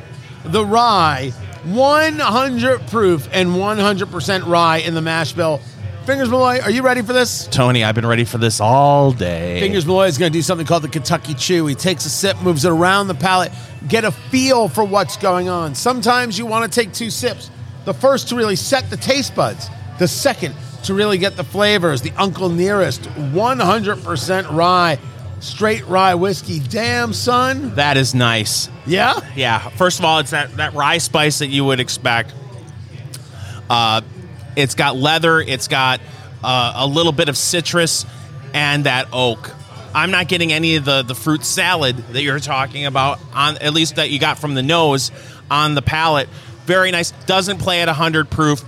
the 0.45 0.65
rye, 0.65 1.33
100 1.65 2.87
proof 2.89 3.29
and 3.33 3.51
100% 3.51 4.47
rye 4.47 4.79
in 4.79 4.95
the 4.95 5.03
mash 5.03 5.33
bill. 5.33 5.61
Fingers 6.05 6.31
Malloy, 6.31 6.61
are 6.61 6.71
you 6.71 6.83
ready 6.83 7.01
for 7.01 7.13
this? 7.13 7.47
Tony, 7.47 7.85
I've 7.85 7.95
been 7.95 8.07
ready 8.07 8.25
for 8.25 8.37
this 8.37 8.61
all 8.61 9.13
day. 9.13 9.61
Fingers 9.61 9.87
Malloy 9.87 10.07
is 10.07 10.19
going 10.19 10.33
to 10.33 10.37
do 10.37 10.43
something 10.43 10.67
called 10.67 10.83
the 10.83 10.89
Kentucky 10.89 11.35
Chew. 11.35 11.67
He 11.67 11.77
takes 11.77 12.05
a 12.07 12.11
sip, 12.11 12.41
moves 12.43 12.65
it 12.65 12.71
around 12.73 13.07
the 13.07 13.15
palate, 13.15 13.53
get 13.87 14.05
a 14.05 14.11
feel 14.11 14.69
for 14.69 14.83
what's 14.83 15.17
going 15.17 15.49
on. 15.49 15.77
Sometimes 15.77 16.37
you 16.37 16.45
want 16.45 16.71
to 16.71 16.81
take 16.81 16.93
two 16.93 17.09
sips. 17.09 17.53
The 17.85 17.95
first 17.95 18.29
to 18.31 18.37
really 18.37 18.57
set 18.57 18.91
the 18.91 18.97
taste 18.97 19.37
buds, 19.37 19.69
the 20.01 20.09
second 20.09 20.57
to 20.85 20.95
really 20.95 21.19
get 21.19 21.37
the 21.37 21.45
flavors. 21.45 22.03
The 22.03 22.13
Uncle 22.17 22.49
Nearest 22.49 23.03
100% 23.03 24.51
rye, 24.53 24.99
straight 25.41 25.87
rye 25.87 26.15
whiskey. 26.15 26.61
Damn, 26.61 27.13
son. 27.13 27.75
That 27.75 27.97
is 27.97 28.15
nice. 28.15 28.69
Yeah? 28.87 29.21
Yeah. 29.37 29.69
First 29.71 29.99
of 29.99 30.05
all, 30.05 30.19
it's 30.19 30.31
that, 30.31 30.57
that 30.57 30.75
rye 30.75 30.99
spice 30.99 31.39
that 31.39 31.49
you 31.49 31.65
would 31.65 31.81
expect. 31.81 32.35
Uh, 33.71 34.03
it's 34.57 34.75
got 34.75 34.97
leather. 34.97 35.41
It's 35.41 35.69
got 35.69 36.01
uh, 36.43 36.75
a 36.77 36.87
little 36.87 37.13
bit 37.13 37.29
of 37.29 37.37
citrus 37.37 38.05
and 38.53 38.85
that 38.85 39.09
oak. 39.13 39.51
I'm 39.95 40.11
not 40.11 40.29
getting 40.29 40.53
any 40.53 40.77
of 40.77 40.85
the, 40.85 41.03
the 41.03 41.15
fruit 41.15 41.45
salad 41.45 41.97
that 41.97 42.23
you're 42.23 42.39
talking 42.39 42.87
about 42.87 43.19
on 43.35 43.59
at 43.59 43.75
least 43.75 43.97
that 43.97 44.11
you 44.11 44.19
got 44.19 44.39
from 44.39 44.55
the 44.55 44.63
nose 44.63 45.11
on 45.51 45.75
the 45.75 45.83
palate. 45.83 46.29
Very 46.65 46.91
nice. 46.91 47.11
Doesn't 47.27 47.59
play 47.59 47.83
at 47.83 47.89
100 47.89 48.31
proof. 48.31 48.65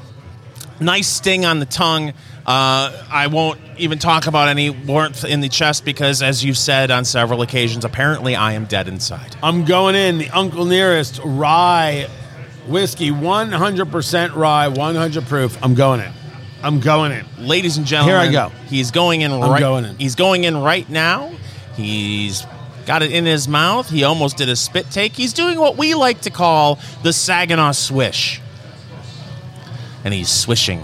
Nice 0.84 1.08
sting 1.08 1.44
on 1.44 1.60
the 1.60 1.66
tongue. 1.66 2.10
Uh, 2.46 3.04
I 3.10 3.28
won't 3.28 3.58
even 3.78 3.98
talk 3.98 4.26
about 4.26 4.48
any 4.48 4.70
warmth 4.70 5.24
in 5.24 5.40
the 5.40 5.48
chest 5.48 5.84
because, 5.84 6.22
as 6.22 6.44
you've 6.44 6.58
said 6.58 6.90
on 6.90 7.04
several 7.04 7.42
occasions, 7.42 7.84
apparently 7.84 8.36
I 8.36 8.52
am 8.52 8.66
dead 8.66 8.86
inside. 8.86 9.34
I'm 9.42 9.64
going 9.64 9.94
in 9.94 10.18
the 10.18 10.28
Uncle 10.30 10.66
Nearest 10.66 11.20
rye 11.24 12.08
whiskey, 12.66 13.10
100% 13.10 14.34
rye, 14.34 14.68
100 14.68 15.24
proof. 15.26 15.58
I'm 15.62 15.74
going 15.74 16.00
in. 16.00 16.12
I'm 16.62 16.80
going 16.80 17.12
in. 17.12 17.26
ladies 17.38 17.76
and 17.76 17.86
gentlemen, 17.86 18.14
Here 18.14 18.28
I 18.28 18.32
go. 18.32 18.48
He's 18.68 18.90
going 18.90 19.20
in 19.20 19.32
right. 19.32 19.60
going 19.60 19.84
in. 19.84 19.98
He's 19.98 20.14
going 20.14 20.44
in 20.44 20.56
right 20.56 20.88
now. 20.88 21.30
He's 21.76 22.46
got 22.86 23.02
it 23.02 23.12
in 23.12 23.26
his 23.26 23.48
mouth. 23.48 23.90
He 23.90 24.04
almost 24.04 24.38
did 24.38 24.48
a 24.48 24.56
spit 24.56 24.90
take. 24.90 25.12
He's 25.12 25.34
doing 25.34 25.58
what 25.58 25.76
we 25.76 25.94
like 25.94 26.22
to 26.22 26.30
call 26.30 26.78
the 27.02 27.12
Saginaw 27.12 27.72
swish, 27.72 28.40
and 30.04 30.14
he's 30.14 30.30
swishing, 30.30 30.82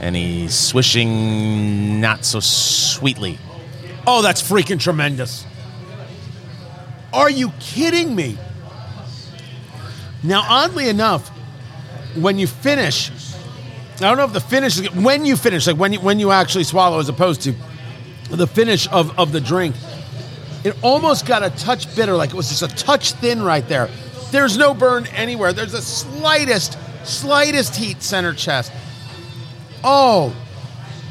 and 0.00 0.14
he's 0.14 0.54
swishing 0.54 2.00
not 2.00 2.24
so 2.24 2.40
sweetly. 2.40 3.38
Oh, 4.06 4.22
that's 4.22 4.42
freaking 4.42 4.78
tremendous. 4.78 5.46
Are 7.12 7.30
you 7.30 7.52
kidding 7.60 8.14
me? 8.14 8.36
Now, 10.22 10.44
oddly 10.48 10.88
enough, 10.88 11.28
when 12.16 12.38
you 12.38 12.46
finish, 12.46 13.10
I 13.96 14.00
don't 14.00 14.18
know 14.18 14.24
if 14.24 14.32
the 14.32 14.40
finish 14.40 14.78
is 14.78 14.90
when 14.90 15.24
you 15.24 15.36
finish, 15.36 15.66
like 15.66 15.76
when 15.76 15.92
you 15.92 16.00
when 16.00 16.18
you 16.18 16.30
actually 16.30 16.64
swallow, 16.64 16.98
as 16.98 17.08
opposed 17.08 17.42
to 17.42 17.54
the 18.30 18.46
finish 18.46 18.88
of, 18.88 19.18
of 19.18 19.32
the 19.32 19.40
drink, 19.40 19.76
it 20.64 20.76
almost 20.82 21.26
got 21.26 21.42
a 21.42 21.50
touch 21.50 21.94
bitter, 21.94 22.14
like 22.14 22.30
it 22.30 22.36
was 22.36 22.48
just 22.48 22.62
a 22.62 22.68
touch 22.68 23.12
thin 23.12 23.42
right 23.42 23.66
there. 23.68 23.88
There's 24.32 24.56
no 24.58 24.74
burn 24.74 25.06
anywhere. 25.08 25.52
There's 25.52 25.72
the 25.72 25.80
slightest, 25.80 26.76
slightest 27.06 27.76
heat 27.76 28.02
center 28.02 28.32
chest. 28.34 28.72
Oh, 29.84 30.34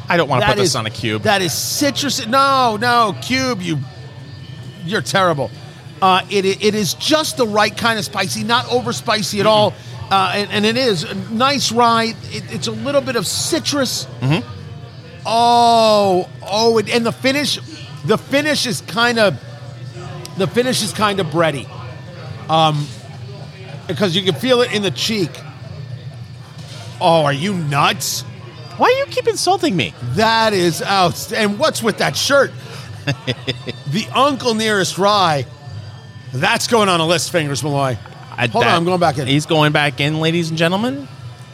I 0.08 0.18
don't 0.18 0.28
want 0.30 0.42
to 0.44 0.48
put 0.48 0.58
this 0.58 0.70
is- 0.70 0.76
on 0.76 0.86
a 0.86 0.90
cube. 0.90 1.24
That 1.24 1.42
is 1.42 1.54
citrus. 1.54 2.26
No, 2.28 2.78
no, 2.80 3.16
cube. 3.22 3.62
You, 3.62 3.80
you're 4.86 5.02
terrible. 5.02 5.50
Uh, 6.02 6.22
it, 6.30 6.46
it 6.46 6.76
is 6.76 6.94
just 6.96 7.38
the 7.38 7.48
right 7.48 7.76
kind 7.76 7.98
of 7.98 8.06
spicy, 8.06 8.44
not 8.44 8.72
over 8.72 8.92
spicy 8.94 9.40
at 9.40 9.46
all. 9.46 9.74
Uh, 10.12 10.34
and, 10.36 10.52
and 10.52 10.66
it 10.66 10.78
is 10.78 11.04
a 11.04 11.16
nice 11.34 11.72
rye. 11.72 12.14
It, 12.26 12.54
it's 12.54 12.68
a 12.68 12.72
little 12.72 13.02
bit 13.02 13.16
of 13.16 13.26
citrus. 13.26 14.06
Oh, 15.26 16.30
oh, 16.44 16.78
and, 16.78 16.90
and 16.90 17.06
the 17.06 17.12
finish, 17.12 17.60
the 18.06 18.18
finish 18.18 18.68
is 18.68 18.82
kind 18.82 19.18
of, 19.18 19.40
the 20.38 20.46
finish 20.48 20.84
is 20.84 20.94
kind 20.94 21.20
of 21.20 21.28
bready. 21.28 21.68
Um, 22.50 22.86
because 23.88 24.16
you 24.16 24.22
can 24.24 24.36
feel 24.36 24.62
it 24.62 24.74
in 24.74 24.84
the 24.84 24.92
cheek. 24.92 25.32
Oh, 27.02 27.24
are 27.26 27.34
you 27.34 27.54
nuts? 27.54 28.22
Why 28.78 28.90
do 28.90 28.96
you 28.98 29.06
keep 29.06 29.28
insulting 29.28 29.76
me? 29.76 29.94
That 30.16 30.54
is 30.54 30.82
out. 30.82 31.32
And 31.34 31.58
what's 31.60 31.82
with 31.84 32.00
that 32.00 32.16
shirt? 32.16 32.52
the 33.88 34.08
Uncle 34.14 34.54
Nearest 34.54 34.98
Rye. 34.98 35.46
That's 36.34 36.68
going 36.68 36.90
on 36.90 37.00
a 37.00 37.06
list, 37.06 37.32
Fingers 37.32 37.64
Malloy. 37.64 37.98
I- 38.38 38.48
Hold 38.48 38.66
on, 38.66 38.70
that- 38.72 38.76
I'm 38.78 38.86
going 38.86 39.00
back 39.00 39.18
in. 39.18 39.28
He's 39.28 39.46
going 39.46 39.72
back 39.72 40.00
in, 40.02 40.20
ladies 40.20 40.50
and 40.50 40.58
gentlemen. 40.58 41.08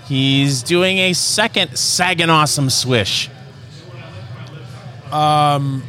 He's 0.08 0.63
doing 0.63 0.97
a 0.97 1.13
second 1.13 1.77
Saginaw 1.77 2.45
swish. 2.45 3.30
Um, 5.12 5.84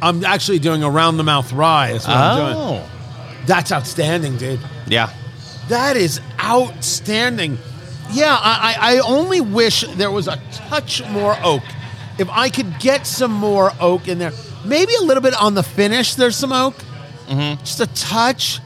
I'm 0.00 0.24
actually 0.24 0.58
doing 0.60 0.82
a 0.82 0.90
round 0.90 1.18
the 1.18 1.24
mouth 1.24 1.52
rye. 1.52 1.92
That's 1.92 2.06
what 2.06 2.16
I'm 2.16 2.36
doing. 2.38 2.54
Oh, 2.56 2.90
That's 3.46 3.72
outstanding, 3.72 4.36
dude. 4.36 4.60
yeah. 4.86 5.12
That 5.68 5.96
is 5.96 6.20
outstanding. 6.40 7.58
Yeah, 8.10 8.34
I, 8.40 8.76
I, 8.80 8.96
I 8.96 8.98
only 9.00 9.40
wish 9.40 9.82
there 9.96 10.10
was 10.10 10.28
a 10.28 10.40
touch 10.52 11.04
more 11.10 11.36
oak. 11.42 11.62
If 12.18 12.28
I 12.30 12.48
could 12.48 12.78
get 12.80 13.06
some 13.06 13.32
more 13.32 13.70
oak 13.80 14.08
in 14.08 14.18
there, 14.18 14.32
maybe 14.64 14.92
a 15.00 15.02
little 15.04 15.22
bit 15.22 15.34
on 15.40 15.54
the 15.54 15.62
finish. 15.62 16.14
There's 16.14 16.36
some 16.36 16.52
oak, 16.52 16.74
Mm-hmm. 17.28 17.60
just 17.62 17.80
a 17.80 17.86
touch. 17.88 18.60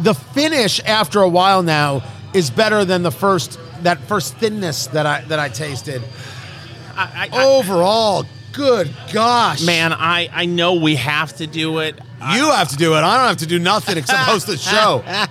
The 0.00 0.12
finish 0.14 0.80
after 0.84 1.20
a 1.22 1.28
while 1.28 1.62
now 1.62 2.02
is 2.34 2.50
better 2.50 2.84
than 2.84 3.02
the 3.02 3.12
first 3.12 3.58
that 3.82 3.98
first 4.00 4.36
thinness 4.36 4.88
that 4.88 5.06
I 5.06 5.20
that 5.28 5.38
I 5.38 5.48
tasted. 5.48 6.02
I, 6.96 7.28
I, 7.32 7.44
Overall, 7.44 8.24
good 8.52 8.92
gosh, 9.12 9.64
man, 9.64 9.92
I, 9.92 10.28
I 10.32 10.46
know 10.46 10.74
we 10.74 10.96
have 10.96 11.34
to 11.36 11.46
do 11.46 11.78
it. 11.78 11.94
you 12.20 12.50
have 12.50 12.68
to 12.70 12.76
do 12.76 12.94
it. 12.94 12.98
I 12.98 13.18
don't 13.18 13.28
have 13.28 13.36
to 13.38 13.46
do 13.46 13.58
nothing 13.58 13.96
except 13.98 14.18
host 14.22 14.46
the 14.48 14.56
show. 14.58 15.04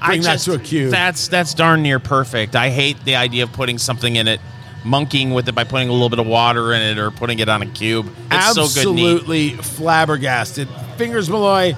I 0.00 0.06
Bring 0.08 0.22
that 0.22 0.38
to 0.40 0.54
a 0.54 0.58
cube. 0.58 0.90
That's 0.90 1.28
that's 1.28 1.54
darn 1.54 1.82
near 1.82 1.98
perfect. 1.98 2.54
I 2.54 2.70
hate 2.70 3.04
the 3.04 3.16
idea 3.16 3.42
of 3.44 3.52
putting 3.52 3.78
something 3.78 4.14
in 4.16 4.28
it, 4.28 4.40
monkeying 4.84 5.34
with 5.34 5.48
it 5.48 5.54
by 5.54 5.64
putting 5.64 5.88
a 5.88 5.92
little 5.92 6.08
bit 6.08 6.20
of 6.20 6.26
water 6.26 6.72
in 6.72 6.82
it 6.82 6.98
or 6.98 7.10
putting 7.10 7.40
it 7.40 7.48
on 7.48 7.62
a 7.62 7.66
cube. 7.66 8.06
It's 8.30 8.46
so 8.54 8.62
good. 8.62 8.76
Absolutely 8.76 9.50
flabbergasted. 9.56 10.68
Fingers 10.96 11.28
Malloy, 11.28 11.74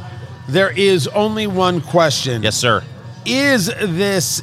there 0.49 0.71
is 0.71 1.09
only 1.09 1.47
one 1.47 1.81
question. 1.81 2.43
Yes, 2.43 2.57
sir. 2.57 2.83
Is 3.25 3.67
this 3.67 4.43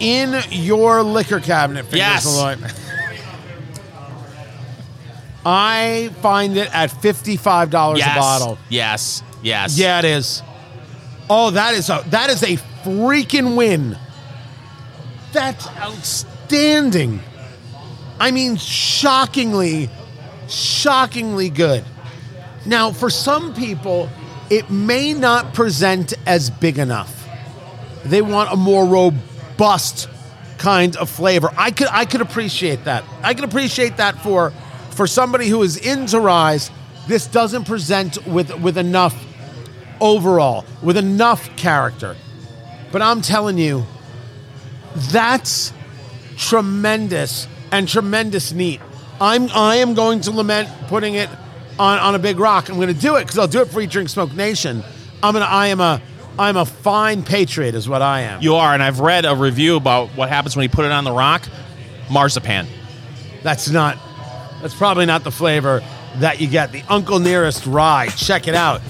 in 0.00 0.40
your 0.50 1.02
liquor 1.02 1.40
cabinet, 1.40 1.84
Fingers 1.84 1.98
Yes. 1.98 2.24
Malloy? 2.24 2.56
I 5.44 6.10
find 6.22 6.56
it 6.56 6.68
at 6.74 6.90
$55 6.90 7.98
Yes. 7.98 8.16
a 8.16 8.18
bottle. 8.20 8.58
Yes. 8.68 9.22
Yes. 9.42 9.78
Yeah, 9.78 10.00
it 10.00 10.04
is. 10.04 10.42
Oh, 11.30 11.50
that 11.50 11.74
is 11.74 11.88
a 11.88 12.04
that 12.10 12.30
is 12.30 12.42
a 12.42 12.56
freaking 12.86 13.56
win. 13.56 13.98
That's 15.32 15.66
outstanding. 15.76 17.20
I 18.20 18.30
mean, 18.30 18.56
shockingly, 18.56 19.90
shockingly 20.48 21.50
good. 21.50 21.84
Now, 22.64 22.92
for 22.92 23.10
some 23.10 23.54
people, 23.54 24.08
it 24.50 24.70
may 24.70 25.14
not 25.14 25.52
present 25.52 26.14
as 26.26 26.48
big 26.48 26.78
enough. 26.78 27.28
They 28.04 28.22
want 28.22 28.52
a 28.52 28.56
more 28.56 28.86
robust 28.86 30.08
kind 30.58 30.96
of 30.96 31.10
flavor. 31.10 31.50
I 31.56 31.72
could 31.72 31.88
I 31.90 32.04
could 32.04 32.20
appreciate 32.20 32.84
that. 32.84 33.04
I 33.22 33.34
could 33.34 33.44
appreciate 33.44 33.96
that 33.96 34.22
for 34.22 34.52
for 34.90 35.08
somebody 35.08 35.48
who 35.48 35.62
is 35.62 35.76
into 35.76 36.20
rise. 36.20 36.70
This 37.08 37.26
doesn't 37.26 37.64
present 37.64 38.24
with 38.26 38.54
with 38.60 38.78
enough 38.78 39.14
overall, 40.00 40.64
with 40.82 40.96
enough 40.96 41.54
character. 41.56 42.16
But 42.92 43.02
I'm 43.02 43.20
telling 43.22 43.58
you, 43.58 43.84
that's 44.94 45.72
tremendous 46.36 47.46
and 47.72 47.88
tremendous 47.88 48.52
neat. 48.52 48.80
I'm 49.20 49.50
I 49.50 49.76
am 49.76 49.94
going 49.94 50.20
to 50.22 50.30
lament 50.30 50.68
putting 50.88 51.14
it 51.14 51.28
on, 51.78 51.98
on 51.98 52.14
a 52.14 52.18
big 52.18 52.38
rock. 52.38 52.68
I'm 52.68 52.76
going 52.76 52.94
to 52.94 53.00
do 53.00 53.16
it 53.16 53.22
because 53.22 53.38
I'll 53.38 53.48
do 53.48 53.60
it 53.60 53.68
for 53.68 53.80
Eat 53.80 53.90
Drink 53.90 54.08
Smoke 54.08 54.32
Nation. 54.34 54.82
I'm 55.22 55.32
gonna 55.32 55.46
I 55.46 55.68
am 55.68 55.80
a 55.80 56.00
I'm 56.38 56.56
a 56.56 56.66
fine 56.66 57.22
patriot, 57.22 57.74
is 57.74 57.88
what 57.88 58.02
I 58.02 58.22
am. 58.22 58.42
You 58.42 58.56
are, 58.56 58.74
and 58.74 58.82
I've 58.82 59.00
read 59.00 59.24
a 59.24 59.34
review 59.34 59.76
about 59.76 60.10
what 60.10 60.28
happens 60.28 60.54
when 60.54 60.64
you 60.64 60.68
put 60.68 60.84
it 60.84 60.92
on 60.92 61.04
the 61.04 61.12
rock. 61.12 61.48
Marzipan. 62.10 62.66
That's 63.42 63.70
not. 63.70 63.98
That's 64.60 64.74
probably 64.74 65.06
not 65.06 65.24
the 65.24 65.30
flavor 65.30 65.82
that 66.16 66.40
you 66.40 66.46
get. 66.46 66.72
The 66.72 66.82
Uncle 66.88 67.18
Nearest 67.18 67.66
Rye. 67.66 68.08
Check 68.08 68.48
it 68.48 68.54
out. 68.54 68.80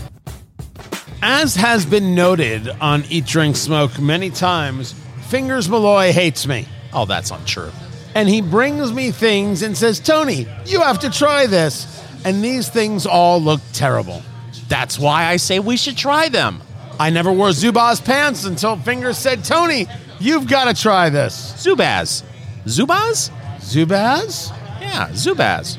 As 1.23 1.57
has 1.57 1.87
been 1.87 2.15
noted 2.15 2.69
on 2.81 3.05
Eat, 3.09 3.27
Drink, 3.27 3.57
Smoke 3.57 3.99
many 3.99 4.31
times, 4.31 4.95
Fingers 5.29 5.69
Malloy 5.69 6.13
hates 6.13 6.47
me. 6.47 6.69
Oh, 6.93 7.07
that's 7.07 7.31
untrue. 7.31 7.71
And 8.15 8.29
he 8.29 8.41
brings 8.43 8.93
me 8.93 9.11
things 9.11 9.63
and 9.63 9.77
says, 9.77 9.99
Tony, 9.99 10.47
you 10.67 10.81
have 10.81 11.01
to 11.01 11.11
try 11.11 11.47
this. 11.47 12.03
And 12.25 12.43
these 12.43 12.69
things 12.69 13.07
all 13.07 13.41
look 13.41 13.61
terrible. 13.73 14.23
That's 14.69 14.99
why 14.99 15.27
I 15.27 15.37
say 15.37 15.59
we 15.59 15.77
should 15.77 15.97
try 15.97 16.29
them. 16.29 16.63
I 16.99 17.11
never 17.11 17.33
wore 17.33 17.49
Zubaz 17.49 18.05
pants 18.05 18.45
until 18.45 18.77
Fingers 18.77 19.19
said, 19.19 19.45
Tony, 19.45 19.87
you've 20.19 20.49
got 20.49 20.65
to 20.75 20.81
try 20.81 21.11
this. 21.11 21.53
Zubaz. 21.57 22.25
Zubaz? 22.65 23.31
Zubaz? 23.59 24.51
Yeah, 24.81 25.09
Zubaz. 25.11 25.79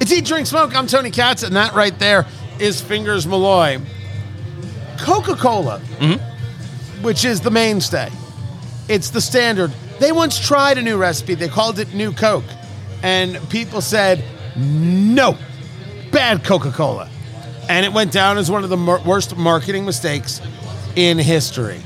It's 0.00 0.12
Eat, 0.12 0.24
Drink, 0.24 0.46
Smoke. 0.46 0.74
I'm 0.76 0.86
Tony 0.86 1.10
Katz, 1.10 1.42
and 1.42 1.56
that 1.56 1.74
right 1.74 1.96
there 1.98 2.26
is 2.58 2.80
Fingers 2.80 3.26
Malloy. 3.26 3.80
Coca 4.98 5.34
Cola, 5.34 5.80
mm-hmm. 5.98 7.02
which 7.02 7.24
is 7.24 7.40
the 7.40 7.50
mainstay, 7.50 8.10
it's 8.88 9.10
the 9.10 9.20
standard. 9.20 9.72
They 9.98 10.12
once 10.12 10.38
tried 10.38 10.78
a 10.78 10.82
new 10.82 10.96
recipe, 10.96 11.34
they 11.34 11.48
called 11.48 11.78
it 11.78 11.94
New 11.94 12.12
Coke. 12.12 12.44
And 13.02 13.38
people 13.50 13.80
said, 13.80 14.22
no, 14.56 15.36
bad 16.12 16.44
Coca 16.44 16.70
Cola. 16.70 17.10
And 17.68 17.84
it 17.84 17.92
went 17.92 18.12
down 18.12 18.38
as 18.38 18.50
one 18.50 18.64
of 18.64 18.70
the 18.70 19.02
worst 19.06 19.36
marketing 19.36 19.84
mistakes 19.84 20.40
in 20.94 21.18
history. 21.18 21.80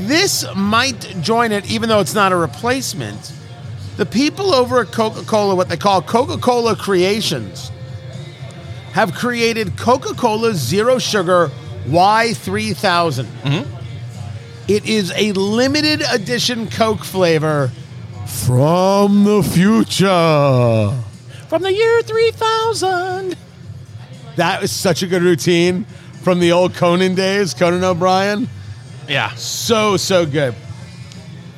This 0.00 0.44
might 0.54 1.00
join 1.22 1.52
it, 1.52 1.70
even 1.70 1.88
though 1.88 2.00
it's 2.00 2.14
not 2.14 2.32
a 2.32 2.36
replacement. 2.36 3.32
The 3.96 4.04
people 4.04 4.54
over 4.54 4.80
at 4.80 4.92
Coca 4.92 5.22
Cola, 5.22 5.54
what 5.54 5.68
they 5.68 5.76
call 5.76 6.02
Coca 6.02 6.36
Cola 6.36 6.76
Creations, 6.76 7.70
have 8.92 9.14
created 9.14 9.76
Coca 9.78 10.14
Cola 10.14 10.52
Zero 10.52 10.98
Sugar 10.98 11.50
Y3000. 11.86 13.24
Mm-hmm. 13.24 13.76
It 14.68 14.86
is 14.86 15.12
a 15.14 15.32
limited 15.32 16.02
edition 16.12 16.68
Coke 16.68 17.04
flavor 17.04 17.70
from 18.26 19.24
the 19.24 19.42
future. 19.42 20.92
From 21.48 21.62
the 21.62 21.72
year 21.72 22.02
3000. 22.02 23.36
That 24.36 24.60
was 24.60 24.72
such 24.72 25.02
a 25.02 25.06
good 25.06 25.22
routine 25.22 25.84
from 26.22 26.40
the 26.40 26.52
old 26.52 26.74
Conan 26.74 27.14
days, 27.14 27.54
Conan 27.54 27.84
O'Brien. 27.84 28.48
Yeah. 29.08 29.32
So, 29.34 29.96
so 29.96 30.26
good. 30.26 30.54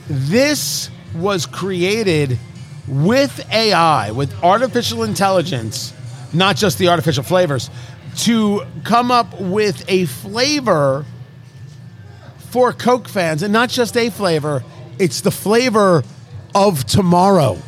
This 0.08 0.90
was 1.14 1.46
created 1.46 2.38
with 2.86 3.46
AI, 3.52 4.10
with 4.10 4.32
artificial 4.42 5.04
intelligence, 5.04 5.94
not 6.32 6.56
just 6.56 6.78
the 6.78 6.88
artificial 6.88 7.24
flavors, 7.24 7.70
to 8.18 8.64
come 8.84 9.10
up 9.10 9.40
with 9.40 9.84
a 9.88 10.04
flavor 10.06 11.04
for 12.50 12.72
Coke 12.72 13.08
fans, 13.08 13.42
and 13.42 13.52
not 13.52 13.68
just 13.68 13.96
a 13.96 14.10
flavor, 14.10 14.64
it's 14.98 15.20
the 15.20 15.30
flavor 15.30 16.02
of 16.54 16.84
tomorrow. 16.84 17.58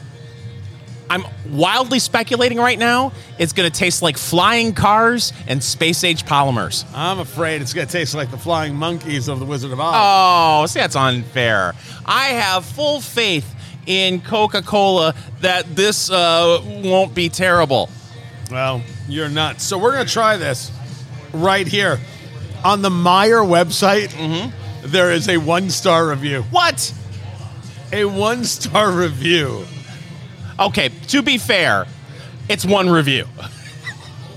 I'm 1.11 1.25
wildly 1.49 1.99
speculating 1.99 2.59
right 2.59 2.79
now. 2.79 3.13
It's 3.37 3.53
going 3.53 3.69
to 3.69 3.77
taste 3.77 4.01
like 4.01 4.17
flying 4.17 4.75
cars 4.75 5.33
and 5.49 5.63
space 5.63 6.05
age 6.05 6.25
polymers. 6.25 6.85
I'm 6.95 7.19
afraid 7.19 7.63
it's 7.63 7.75
going 7.75 7.89
to 7.89 7.93
taste 7.93 8.15
like 8.15 8.31
the 8.31 8.39
flying 8.39 8.77
monkeys 8.77 9.27
of 9.27 9.41
the 9.41 9.45
Wizard 9.45 9.73
of 9.73 9.81
Oz. 9.81 9.95
Oh, 9.97 10.67
see, 10.67 10.79
that's 10.79 10.95
unfair. 10.95 11.75
I 12.07 12.27
have 12.27 12.65
full 12.65 13.01
faith 13.01 13.57
in 13.87 14.21
Coca 14.21 14.63
Cola 14.63 15.15
that 15.41 15.75
this 15.75 16.11
uh, 16.11 16.63
won't 16.85 17.13
be 17.13 17.29
terrible. 17.29 17.91
Well, 18.51 18.83
you're 19.09 19.29
nuts. 19.29 19.65
So 19.65 19.79
we're 19.79 19.93
going 19.93 20.07
to 20.07 20.13
try 20.13 20.37
this 20.37 20.73
right 21.33 21.67
here. 21.67 21.99
On 22.65 22.83
the 22.83 22.91
Meijer 22.91 23.47
website, 23.47 24.09
mm-hmm. 24.09 24.51
there 24.87 25.13
is 25.13 25.29
a 25.29 25.39
one 25.39 25.71
star 25.71 26.09
review. 26.09 26.43
What? 26.51 26.93
A 27.93 28.05
one 28.05 28.45
star 28.45 28.91
review. 28.91 29.65
Okay, 30.59 30.91
to 31.09 31.23
be 31.23 31.39
fair, 31.39 31.87
it's 32.49 32.65
one 32.65 32.91
review. 32.91 33.27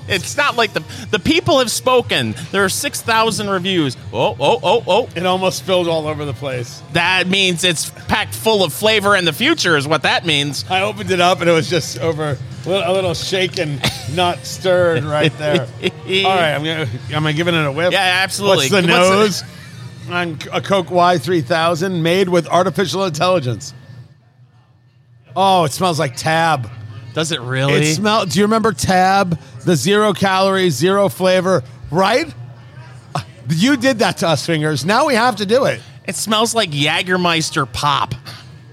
It's 0.05 0.35
not 0.35 0.57
like 0.57 0.73
the 0.73 0.83
the 1.11 1.19
people 1.19 1.59
have 1.59 1.71
spoken. 1.71 2.35
There 2.51 2.65
are 2.65 2.67
six 2.67 2.99
thousand 2.99 3.49
reviews. 3.49 3.95
Oh, 4.11 4.35
oh, 4.37 4.59
oh, 4.61 4.83
oh. 4.85 5.09
It 5.15 5.25
almost 5.25 5.59
spilled 5.59 5.87
all 5.87 6.07
over 6.07 6.25
the 6.25 6.33
place. 6.33 6.81
That 6.91 7.27
means 7.27 7.63
it's 7.63 7.89
packed 7.89 8.35
full 8.35 8.65
of 8.65 8.73
flavor 8.73 9.15
in 9.15 9.23
the 9.23 9.31
future, 9.31 9.77
is 9.77 9.87
what 9.87 10.01
that 10.01 10.25
means. 10.25 10.65
I 10.69 10.81
opened 10.81 11.09
it 11.09 11.21
up 11.21 11.39
and 11.39 11.49
it 11.49 11.53
was 11.53 11.69
just 11.69 11.99
over 11.99 12.37
a 12.65 12.69
little, 12.69 12.91
a 12.91 12.93
little 12.93 13.13
shaken, 13.13 13.79
not 14.13 14.45
stirred 14.45 15.03
right 15.03 15.35
there. 15.37 15.61
all 15.81 15.87
right, 16.35 16.53
I'm 16.53 16.63
gonna. 16.63 16.87
Am 17.11 17.25
I 17.25 17.31
giving 17.31 17.55
it 17.55 17.65
a 17.65 17.71
whiff? 17.71 17.91
Yeah, 17.91 17.99
absolutely. 18.23 18.69
What's 18.69 18.69
the 18.69 18.93
What's 18.93 19.41
the- 19.41 19.43
nose 19.43 19.43
on 20.09 20.39
a 20.51 20.61
Coke 20.61 20.87
Y3000 20.87 22.01
made 22.01 22.29
with 22.29 22.47
artificial 22.47 23.05
intelligence? 23.05 23.73
Oh, 25.35 25.63
it 25.65 25.71
smells 25.71 25.99
like 25.99 26.15
Tab. 26.15 26.69
Does 27.13 27.31
it 27.31 27.41
really? 27.41 27.73
It 27.75 27.95
smell. 27.95 28.25
Do 28.25 28.39
you 28.39 28.45
remember 28.45 28.71
Tab, 28.71 29.39
the 29.65 29.75
zero 29.75 30.13
calories, 30.13 30.73
zero 30.75 31.09
flavor? 31.09 31.63
Right? 31.91 32.33
You 33.49 33.75
did 33.77 33.99
that 33.99 34.17
to 34.17 34.27
us, 34.29 34.45
fingers. 34.45 34.85
Now 34.85 35.05
we 35.05 35.15
have 35.15 35.35
to 35.37 35.45
do 35.45 35.65
it. 35.65 35.81
it 36.07 36.15
smells 36.15 36.55
like 36.55 36.71
Jagermeister 36.71 37.71
pop. 37.71 38.15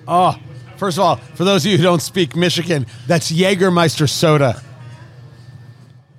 Oh, 0.07 0.39
first 0.81 0.97
of 0.97 1.05
all, 1.05 1.17
for 1.17 1.45
those 1.45 1.67
of 1.67 1.71
you 1.71 1.77
who 1.77 1.83
don't 1.83 2.01
speak 2.01 2.35
Michigan, 2.35 2.87
that's 3.07 3.31
Jägermeister 3.31 4.09
soda. 4.09 4.61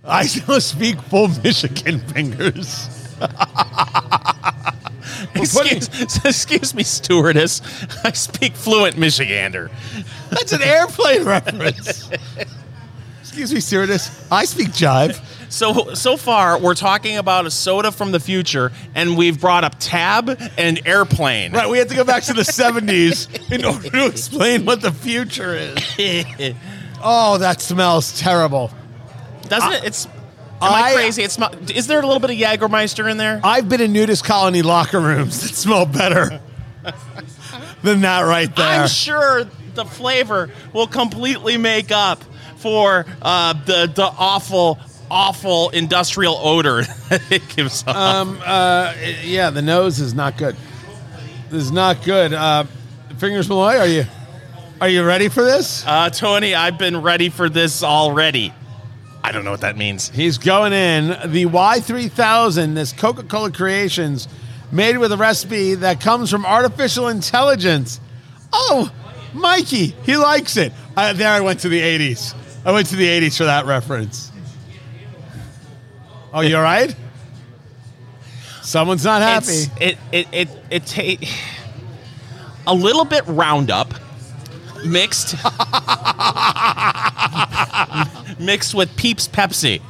I 0.06 0.28
don't 0.28 0.62
speak 0.62 1.02
full 1.02 1.28
Michigan 1.44 2.00
fingers. 2.00 2.88
Excuse, 5.36 5.88
excuse 6.26 6.76
me, 6.76 6.84
stewardess. 6.84 7.62
I 8.04 8.12
speak 8.12 8.54
fluent 8.54 8.96
Michigander. 8.96 9.72
that's 10.30 10.52
an 10.52 10.62
airplane 10.62 11.24
reference. 11.24 12.10
Excuse 13.22 13.54
me, 13.54 13.60
stewardess. 13.60 14.26
I 14.32 14.46
speak 14.46 14.70
jive. 14.70 15.20
So 15.52 15.94
so 15.96 16.16
far, 16.16 16.58
we're 16.58 16.76
talking 16.76 17.18
about 17.18 17.46
a 17.46 17.52
soda 17.52 17.92
from 17.92 18.14
the 18.14 18.22
future, 18.22 18.72
and 18.96 19.18
we've 19.18 19.40
brought 19.40 19.66
up 19.66 19.76
tab 19.80 20.30
and 20.58 20.80
airplane. 20.88 21.52
Right, 21.52 21.70
we 21.70 21.78
have 21.80 21.90
to 21.90 21.96
go 21.96 22.06
back 22.06 22.24
to 22.24 22.34
the 22.34 22.44
70s 22.44 23.52
in 23.52 23.66
order 23.66 23.90
to 23.90 24.06
explain 24.08 24.66
what 24.66 24.82
the 24.82 24.92
future 24.92 25.54
is. 25.54 26.56
Oh, 27.04 27.40
that 27.40 27.60
smells 27.62 28.20
terrible. 28.20 28.70
Doesn't 29.48 29.74
it? 29.74 29.86
It's. 29.86 30.06
Am 30.06 30.12
I, 30.62 30.92
I- 30.92 30.94
crazy? 30.94 31.24
It's. 31.24 31.36
Is 31.74 31.88
there 31.88 32.00
a 32.00 32.06
little 32.06 32.20
bit 32.20 32.30
of 32.30 32.38
Jagermeister 32.38 33.10
in 33.10 33.18
there? 33.18 33.42
I've 33.44 33.68
been 33.68 33.82
in 33.82 33.92
nudist 33.92 34.24
colony 34.24 34.62
locker 34.62 35.00
rooms 35.00 35.42
that 35.42 35.56
smell 35.56 35.88
better 35.88 36.40
than 37.82 38.02
that 38.02 38.22
right 38.22 38.56
there. 38.56 38.82
I'm 38.84 38.88
sure 38.88 39.46
the 39.74 39.84
flavor 39.84 40.52
will 40.74 40.86
completely 40.86 41.58
make 41.58 41.92
up 41.92 42.24
for 42.58 43.08
uh, 43.24 43.54
the 43.66 43.92
the 43.94 44.04
awful 44.06 44.80
awful 45.12 45.70
industrial 45.72 46.38
odor 46.42 46.84
that 47.10 47.22
it 47.30 47.48
gives 47.50 47.84
off. 47.86 47.96
Um, 47.96 48.42
uh, 48.44 48.94
yeah, 49.24 49.50
the 49.50 49.62
nose 49.62 50.00
is 50.00 50.14
not 50.14 50.38
good. 50.38 50.56
This 51.50 51.64
is 51.64 51.72
not 51.72 52.04
good. 52.04 52.34
Uh, 52.34 52.64
Fingers 53.18 53.50
Malloy, 53.50 53.78
are 53.78 53.88
you 53.88 54.06
are 54.80 54.90
you 54.90 55.04
ready 55.04 55.28
for 55.30 55.44
this? 55.44 55.86
Uh, 55.86 56.10
Tony, 56.10 56.56
I've 56.56 56.80
been 56.80 57.02
ready 57.02 57.30
for 57.30 57.50
this 57.50 57.84
already. 57.84 58.52
I 59.24 59.32
don't 59.32 59.46
know 59.46 59.52
what 59.52 59.62
that 59.62 59.78
means. 59.78 60.10
He's 60.10 60.40
going 60.40 60.74
in 60.74 61.10
the 61.32 61.46
Y3000, 61.46 62.74
this 62.74 62.92
Coca 62.92 63.22
Cola 63.24 63.52
Creations. 63.52 64.28
made 64.72 64.98
with 64.98 65.12
a 65.12 65.18
recipe 65.18 65.76
that 65.76 66.00
comes 66.02 66.32
from 66.32 66.46
artificial 66.46 67.10
intelligence. 67.10 68.00
Oh, 68.52 68.92
Mikey, 69.34 69.88
he 70.04 70.18
likes 70.18 70.58
it. 70.58 70.74
Uh, 70.98 71.14
there 71.14 71.30
I 71.30 71.42
went 71.42 71.60
to 71.60 71.70
the 71.70 71.80
80s. 71.80 72.34
I 72.66 72.72
went 72.72 72.88
to 72.88 72.96
the 72.96 73.08
80s 73.08 73.38
for 73.38 73.44
that 73.44 73.66
reference. 73.68 74.31
Oh, 76.34 76.42
you 76.42 76.56
all 76.56 76.64
right? 76.64 76.96
Someone's 78.62 79.04
not 79.04 79.22
happy. 79.22 79.48
It's, 79.48 79.70
it 79.80 79.98
it 80.12 80.28
it 80.32 80.50
it 80.70 80.86
ta- 80.86 81.26
a 82.68 82.74
little 82.74 83.06
bit 83.06 83.24
Roundup 83.28 83.94
mixed 84.86 85.36
mixed 88.40 88.74
with 88.74 88.96
Peeps 88.96 89.28
Pepsi. 89.28 89.82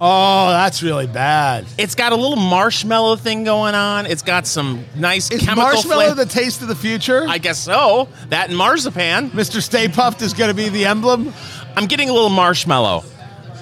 oh, 0.00 0.50
that's 0.50 0.82
really 0.82 1.06
bad. 1.08 1.66
It's 1.76 1.94
got 1.94 2.12
a 2.12 2.16
little 2.16 2.36
marshmallow 2.36 3.16
thing 3.16 3.44
going 3.44 3.74
on. 3.74 4.06
It's 4.06 4.22
got 4.22 4.46
some 4.46 4.84
nice 4.94 5.30
Is 5.30 5.40
chemical 5.40 5.64
marshmallow 5.64 6.14
flavor. 6.14 6.24
the 6.24 6.30
taste 6.30 6.62
of 6.62 6.68
the 6.68 6.76
future? 6.76 7.26
I 7.28 7.38
guess 7.38 7.58
so. 7.58 8.08
That 8.30 8.48
and 8.48 8.56
marzipan. 8.56 9.30
Mr. 9.30 9.60
Stay 9.60 9.88
Puft 9.88 10.22
is 10.22 10.32
going 10.34 10.48
to 10.50 10.54
be 10.54 10.68
the 10.68 10.86
emblem. 10.86 11.32
I'm 11.76 11.86
getting 11.86 12.08
a 12.08 12.12
little 12.12 12.30
marshmallow, 12.30 13.04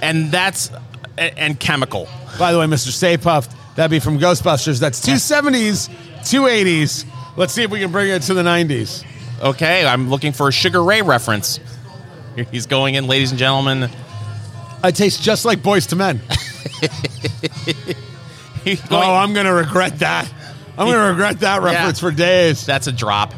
and 0.03 0.31
that's 0.31 0.71
and, 1.19 1.39
and 1.39 1.61
chemical. 1.61 2.09
By 2.39 2.53
the 2.53 2.59
way, 2.59 2.67
Mr. 2.67 2.89
Stay 2.89 3.17
Puft, 3.17 3.55
that'd 3.77 3.91
be 3.91 3.99
from 4.01 4.19
Ghostbusters. 4.19 4.81
That's 4.81 5.01
two 5.01 5.19
seventies, 5.19 5.89
two 6.25 6.47
eighties. 6.47 7.05
Let's 7.37 7.53
see 7.53 7.63
if 7.63 7.71
we 7.71 7.81
can 7.81 7.93
bring 7.93 8.11
it 8.11 8.23
to 8.23 8.35
the 8.35 8.43
90s. 8.43 9.05
Okay, 9.43 9.87
I'm 9.87 10.09
looking 10.09 10.33
for 10.33 10.49
a 10.49 10.53
Sugar 10.53 10.83
Ray 10.83 11.03
reference. 11.03 11.61
Here 12.35 12.47
He's 12.51 12.65
going 12.67 12.95
in, 12.95 13.07
ladies 13.07 13.31
and 13.31 13.39
gentlemen. 13.39 13.91
I 14.83 14.91
taste 14.91 15.23
just 15.23 15.45
like 15.45 15.59
Boyz 15.61 15.93
II 15.93 15.99
Men. 15.99 16.21
He's 18.65 18.81
Oh, 18.85 18.89
going- 18.89 19.11
I'm 19.11 19.35
going 19.35 19.45
to 19.47 19.53
regret 19.53 19.99
that. 19.99 20.33
I'm 20.79 20.87
going 20.87 20.99
to 20.99 21.09
regret 21.11 21.41
that 21.41 21.63
reference 21.63 22.01
for 22.01 22.11
days. 22.11 22.65
That's 22.67 22.87
a 22.87 22.93
drop. 22.93 23.33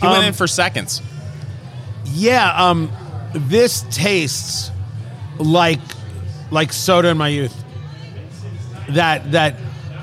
He 0.00 0.06
Um, 0.06 0.12
went 0.12 0.26
in 0.26 0.32
for 0.34 0.46
seconds. 0.46 1.00
Yeah, 2.06 2.68
um, 2.70 2.90
this 3.34 3.84
tastes 3.90 4.70
like 5.38 5.80
like 6.50 6.72
soda 6.72 7.08
in 7.08 7.16
my 7.18 7.28
youth. 7.28 7.64
That 8.90 9.32
that 9.32 9.56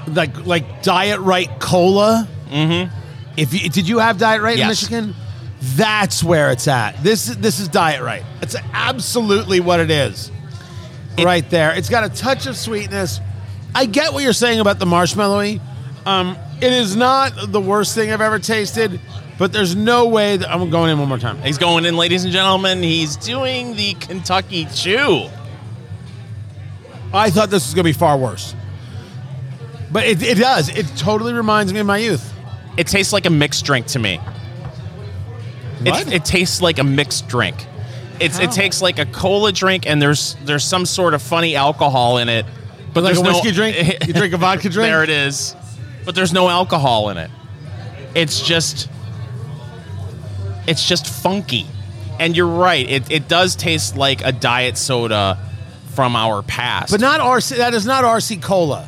like 0.08 0.46
like 0.46 0.84
Diet 0.84 1.20
Right 1.20 1.50
cola. 1.60 2.28
Mm-hmm. 2.50 2.96
If 3.38 3.54
you, 3.54 3.70
did 3.70 3.88
you 3.88 4.00
have 4.00 4.18
Diet 4.18 4.42
Right 4.42 4.60
in 4.60 4.68
Michigan? 4.68 5.16
That's 5.62 6.24
where 6.24 6.52
it's 6.52 6.68
at. 6.68 7.04
This 7.04 7.26
this 7.28 7.60
is 7.60 7.68
Diet 7.68 8.02
Right. 8.02 8.24
It's 8.42 8.56
absolutely 8.74 9.60
what 9.60 9.80
it 9.80 9.92
is. 9.92 10.32
right 11.20 11.48
there. 11.50 11.76
It's 11.76 11.90
got 11.90 12.04
a 12.04 12.10
touch 12.10 12.48
of 12.48 12.58
sweetness. 12.58 13.20
I 13.74 13.86
get 13.86 14.12
what 14.14 14.24
you're 14.24 14.34
saying 14.34 14.60
about 14.60 14.80
the 14.80 14.86
marshmallowy. 14.86 15.62
Um, 16.06 16.36
it 16.62 16.74
is 16.74 16.96
not 16.96 17.34
the 17.52 17.62
worst 17.62 17.96
thing 17.96 18.12
I've 18.12 18.22
ever 18.22 18.40
tasted, 18.40 19.00
but 19.42 19.52
there's 19.52 19.76
no 19.76 20.08
way 20.08 20.38
that 20.38 20.52
I'm 20.52 20.70
going 20.70 20.92
in 20.92 21.00
one 21.00 21.10
more 21.10 21.18
time. 21.18 21.42
He's 21.42 21.58
going 21.58 21.86
in, 21.86 21.98
ladies 21.98 22.26
and 22.26 22.32
gentlemen. 22.32 22.84
He's 22.84 23.16
doing 23.16 23.76
the 23.76 23.96
Kentucky 23.96 24.66
Chew. 24.66 25.30
I 27.12 27.32
thought 27.32 27.50
this 27.50 27.66
was 27.66 27.74
going 27.74 27.86
to 27.86 27.89
be 27.89 27.98
far 27.98 28.20
worse. 28.20 28.54
But 29.92 30.06
it, 30.06 30.22
it 30.22 30.38
does. 30.38 30.70
It 30.70 30.86
totally 30.96 31.34
reminds 31.34 31.74
me 31.74 31.80
of 31.80 31.88
my 31.88 31.98
youth. 31.98 32.32
It 32.78 32.86
tastes 32.86 33.12
like 33.12 33.26
a 33.26 33.32
mixed 33.32 33.66
drink 33.66 33.88
to 33.88 33.98
me. 33.98 34.18
What? 34.18 36.06
It, 36.06 36.14
it 36.14 36.26
tastes 36.26 36.62
like 36.62 36.78
a 36.78 36.84
mixed 36.84 37.28
drink. 37.28 37.66
It's, 38.20 38.38
How? 38.38 38.44
it 38.44 38.52
takes 38.52 38.80
like 38.80 39.00
a 39.00 39.08
cola 39.08 39.52
drink, 39.52 39.89
and 39.89 40.00
there's 40.00 40.36
there's 40.46 40.64
some 40.64 40.86
sort 40.86 41.16
of 41.16 41.22
funny 41.24 41.56
alcohol 41.56 42.20
in 42.20 42.30
it. 42.30 42.46
But 42.94 43.04
Like 43.04 43.16
there's 43.16 43.28
a 43.28 43.44
no- 43.44 43.52
drink? 43.52 43.76
You 44.08 44.14
drink 44.14 44.36
a 44.36 44.38
vodka 44.38 44.70
drink? 44.70 44.88
There 44.88 45.04
it 45.04 45.10
is. 45.10 45.56
But 46.06 46.14
there's 46.14 46.32
no 46.32 46.48
alcohol 46.48 47.10
in 47.10 47.18
it. 47.18 47.32
It's 48.14 48.39
just 48.39 48.88
it's 50.68 50.88
just 50.88 51.07
funky. 51.07 51.66
And 52.20 52.36
you're 52.38 52.47
right. 52.47 52.88
It, 52.88 53.12
it 53.12 53.28
does 53.28 53.55
taste 53.55 53.97
like 53.97 54.24
a 54.24 54.32
diet 54.32 54.78
soda 54.78 55.39
from 55.95 56.16
our 56.16 56.43
past. 56.43 56.91
But 56.91 57.01
not 57.01 57.20
RC. 57.20 57.57
That 57.57 57.74
is 57.74 57.86
not 57.86 58.03
RC 58.03 58.41
Cola. 58.41 58.88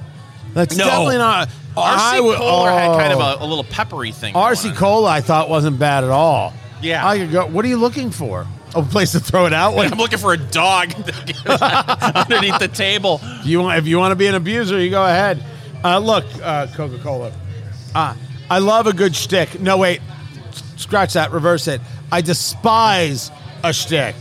That's 0.53 0.75
No. 0.77 0.85
definitely 0.85 1.17
not. 1.17 1.49
RC 1.75 2.23
would- 2.23 2.37
Cola 2.37 2.71
had 2.71 2.91
kind 2.99 3.13
of 3.13 3.19
oh. 3.19 3.43
a, 3.43 3.45
a 3.45 3.47
little 3.47 3.63
peppery 3.63 4.11
thing. 4.11 4.33
going 4.33 4.53
RC 4.55 4.69
on. 4.69 4.75
Cola, 4.75 5.09
I 5.09 5.21
thought 5.21 5.49
wasn't 5.49 5.79
bad 5.79 6.03
at 6.03 6.11
all. 6.11 6.53
Yeah. 6.81 7.07
I 7.07 7.17
could 7.17 7.31
go. 7.31 7.47
What 7.47 7.65
are 7.65 7.67
you 7.67 7.77
looking 7.77 8.11
for? 8.11 8.45
A 8.75 8.81
place 8.83 9.11
to 9.13 9.19
throw 9.19 9.45
it 9.45 9.53
out? 9.53 9.77
I'm 9.77 9.97
looking 9.97 10.19
for 10.19 10.33
a 10.33 10.37
dog 10.37 10.93
underneath 11.45 12.59
the 12.59 12.69
table. 12.73 13.19
If 13.23 13.45
you 13.45 13.61
want, 13.61 13.77
if 13.79 13.87
you 13.87 13.97
want 13.97 14.11
to 14.11 14.15
be 14.15 14.27
an 14.27 14.35
abuser, 14.35 14.79
you 14.79 14.89
go 14.89 15.03
ahead. 15.03 15.43
Uh, 15.83 15.97
look, 15.99 16.25
uh, 16.41 16.67
Coca 16.67 16.97
Cola. 16.99 17.31
Uh, 17.95 18.15
I 18.49 18.59
love 18.59 18.87
a 18.87 18.93
good 18.93 19.15
shtick. 19.15 19.59
No, 19.59 19.77
wait, 19.77 20.01
scratch 20.77 21.13
that. 21.13 21.31
Reverse 21.31 21.67
it. 21.67 21.81
I 22.11 22.21
despise 22.21 23.31
a 23.63 23.73
shtick. 23.73 24.15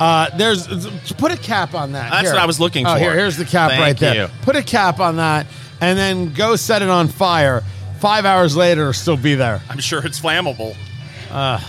Uh, 0.00 0.30
there's 0.36 0.66
put 1.14 1.32
a 1.32 1.36
cap 1.36 1.74
on 1.74 1.92
that. 1.92 2.10
That's 2.10 2.22
Here. 2.28 2.32
what 2.34 2.42
I 2.42 2.46
was 2.46 2.60
looking 2.60 2.86
Oh, 2.86 2.92
for. 2.94 2.98
here, 3.00 3.14
here's 3.14 3.36
the 3.36 3.44
cap 3.44 3.70
Thank 3.70 3.82
right 3.82 3.96
there. 3.96 4.14
you. 4.14 4.28
Put 4.42 4.54
a 4.54 4.62
cap 4.62 5.00
on 5.00 5.16
that, 5.16 5.46
and 5.80 5.98
then 5.98 6.32
go 6.34 6.54
set 6.56 6.82
it 6.82 6.88
on 6.88 7.08
fire. 7.08 7.62
Five 7.98 8.24
hours 8.24 8.56
later, 8.56 8.82
it'll 8.82 8.92
still 8.92 9.16
be 9.16 9.34
there. 9.34 9.60
I'm 9.68 9.80
sure 9.80 10.04
it's 10.06 10.20
flammable. 10.20 10.76
Uh, 11.32 11.60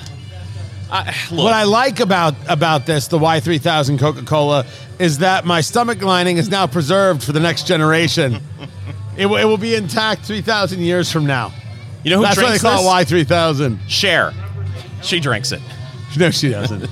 I, 0.91 1.15
look, 1.31 1.43
What 1.45 1.53
I 1.53 1.63
like 1.63 1.99
about 1.99 2.35
about 2.47 2.85
this, 2.85 3.07
the 3.07 3.17
Y3000 3.17 3.99
Coca 3.99 4.21
Cola, 4.23 4.65
is 4.99 5.19
that 5.19 5.45
my 5.45 5.61
stomach 5.61 6.01
lining 6.03 6.37
is 6.37 6.49
now 6.49 6.67
preserved 6.67 7.23
for 7.23 7.31
the 7.31 7.39
next 7.39 7.65
generation. 7.67 8.39
it, 9.17 9.25
will, 9.25 9.37
it 9.37 9.45
will 9.45 9.57
be 9.57 9.73
intact 9.75 10.23
3,000 10.25 10.79
years 10.81 11.11
from 11.11 11.25
now. 11.25 11.51
You 12.03 12.11
know 12.11 12.17
who 12.17 12.23
That's 12.23 12.37
why 12.37 12.43
they 12.43 12.57
drinks 12.57 12.63
call 12.63 12.97
this? 12.97 13.11
it 13.11 13.27
Y3000. 13.27 13.79
Cher. 13.87 14.33
She 15.01 15.19
drinks 15.19 15.51
it. 15.51 15.61
No, 16.17 16.31
she 16.31 16.49
doesn't. 16.49 16.89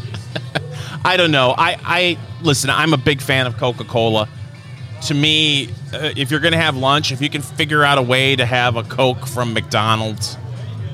I 1.06 1.18
don't 1.18 1.32
know. 1.32 1.54
I, 1.58 1.78
I 1.84 2.18
listen. 2.42 2.70
I'm 2.70 2.94
a 2.94 2.98
big 2.98 3.22
fan 3.22 3.48
of 3.48 3.58
Coca 3.58 3.84
Cola. 3.84 4.28
To 5.04 5.14
me, 5.14 5.70
uh, 5.94 6.12
if 6.16 6.32
you're 6.32 6.40
going 6.40 6.54
to 6.54 6.60
have 6.60 6.76
lunch, 6.76 7.12
if 7.12 7.22
you 7.22 7.30
can 7.30 7.42
figure 7.42 7.84
out 7.84 7.98
a 7.98 8.02
way 8.02 8.36
to 8.36 8.46
have 8.46 8.76
a 8.76 8.84
Coke 8.84 9.26
from 9.28 9.54
McDonald's, 9.54 10.38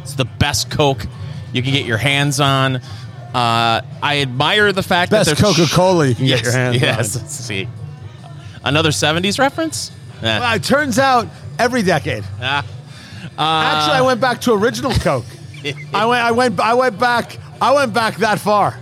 it's 0.01 0.15
the 0.15 0.25
best 0.25 0.69
Coke 0.69 1.05
you 1.53 1.61
can 1.61 1.71
get 1.71 1.85
your 1.85 1.97
hands 1.97 2.39
on. 2.39 2.77
Uh, 3.33 3.81
I 4.01 4.19
admire 4.21 4.71
the 4.71 4.83
fact 4.83 5.09
Best 5.09 5.29
that 5.29 5.37
there's 5.37 5.55
Coca-Cola 5.57 6.07
you 6.07 6.15
can 6.15 6.25
yes, 6.25 6.41
get 6.41 6.45
your 6.45 6.53
hands 6.53 6.81
yes, 6.81 7.15
on. 7.15 7.21
Let's 7.21 7.33
see, 7.33 7.67
another 8.63 8.89
'70s 8.89 9.39
reference. 9.39 9.91
Eh. 10.21 10.39
Well, 10.39 10.55
it 10.55 10.63
turns 10.63 10.99
out 10.99 11.27
every 11.57 11.81
decade. 11.81 12.23
Ah. 12.39 12.65
Actually, 13.37 13.97
I 13.97 14.01
went 14.01 14.21
back 14.21 14.41
to 14.41 14.53
original 14.53 14.91
Coke. 14.93 15.25
I 15.93 16.05
went. 16.05 16.21
I 16.23 16.31
went. 16.31 16.59
I 16.59 16.73
went 16.73 16.99
back. 16.99 17.37
I 17.61 17.73
went 17.73 17.93
back 17.93 18.17
that 18.17 18.39
far. 18.39 18.77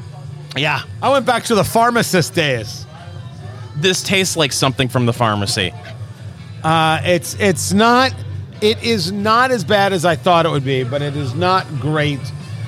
yeah, 0.58 0.82
I 1.02 1.10
went 1.10 1.26
back 1.26 1.44
to 1.46 1.56
the 1.56 1.64
pharmacist 1.64 2.34
days. 2.34 2.86
this 3.78 4.02
tastes 4.04 4.36
like 4.36 4.52
something 4.52 4.88
from 4.90 5.06
the 5.06 5.14
pharmacy. 5.14 5.74
Uh, 6.64 7.00
it's 7.04 7.36
it's 7.40 7.74
not 7.74 8.14
it 8.62 8.84
is 8.84 9.12
not 9.12 9.52
as 9.52 9.64
bad 9.64 9.94
as 9.94 10.06
I 10.06 10.16
thought 10.16 10.46
it 10.46 10.50
would 10.50 10.66
be, 10.66 10.84
but 10.84 11.02
it 11.02 11.16
is 11.16 11.34
not 11.34 11.66
great, 11.80 12.20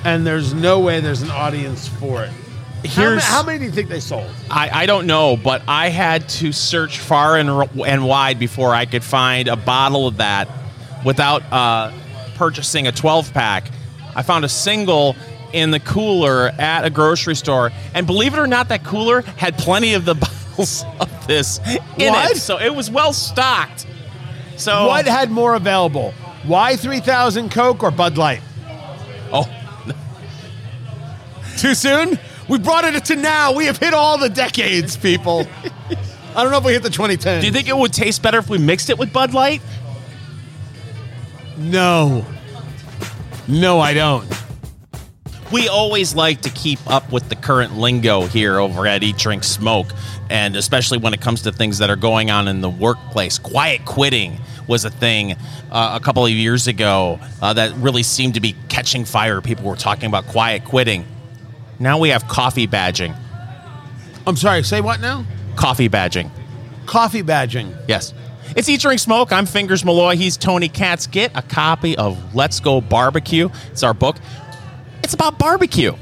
and 0.04 0.26
there's 0.26 0.54
no 0.54 0.80
way 0.80 1.00
there's 1.00 1.22
an 1.22 1.30
audience 1.30 1.86
for 1.88 2.24
it. 2.24 2.30
How, 2.30 3.02
ma- 3.02 3.08
Here's 3.10 3.24
how 3.24 3.42
many 3.42 3.58
do 3.60 3.64
you 3.64 3.70
think 3.72 3.88
they 3.88 4.00
sold? 4.00 4.30
I, 4.50 4.82
I 4.82 4.86
don't 4.86 5.06
know, 5.06 5.36
but 5.36 5.62
I 5.66 5.88
had 5.88 6.28
to 6.40 6.52
search 6.52 6.98
far 6.98 7.38
and, 7.38 7.48
r- 7.48 7.68
and 7.86 8.06
wide 8.06 8.38
before 8.38 8.74
I 8.74 8.84
could 8.84 9.02
find 9.04 9.48
a 9.48 9.56
bottle 9.56 10.06
of 10.06 10.18
that 10.18 10.48
without 11.04 11.42
uh, 11.52 11.92
purchasing 12.36 12.86
a 12.86 12.92
12 12.92 13.32
pack. 13.32 13.70
I 14.16 14.22
found 14.22 14.44
a 14.44 14.48
single 14.48 15.16
in 15.52 15.70
the 15.70 15.80
cooler 15.80 16.48
at 16.58 16.84
a 16.84 16.90
grocery 16.90 17.36
store, 17.36 17.70
and 17.94 18.06
believe 18.06 18.34
it 18.34 18.38
or 18.38 18.46
not, 18.46 18.68
that 18.70 18.82
cooler 18.84 19.20
had 19.22 19.56
plenty 19.56 19.94
of 19.94 20.04
the 20.04 20.14
bottles 20.56 20.84
of 21.00 21.26
this 21.26 21.58
in 21.98 22.12
What? 22.12 22.32
it, 22.32 22.36
so 22.38 22.58
it 22.58 22.74
was 22.74 22.90
well 22.90 23.12
stocked. 23.12 23.86
So 24.56 24.86
What 24.86 25.06
had 25.06 25.30
more 25.30 25.54
available? 25.54 26.12
Why 26.44 26.76
three 26.76 27.00
thousand 27.00 27.50
Coke 27.50 27.82
or 27.82 27.90
Bud 27.90 28.16
Light? 28.18 28.40
Oh, 29.32 29.48
Too 31.56 31.74
soon? 31.74 32.18
We 32.48 32.58
brought 32.58 32.84
it 32.84 33.04
to 33.06 33.16
now. 33.16 33.52
We 33.54 33.66
have 33.66 33.78
hit 33.78 33.94
all 33.94 34.18
the 34.18 34.28
decades, 34.28 34.96
people. 34.96 35.46
I 36.36 36.42
don't 36.42 36.50
know 36.50 36.58
if 36.58 36.64
we 36.64 36.72
hit 36.72 36.82
the 36.82 36.90
2010. 36.90 37.40
do 37.40 37.46
you 37.46 37.52
think 37.52 37.68
it 37.68 37.76
would 37.76 37.92
taste 37.92 38.22
better 38.22 38.38
if 38.38 38.50
we 38.50 38.58
mixed 38.58 38.90
it 38.90 38.98
with 38.98 39.12
Bud 39.12 39.32
Light? 39.34 39.62
No. 41.56 42.24
No, 43.46 43.80
I 43.80 43.94
don't. 43.94 44.26
we 45.52 45.68
always 45.68 46.14
like 46.14 46.40
to 46.42 46.50
keep 46.50 46.78
up 46.90 47.12
with 47.12 47.28
the 47.28 47.36
current 47.36 47.76
lingo 47.76 48.22
here 48.22 48.58
over 48.58 48.86
at 48.86 49.02
Eat 49.02 49.18
Drink 49.18 49.44
Smoke, 49.44 49.86
and 50.30 50.56
especially 50.56 50.98
when 50.98 51.14
it 51.14 51.20
comes 51.20 51.42
to 51.42 51.52
things 51.52 51.78
that 51.78 51.90
are 51.90 51.96
going 51.96 52.30
on 52.30 52.48
in 52.48 52.60
the 52.60 52.70
workplace. 52.70 53.38
Quiet 53.38 53.84
quitting 53.84 54.38
was 54.66 54.84
a 54.84 54.90
thing 54.90 55.32
uh, 55.70 55.98
a 56.00 56.04
couple 56.04 56.24
of 56.24 56.30
years 56.32 56.66
ago 56.66 57.20
uh, 57.42 57.52
that 57.52 57.72
really 57.76 58.02
seemed 58.02 58.34
to 58.34 58.40
be 58.40 58.56
catching 58.68 59.04
fire. 59.04 59.40
People 59.40 59.64
were 59.66 59.76
talking 59.76 60.06
about 60.06 60.26
quiet 60.26 60.64
quitting. 60.64 61.04
Now 61.78 61.98
we 61.98 62.08
have 62.08 62.26
coffee 62.26 62.66
badging. 62.66 63.14
I'm 64.26 64.36
sorry. 64.36 64.62
Say 64.62 64.80
what 64.80 65.00
now? 65.00 65.24
Coffee 65.54 65.88
badging. 65.90 66.30
Coffee 66.86 67.22
badging. 67.22 67.76
Yes. 67.86 68.14
It's 68.56 68.68
Eat 68.68 68.80
Drink 68.80 69.00
Smoke. 69.00 69.32
I'm 69.32 69.46
Fingers 69.46 69.84
Malloy. 69.84 70.16
He's 70.16 70.36
Tony 70.36 70.68
Katz. 70.68 71.08
Get 71.08 71.32
a 71.34 71.42
copy 71.42 71.96
of 71.96 72.34
Let's 72.34 72.60
Go 72.60 72.80
Barbecue. 72.80 73.48
It's 73.72 73.82
our 73.82 73.94
book. 73.94 74.16
It's 75.02 75.12
about 75.14 75.38
barbecue. 75.38 75.94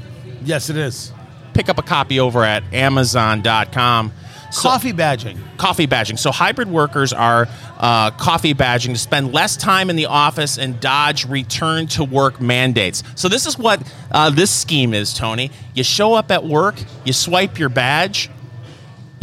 Yes, 0.43 0.69
it 0.69 0.77
is. 0.77 1.11
Pick 1.55 1.67
up 1.67 1.79
a 1.79 1.81
copy 1.81 2.19
over 2.19 2.43
at 2.43 2.63
Amazon.com. 2.71 4.11
So- 4.51 4.69
Coffee 4.69 4.93
badging. 4.93 5.39
coffee 5.57 5.87
badging. 5.87 6.19
So 6.19 6.31
hybrid 6.31 6.69
workers 6.69 7.11
are 7.11 7.47
uh, 7.79 8.11
coffee 8.11 8.53
badging 8.53 8.89
to 8.93 8.99
spend 8.99 9.33
less 9.33 9.57
time 9.57 9.89
in 9.89 9.95
the 9.95 10.05
office 10.05 10.59
and 10.59 10.79
dodge 10.79 11.25
return 11.25 11.87
to 11.87 12.03
work 12.03 12.39
mandates. 12.39 13.01
So 13.15 13.29
this 13.29 13.47
is 13.47 13.57
what 13.57 13.81
uh, 14.11 14.29
this 14.29 14.51
scheme 14.51 14.93
is, 14.93 15.11
Tony. 15.15 15.49
You 15.73 15.83
show 15.83 16.13
up 16.13 16.29
at 16.29 16.45
work, 16.45 16.75
you 17.03 17.13
swipe 17.13 17.57
your 17.57 17.69
badge, 17.69 18.29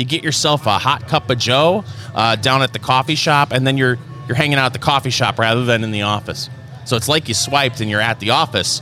you 0.01 0.07
get 0.07 0.25
yourself 0.25 0.67
a 0.67 0.79
hot 0.79 1.07
cup 1.09 1.31
of 1.31 1.39
Joe 1.39 1.85
uh, 2.15 2.37
down 2.37 2.63
at 2.63 2.73
the 2.73 2.79
coffee 2.79 3.15
shop, 3.15 3.53
and 3.53 3.67
then 3.67 3.77
you're 3.77 3.99
you're 4.27 4.37
hanging 4.37 4.59
out 4.59 4.67
at 4.67 4.73
the 4.73 4.79
coffee 4.79 5.11
shop 5.11 5.39
rather 5.39 5.65
than 5.65 5.85
in 5.85 5.91
the 5.91 6.03
office. 6.03 6.49
So 6.85 6.97
it's 6.97 7.09
like 7.09 7.29
you 7.29 7.35
swiped 7.35 7.81
and 7.81 7.91
you're 7.91 8.01
at 8.01 8.21
the 8.21 8.31
office, 8.31 8.81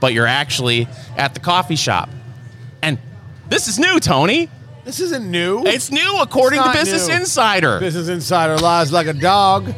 but 0.00 0.12
you're 0.12 0.26
actually 0.26 0.86
at 1.16 1.34
the 1.34 1.40
coffee 1.40 1.76
shop. 1.76 2.08
And 2.82 2.98
this 3.48 3.68
is 3.68 3.78
new, 3.78 4.00
Tony. 4.00 4.48
This 4.84 5.00
isn't 5.00 5.30
new. 5.30 5.64
It's 5.64 5.90
new 5.90 6.18
according 6.20 6.58
It's 6.60 6.68
to 6.68 6.74
not 6.74 6.84
Business 6.84 7.08
new. 7.08 7.14
Insider. 7.14 7.80
Business 7.80 8.08
Insider 8.08 8.58
lies 8.58 8.92
like 8.92 9.06
a 9.06 9.14
dog. 9.14 9.74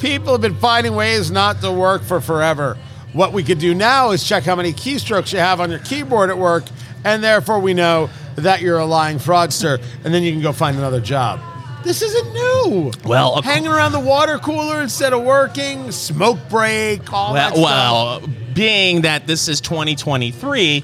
People 0.00 0.32
have 0.32 0.40
been 0.40 0.56
finding 0.56 0.94
ways 0.96 1.30
not 1.30 1.60
to 1.60 1.70
work 1.70 2.02
for 2.02 2.20
forever. 2.20 2.76
What 3.12 3.32
we 3.32 3.44
could 3.44 3.60
do 3.60 3.72
now 3.72 4.10
is 4.10 4.24
check 4.24 4.42
how 4.42 4.56
many 4.56 4.72
keystrokes 4.72 5.32
you 5.32 5.38
have 5.38 5.60
on 5.60 5.70
your 5.70 5.78
keyboard 5.78 6.28
at 6.28 6.36
work, 6.36 6.64
and 7.04 7.22
therefore 7.22 7.60
we 7.60 7.72
know 7.72 8.10
that 8.36 8.60
you're 8.60 8.78
a 8.78 8.86
lying 8.86 9.18
fraudster, 9.18 9.82
and 10.04 10.14
then 10.14 10.22
you 10.22 10.32
can 10.32 10.40
go 10.40 10.52
find 10.52 10.76
another 10.76 11.00
job. 11.00 11.40
This 11.84 12.02
isn't 12.02 12.32
new. 12.32 12.92
Well, 13.04 13.40
hanging 13.42 13.70
around 13.70 13.92
the 13.92 14.00
water 14.00 14.38
cooler 14.38 14.82
instead 14.82 15.12
of 15.12 15.22
working, 15.22 15.92
smoke 15.92 16.38
break, 16.48 17.12
all 17.12 17.34
that 17.34 17.54
well, 17.54 18.18
stuff. 18.18 18.28
well, 18.28 18.54
being 18.54 19.02
that 19.02 19.26
this 19.28 19.46
is 19.46 19.60
2023 19.60 20.82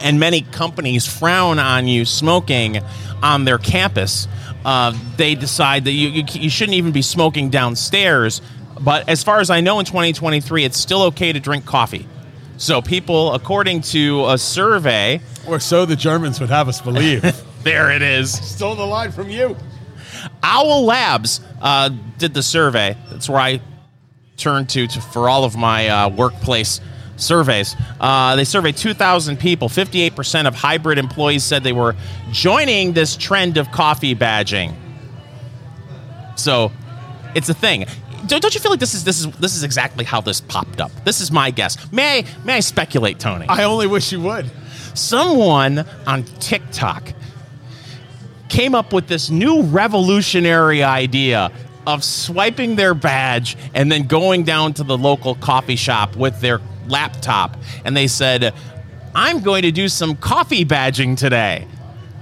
and 0.00 0.20
many 0.20 0.42
companies 0.42 1.06
frown 1.06 1.58
on 1.58 1.88
you 1.88 2.04
smoking 2.04 2.78
on 3.22 3.44
their 3.44 3.58
campus, 3.58 4.28
uh, 4.64 4.96
they 5.16 5.34
decide 5.34 5.84
that 5.84 5.92
you, 5.92 6.08
you, 6.08 6.24
you 6.32 6.50
shouldn't 6.50 6.76
even 6.76 6.92
be 6.92 7.02
smoking 7.02 7.50
downstairs. 7.50 8.40
But 8.80 9.08
as 9.08 9.22
far 9.24 9.40
as 9.40 9.50
I 9.50 9.60
know, 9.62 9.78
in 9.80 9.84
2023, 9.84 10.64
it's 10.64 10.78
still 10.78 11.02
okay 11.04 11.32
to 11.32 11.40
drink 11.40 11.64
coffee. 11.64 12.06
So, 12.56 12.80
people, 12.80 13.34
according 13.34 13.80
to 13.80 14.28
a 14.28 14.38
survey, 14.38 15.20
Or 15.46 15.60
so 15.60 15.84
the 15.84 15.96
Germans 15.96 16.40
would 16.40 16.50
have 16.50 16.68
us 16.68 16.80
believe. 16.80 17.22
there 17.62 17.90
it 17.90 18.02
is. 18.02 18.32
Stole 18.32 18.74
the 18.74 18.86
line 18.86 19.12
from 19.12 19.30
you. 19.30 19.56
Owl 20.42 20.84
Labs 20.84 21.40
uh, 21.60 21.90
did 22.18 22.34
the 22.34 22.42
survey. 22.42 22.96
That's 23.10 23.28
where 23.28 23.40
I 23.40 23.60
turn 24.36 24.66
to, 24.66 24.86
to 24.86 25.00
for 25.00 25.28
all 25.28 25.44
of 25.44 25.56
my 25.56 25.88
uh, 25.88 26.08
workplace 26.08 26.80
surveys. 27.16 27.76
Uh, 28.00 28.36
they 28.36 28.44
surveyed 28.44 28.76
2,000 28.76 29.38
people. 29.38 29.68
58% 29.68 30.46
of 30.46 30.54
hybrid 30.54 30.98
employees 30.98 31.44
said 31.44 31.62
they 31.62 31.72
were 31.72 31.94
joining 32.32 32.92
this 32.92 33.16
trend 33.16 33.56
of 33.56 33.70
coffee 33.70 34.14
badging. 34.14 34.74
So, 36.36 36.72
it's 37.34 37.48
a 37.48 37.54
thing. 37.54 37.86
Don't, 38.26 38.40
don't 38.40 38.54
you 38.54 38.60
feel 38.60 38.70
like 38.70 38.80
this 38.80 38.94
is 38.94 39.04
this 39.04 39.20
is 39.20 39.30
this 39.36 39.54
is 39.54 39.64
exactly 39.64 40.04
how 40.04 40.20
this 40.20 40.40
popped 40.40 40.80
up? 40.80 40.90
This 41.04 41.20
is 41.20 41.30
my 41.30 41.50
guess. 41.50 41.92
May 41.92 42.20
I, 42.20 42.24
may 42.44 42.54
I 42.54 42.60
speculate, 42.60 43.18
Tony? 43.18 43.46
I 43.48 43.64
only 43.64 43.86
wish 43.86 44.12
you 44.12 44.20
would. 44.22 44.50
Someone 44.94 45.84
on 46.06 46.24
TikTok 46.24 47.12
came 48.48 48.74
up 48.74 48.92
with 48.92 49.08
this 49.08 49.30
new 49.30 49.62
revolutionary 49.62 50.82
idea 50.82 51.50
of 51.86 52.02
swiping 52.02 52.76
their 52.76 52.94
badge 52.94 53.56
and 53.74 53.90
then 53.90 54.04
going 54.06 54.44
down 54.44 54.72
to 54.74 54.84
the 54.84 54.96
local 54.96 55.34
coffee 55.34 55.76
shop 55.76 56.16
with 56.16 56.40
their 56.40 56.60
laptop. 56.86 57.56
And 57.84 57.96
they 57.96 58.06
said, 58.06 58.54
I'm 59.14 59.40
going 59.40 59.62
to 59.62 59.72
do 59.72 59.88
some 59.88 60.16
coffee 60.16 60.64
badging 60.64 61.16
today. 61.16 61.66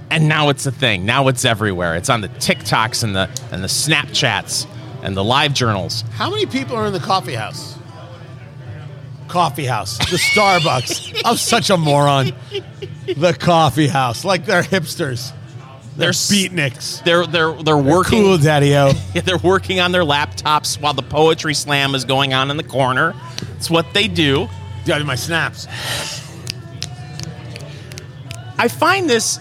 And 0.09 0.27
now 0.27 0.49
it's 0.49 0.65
a 0.65 0.71
thing. 0.71 1.05
Now 1.05 1.27
it's 1.27 1.43
everywhere. 1.45 1.95
It's 1.95 2.09
on 2.09 2.21
the 2.21 2.29
TikToks 2.29 3.03
and 3.03 3.15
the 3.15 3.29
and 3.51 3.63
the 3.63 3.67
Snapchats 3.67 4.67
and 5.01 5.17
the 5.17 5.23
live 5.23 5.53
journals. 5.53 6.03
How 6.11 6.29
many 6.29 6.45
people 6.45 6.75
are 6.75 6.85
in 6.85 6.93
the 6.93 6.99
coffee 6.99 7.33
house? 7.33 7.72
Coffee 9.33 9.65
house. 9.65 9.97
The 9.97 10.17
Starbucks. 10.17 11.21
I'm 11.25 11.37
such 11.37 11.71
a 11.71 11.77
moron. 11.77 12.33
The 13.07 13.33
coffee 13.33 13.87
house. 13.87 14.23
Like 14.23 14.45
they're 14.45 14.61
hipsters. 14.61 15.31
They're 15.97 16.09
s- 16.09 16.31
beatniks. 16.31 17.03
They're 17.03 17.25
they're 17.25 17.51
they're 17.53 17.75
working 17.77 18.21
Cool, 18.21 18.37
Daddy 18.37 18.75
O. 18.75 18.91
Yeah, 19.15 19.21
they're 19.21 19.39
working 19.39 19.79
on 19.79 19.91
their 19.91 20.03
laptops 20.03 20.79
while 20.79 20.93
the 20.93 21.01
poetry 21.01 21.55
slam 21.55 21.95
is 21.95 22.05
going 22.05 22.35
on 22.35 22.51
in 22.51 22.57
the 22.57 22.63
corner. 22.63 23.15
It's 23.57 23.71
what 23.71 23.91
they 23.95 24.07
do. 24.07 24.47
Got 24.85 25.03
my 25.03 25.15
snaps. 25.15 25.67
I 28.59 28.67
find 28.67 29.09
this 29.09 29.39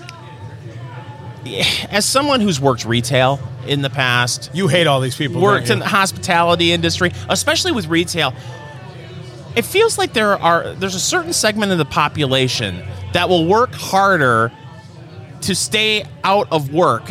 as 1.91 2.07
someone 2.07 2.41
who's 2.41 2.61
worked 2.61 2.85
retail 2.87 3.41
in 3.67 3.83
the 3.83 3.91
past, 3.91 4.51
You 4.55 4.69
hate 4.69 4.87
all 4.87 5.01
these 5.01 5.17
people. 5.17 5.41
worked 5.43 5.69
in 5.71 5.81
the 5.81 5.87
hospitality 5.87 6.73
industry, 6.73 7.13
especially 7.29 7.73
with 7.73 7.89
retail. 7.89 8.33
It 9.55 9.65
feels 9.65 9.99
like 9.99 10.13
there 10.13 10.41
are 10.41 10.75
there's 10.75 10.95
a 10.95 11.01
certain 11.01 11.33
segment 11.33 11.73
of 11.73 11.79
the 11.79 11.85
population 11.85 12.83
that 13.13 13.29
will 13.29 13.47
work 13.47 13.73
harder 13.75 14.51
to 15.43 15.55
stay 15.55 16.05
out 16.25 16.51
of 16.51 16.73
work 16.73 17.11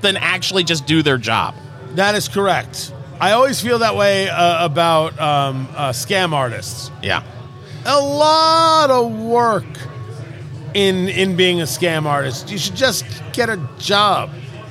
than 0.00 0.16
actually 0.16 0.64
just 0.64 0.86
do 0.86 1.02
their 1.02 1.18
job. 1.18 1.54
That 1.94 2.14
is 2.14 2.28
correct. 2.28 2.92
I 3.20 3.32
always 3.32 3.60
feel 3.60 3.78
that 3.78 3.96
way 3.96 4.28
uh, 4.28 4.64
about 4.64 5.18
um, 5.20 5.68
uh, 5.74 5.90
scam 5.90 6.32
artists. 6.32 6.90
Yeah. 7.02 7.22
A 7.84 8.00
lot 8.00 8.90
of 8.90 9.12
work 9.12 9.64
in 10.74 11.08
in 11.08 11.36
being 11.36 11.60
a 11.60 11.64
scam 11.64 12.04
artist. 12.04 12.50
You 12.50 12.58
should 12.58 12.76
just 12.76 13.04
get 13.32 13.48
a 13.48 13.60
job. 13.78 14.30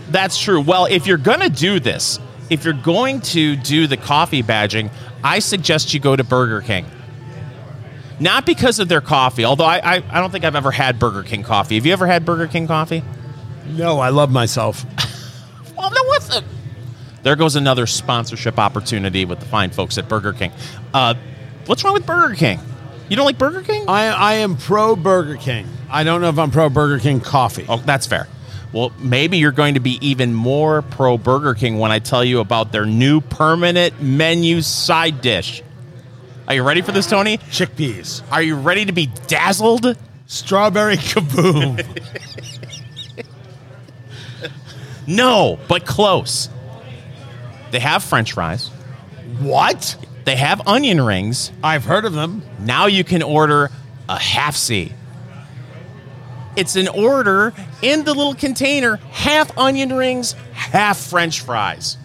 That's 0.09 0.39
true. 0.39 0.61
Well, 0.61 0.85
if 0.85 1.07
you're 1.07 1.17
going 1.17 1.39
to 1.39 1.49
do 1.49 1.79
this, 1.79 2.19
if 2.49 2.63
you're 2.63 2.73
going 2.73 3.21
to 3.21 3.55
do 3.55 3.87
the 3.87 3.97
coffee 3.97 4.43
badging, 4.43 4.91
I 5.23 5.39
suggest 5.39 5.93
you 5.93 5.99
go 5.99 6.15
to 6.15 6.23
Burger 6.23 6.61
King. 6.61 6.85
Not 8.19 8.45
because 8.45 8.79
of 8.79 8.87
their 8.87 9.01
coffee, 9.01 9.43
although 9.45 9.65
I, 9.65 9.97
I, 9.97 10.03
I 10.09 10.19
don't 10.21 10.31
think 10.31 10.45
I've 10.45 10.55
ever 10.55 10.71
had 10.71 10.99
Burger 10.99 11.23
King 11.23 11.43
coffee. 11.43 11.75
Have 11.75 11.85
you 11.85 11.93
ever 11.93 12.07
had 12.07 12.25
Burger 12.25 12.47
King 12.47 12.67
coffee? 12.67 13.03
No, 13.67 13.99
I 13.99 14.09
love 14.09 14.31
myself. 14.31 14.85
Well, 15.77 15.89
then 15.89 16.07
what's 16.07 16.27
the. 16.29 16.43
There 17.23 17.35
goes 17.35 17.57
another 17.57 17.85
sponsorship 17.85 18.57
opportunity 18.57 19.25
with 19.25 19.41
the 19.41 19.45
fine 19.45 19.71
folks 19.71 19.97
at 19.97 20.07
Burger 20.07 20.31
King. 20.31 20.53
Uh, 20.93 21.15
what's 21.65 21.83
wrong 21.83 21.93
with 21.93 22.05
Burger 22.05 22.33
King? 22.33 22.59
You 23.09 23.17
don't 23.17 23.25
like 23.25 23.37
Burger 23.37 23.61
King? 23.61 23.83
I 23.87 24.05
I 24.07 24.33
am 24.35 24.55
pro 24.55 24.95
Burger 24.95 25.35
King. 25.35 25.67
I 25.89 26.03
don't 26.03 26.21
know 26.21 26.29
if 26.29 26.39
I'm 26.39 26.49
pro 26.49 26.69
Burger 26.69 26.99
King 26.99 27.19
coffee. 27.19 27.65
Oh, 27.67 27.77
that's 27.77 28.07
fair. 28.07 28.27
Well, 28.71 28.91
maybe 28.99 29.37
you're 29.37 29.51
going 29.51 29.75
to 29.75 29.79
be 29.79 29.99
even 30.05 30.33
more 30.33 30.81
pro 30.81 31.17
Burger 31.17 31.53
King 31.53 31.77
when 31.77 31.91
I 31.91 31.99
tell 31.99 32.23
you 32.23 32.39
about 32.39 32.71
their 32.71 32.85
new 32.85 33.21
permanent 33.21 34.01
menu 34.01 34.61
side 34.61 35.21
dish. 35.21 35.61
Are 36.47 36.53
you 36.53 36.63
ready 36.63 36.81
for 36.81 36.91
this, 36.91 37.07
Tony? 37.09 37.37
Chickpeas, 37.37 38.21
Are 38.31 38.41
you 38.41 38.55
ready 38.55 38.85
to 38.85 38.91
be 38.91 39.07
dazzled? 39.27 39.97
strawberry 40.27 40.97
kaboom. 40.97 41.83
No, 45.07 45.59
but 45.67 45.85
close. 45.85 46.49
They 47.71 47.79
have 47.79 48.03
french 48.03 48.33
fries, 48.33 48.69
what? 49.39 49.97
they 50.23 50.35
have 50.35 50.67
onion 50.67 50.99
rings. 51.01 51.51
I've 51.63 51.83
heard 51.85 52.05
of 52.05 52.13
them. 52.13 52.41
Now 52.59 52.87
you 52.87 53.03
can 53.03 53.21
order 53.21 53.69
a 54.09 54.17
half 54.17 54.55
C. 54.55 54.91
It's 56.55 56.75
an 56.75 56.87
order 56.87 57.53
in 57.83 58.05
the 58.05 58.13
little 58.13 58.33
container, 58.33 58.95
half 59.11 59.55
onion 59.57 59.93
rings, 59.93 60.31
half 60.53 60.97
french 60.97 61.41
fries. 61.41 61.97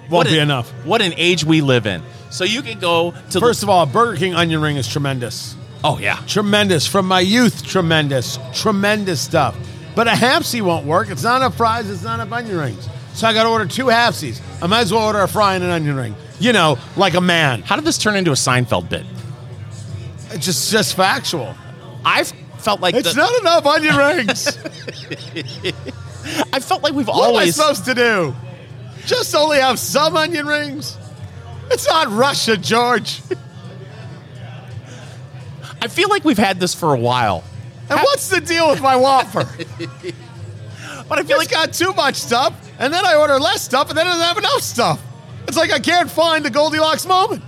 Won't 0.00 0.10
What 0.10 0.26
be 0.26 0.36
an- 0.36 0.42
enough. 0.42 0.68
What 0.84 1.00
an 1.00 1.14
age 1.16 1.44
we 1.44 1.60
live 1.62 1.86
in. 1.86 2.02
So 2.30 2.44
you 2.44 2.62
can 2.62 2.78
go 2.78 3.14
to 3.30 3.40
First 3.40 3.62
of 3.62 3.68
all, 3.68 3.86
Burger 3.86 4.16
King 4.18 4.34
onion 4.34 4.60
ring 4.60 4.76
is 4.76 4.86
tremendous. 4.88 5.54
oh 5.84 5.98
yeah, 5.98 6.20
Tremendous. 6.26 6.86
From 6.86 7.06
my 7.06 7.20
youth, 7.20 7.64
tremendous. 7.66 8.38
Tremendous 8.54 9.20
stuff. 9.20 9.56
But 9.94 10.06
a 10.06 10.14
half-C 10.14 10.60
won't 10.62 10.86
work. 10.86 11.10
It's 11.10 11.22
not 11.24 11.36
enough 11.38 11.56
fries, 11.56 11.90
it's 11.90 12.02
not 12.04 12.20
enough 12.20 12.32
onion 12.32 12.56
rings. 12.58 12.88
So 13.14 13.26
I 13.26 13.32
got 13.32 13.42
to 13.44 13.48
order 13.48 13.66
two 13.66 13.88
half-Cs. 13.88 14.40
I 14.62 14.66
might 14.68 14.80
as 14.82 14.92
well 14.92 15.04
order 15.06 15.20
a 15.20 15.26
fry 15.28 15.54
and 15.56 15.64
an 15.64 15.70
onion 15.70 15.96
ring. 15.96 16.14
You 16.38 16.52
know, 16.52 16.78
like 16.96 17.14
a 17.14 17.20
man. 17.20 17.62
How 17.62 17.74
did 17.76 17.84
this 17.84 17.98
turn 17.98 18.14
into 18.14 18.30
a 18.30 18.34
Seinfeld 18.34 18.88
bit? 18.88 19.04
It's 20.30 20.44
just, 20.44 20.70
just 20.70 20.94
factual. 20.94 21.54
I've 22.04 22.28
felt 22.58 22.80
like 22.80 22.94
It's 22.94 23.14
the- 23.14 23.20
not 23.20 23.40
enough 23.40 23.66
onion 23.66 23.96
rings. 23.96 24.46
I 26.52 26.60
felt 26.60 26.82
like 26.82 26.92
we've 26.92 27.08
what 27.08 27.16
am 27.16 27.22
I 27.22 27.26
always 27.26 27.56
supposed 27.56 27.86
to 27.86 27.94
do? 27.94 28.34
Just 29.06 29.34
only 29.34 29.58
have 29.58 29.78
some 29.78 30.16
onion 30.16 30.46
rings? 30.46 30.96
It's 31.70 31.86
not 31.86 32.10
Russia, 32.10 32.56
George. 32.56 33.20
I 35.80 35.88
feel 35.88 36.08
like 36.08 36.24
we've 36.24 36.38
had 36.38 36.58
this 36.58 36.74
for 36.74 36.94
a 36.94 36.98
while. 36.98 37.44
And 37.88 38.00
what's 38.00 38.28
the 38.28 38.40
deal 38.40 38.70
with 38.70 38.80
my 38.80 38.96
Whopper? 38.96 39.48
But 41.08 41.18
I 41.18 41.22
feel 41.22 41.38
like 41.38 41.50
got 41.50 41.72
too 41.72 41.92
much 41.94 42.16
stuff. 42.16 42.52
And 42.78 42.92
then 42.92 43.04
I 43.04 43.14
order 43.14 43.40
less 43.40 43.62
stuff, 43.62 43.88
and 43.88 43.96
then 43.96 44.06
it 44.06 44.10
doesn't 44.10 44.26
have 44.26 44.38
enough 44.38 44.60
stuff. 44.60 45.02
It's 45.48 45.56
like 45.56 45.72
I 45.72 45.78
can't 45.78 46.10
find 46.10 46.44
the 46.44 46.50
Goldilocks 46.50 47.06
moment. 47.06 47.42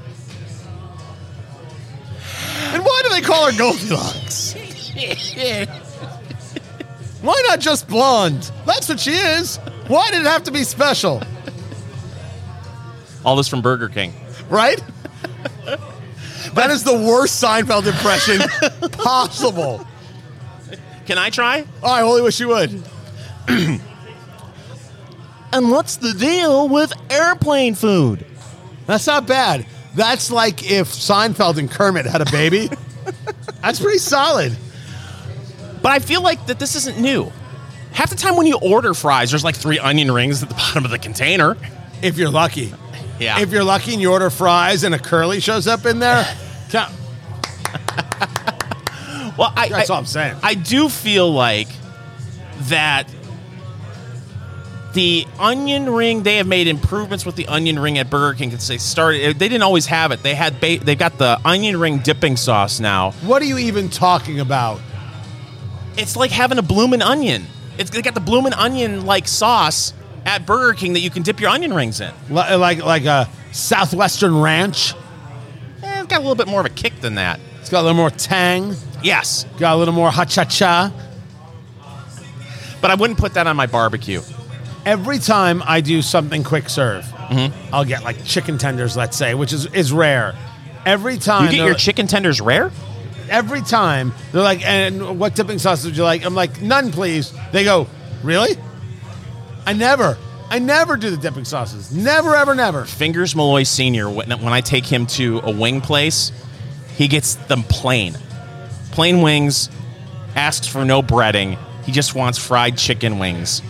And 2.73 2.83
why 2.83 3.03
do 3.05 3.11
they 3.11 3.21
call 3.21 3.51
her 3.51 3.59
Goldilocks? 3.59 4.55
why 7.21 7.43
not 7.47 7.61
just 7.61 7.87
blonde? 7.87 8.51
That's 8.65 8.89
what 8.89 8.99
she 8.99 9.13
is. 9.13 9.59
Why 9.89 10.11
did 10.11 10.23
it 10.23 10.27
have 10.27 10.45
to 10.45 10.51
be 10.51 10.65
special? 10.65 11.23
All 13.25 13.37
this 13.37 13.49
from 13.49 13.63
Burger 13.63 13.89
King. 13.89 14.15
Right? 14.49 14.83
that 16.55 16.71
is 16.71 16.85
the 16.85 16.95
worst 16.95 17.43
Seinfeld 17.43 17.87
impression 17.87 18.41
possible. 18.91 19.87
Can 21.07 21.19
I 21.19 21.31
try? 21.31 21.67
Oh, 21.83 21.91
I 21.91 22.03
only 22.03 22.23
wish 22.23 22.41
you 22.41 22.49
would. 22.49 22.83
And 25.53 25.71
what's 25.71 25.97
the 25.97 26.13
deal 26.13 26.69
with 26.69 26.93
airplane 27.11 27.75
food? 27.75 28.25
That's 28.87 29.07
not 29.07 29.27
bad. 29.27 29.67
That's 29.95 30.31
like 30.31 30.71
if 30.71 30.89
Seinfeld 30.89 31.59
and 31.59 31.71
Kermit 31.71 32.07
had 32.07 32.21
a 32.21 32.31
baby. 32.31 32.71
That's 33.63 33.81
pretty 33.81 33.99
solid. 33.99 34.57
But 35.83 35.93
I 35.93 35.99
feel 35.99 36.23
like 36.23 36.47
that 36.47 36.59
this 36.59 36.77
isn't 36.77 36.99
new. 36.99 37.33
Half 37.93 38.11
the 38.11 38.17
time 38.17 38.37
when 38.37 38.47
you 38.47 38.59
order 38.59 38.95
fries, 38.95 39.31
there's 39.31 39.43
like 39.43 39.57
three 39.57 39.81
onion 39.81 40.13
rings 40.13 40.43
at 40.43 40.49
the 40.49 40.55
bottom 40.55 40.85
of 40.85 40.93
the 40.93 40.99
container. 40.99 41.57
If 42.03 42.17
you're 42.17 42.31
lucky. 42.31 42.73
Yeah. 43.21 43.41
If 43.41 43.51
you're 43.53 43.65
lucky 43.65 43.93
and 43.93 44.01
you 44.03 44.11
order 44.11 44.31
fries 44.31 44.83
and 44.83 44.95
a 44.95 44.99
curly 44.99 45.41
shows 45.41 45.67
up 45.67 45.85
in 45.87 45.99
there, 45.99 46.25
count. 46.71 46.93
well, 49.37 49.53
I, 49.55 49.69
That's 49.69 49.91
I, 49.91 49.95
all 49.95 50.01
I'm 50.01 50.07
saying. 50.07 50.37
I 50.43 50.55
do 50.55 50.89
feel 50.89 51.31
like 51.31 51.69
that 52.69 53.07
the 54.95 55.27
onion 55.39 55.89
ring 55.91 56.23
they 56.25 56.37
have 56.37 56.47
made 56.47 56.67
improvements 56.67 57.25
with 57.25 57.37
the 57.37 57.47
onion 57.47 57.79
ring 57.79 57.99
at 57.99 58.11
Burger 58.11 58.37
King 58.37 58.51
since 58.51 58.67
they 58.67 58.79
started. 58.79 59.39
They 59.39 59.49
didn't 59.49 59.63
always 59.63 59.87
have 59.87 60.11
it. 60.13 60.23
They 60.23 60.35
had 60.35 60.61
ba- 60.61 60.79
they 60.83 60.97
got 60.97 61.19
the 61.19 61.39
onion 61.45 61.79
ring 61.79 61.99
dipping 61.99 62.37
sauce 62.37 62.81
now. 62.81 63.13
What 63.23 63.41
are 63.43 63.45
you 63.47 63.59
even 63.59 63.89
talking 63.89 64.41
about? 64.41 64.81
It's 65.97 66.17
like 66.17 66.31
having 66.31 66.59
a 66.59 66.63
bloomin' 66.63 67.03
onion. 67.03 67.45
It's 67.79 67.91
they 67.91 68.03
got 68.03 68.15
the 68.15 68.21
bloomin' 68.21 68.53
onion 68.55 69.07
like 69.07 69.29
sauce 69.29 69.93
at 70.31 70.47
Burger 70.47 70.75
King 70.75 70.93
that 70.95 71.01
you 71.01 71.11
can 71.11 71.23
dip 71.23 71.41
your 71.41 71.51
onion 71.51 71.75
rings 71.75 72.01
in. 72.01 72.13
Li- 72.29 72.55
Like 72.57 72.83
like 72.85 73.05
a 73.05 73.29
Southwestern 73.53 74.41
ranch. 74.41 74.95
Eh, 75.83 76.01
it's 76.01 76.07
got 76.07 76.19
a 76.19 76.21
little 76.21 76.35
bit 76.35 76.47
more 76.49 76.61
of 76.61 76.67
a 76.67 76.71
kick 76.71 77.01
than 77.01 77.17
that. 77.17 77.41
It's 77.61 77.69
got 77.71 77.81
a 77.81 77.83
little 77.83 77.97
more 77.97 78.11
tang. 78.11 78.75
Yes, 79.03 79.45
Got 79.59 79.75
a 79.75 79.77
little 79.77 79.95
more 79.95 80.11
ha 80.11 80.25
cha 80.25 80.45
cha. 80.45 80.93
but 82.81 82.91
I 82.91 82.95
wouldn't 82.95 83.19
put 83.19 83.35
that 83.35 83.47
on 83.47 83.57
my 83.57 83.67
barbecue. 83.67 84.21
Every 84.87 85.19
time 85.19 85.63
I 85.67 85.81
do 85.81 86.01
something 86.03 86.43
quick 86.45 86.69
serve, 86.69 87.05
Mm-hmm. 87.31 87.73
I'll 87.73 87.85
get 87.85 88.03
like 88.03 88.25
chicken 88.25 88.59
tenders, 88.59 88.97
let's 88.97 89.17
say, 89.17 89.35
which 89.35 89.53
is 89.53 89.67
is 89.67 89.93
rare. 89.93 90.35
Every 90.85 91.17
time 91.17 91.45
You 91.45 91.51
get 91.51 91.57
they're- 91.59 91.67
your 91.67 91.75
chicken 91.77 92.07
tenders 92.09 92.41
rare? 92.41 92.71
every 93.29 93.61
time 93.63 94.13
they're 94.33 94.43
like, 94.43 94.67
and 94.67 95.17
what 95.21 95.37
dipping 95.37 95.61
sauce 95.61 95.85
would 95.85 95.97
you 95.97 96.03
like? 96.03 96.25
I'm 96.25 96.35
like, 96.35 96.61
none, 96.61 96.91
please. 96.91 97.33
They 97.53 97.63
go, 97.63 97.87
really? 98.25 98.57
I 99.71 99.73
never, 99.73 100.19
I 100.49 100.59
never 100.59 100.97
do 100.97 101.11
the 101.11 101.17
dipping 101.17 101.45
sauces. 101.45 101.93
Never, 101.93 102.35
ever, 102.35 102.57
never. 102.57 102.85
Fingers 102.85 103.37
Malloy 103.37 103.63
Sr., 103.63 104.11
when, 104.11 104.29
when 104.29 104.53
I 104.53 104.63
take 104.63 104.85
him 104.85 105.07
to 105.07 105.39
a 105.45 105.53
wing 105.53 105.81
place, 105.81 106.33
he 106.97 107.07
gets 107.07 107.37
them 107.37 107.63
plain. 107.63 108.17
Plain 108.91 109.23
wings, 109.23 109.71
asks 110.35 110.67
for 110.67 110.85
no 110.85 111.05
breading. 111.05 111.57
He 111.85 111.93
just 111.93 112.17
wants 112.17 112.37
fried 112.37 112.79
chicken 112.79 113.21
wings. 113.21 113.63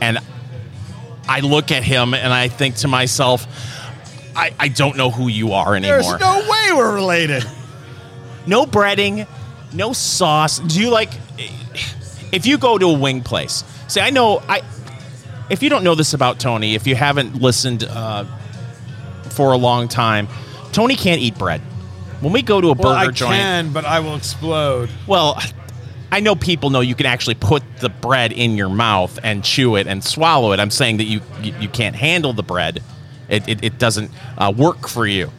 And 0.00 0.18
I 1.28 1.38
look 1.38 1.70
at 1.70 1.84
him 1.84 2.14
and 2.14 2.32
I 2.32 2.48
think 2.48 2.74
to 2.78 2.88
myself, 2.88 3.46
I, 4.34 4.52
I 4.58 4.66
don't 4.66 4.96
know 4.96 5.12
who 5.12 5.28
you 5.28 5.52
are 5.52 5.76
anymore. 5.76 6.02
There's 6.02 6.20
no 6.20 6.48
way 6.50 6.72
we're 6.72 6.96
related. 6.96 7.44
no 8.48 8.66
breading, 8.66 9.28
no 9.72 9.92
sauce. 9.92 10.58
Do 10.58 10.80
you 10.80 10.90
like 10.90 11.10
if 12.32 12.44
you 12.44 12.58
go 12.58 12.76
to 12.76 12.86
a 12.86 12.98
wing 12.98 13.22
place? 13.22 13.62
See, 13.86 14.00
I 14.00 14.10
know 14.10 14.42
I 14.48 14.62
if 15.52 15.62
you 15.62 15.68
don't 15.68 15.84
know 15.84 15.94
this 15.94 16.14
about 16.14 16.40
Tony, 16.40 16.74
if 16.74 16.86
you 16.86 16.94
haven't 16.96 17.34
listened 17.40 17.84
uh, 17.84 18.24
for 19.30 19.52
a 19.52 19.56
long 19.56 19.86
time, 19.86 20.26
Tony 20.72 20.96
can't 20.96 21.20
eat 21.20 21.36
bread. 21.38 21.60
When 22.20 22.32
we 22.32 22.40
go 22.40 22.60
to 22.60 22.68
a 22.68 22.72
Well, 22.72 22.94
burger 22.94 23.10
I 23.10 23.10
joint, 23.10 23.32
can, 23.34 23.72
but 23.72 23.84
I 23.84 24.00
will 24.00 24.16
explode. 24.16 24.88
well, 25.06 25.38
I 26.10 26.20
know 26.20 26.34
people 26.34 26.70
know 26.70 26.80
you 26.80 26.94
can 26.94 27.04
actually 27.06 27.34
put 27.34 27.62
the 27.80 27.90
bread 27.90 28.32
in 28.32 28.56
your 28.56 28.70
mouth 28.70 29.18
and 29.22 29.44
chew 29.44 29.76
it 29.76 29.86
and 29.86 30.02
swallow 30.02 30.52
it. 30.52 30.60
I'm 30.60 30.70
saying 30.70 30.96
that 30.98 31.04
you 31.04 31.20
you, 31.42 31.54
you 31.60 31.68
can't 31.68 31.96
handle 31.96 32.32
the 32.32 32.42
bread. 32.42 32.82
It, 33.28 33.48
it, 33.48 33.64
it 33.64 33.78
doesn't 33.78 34.10
uh, 34.38 34.52
work 34.56 34.88
for 34.88 35.06
you. 35.06 35.30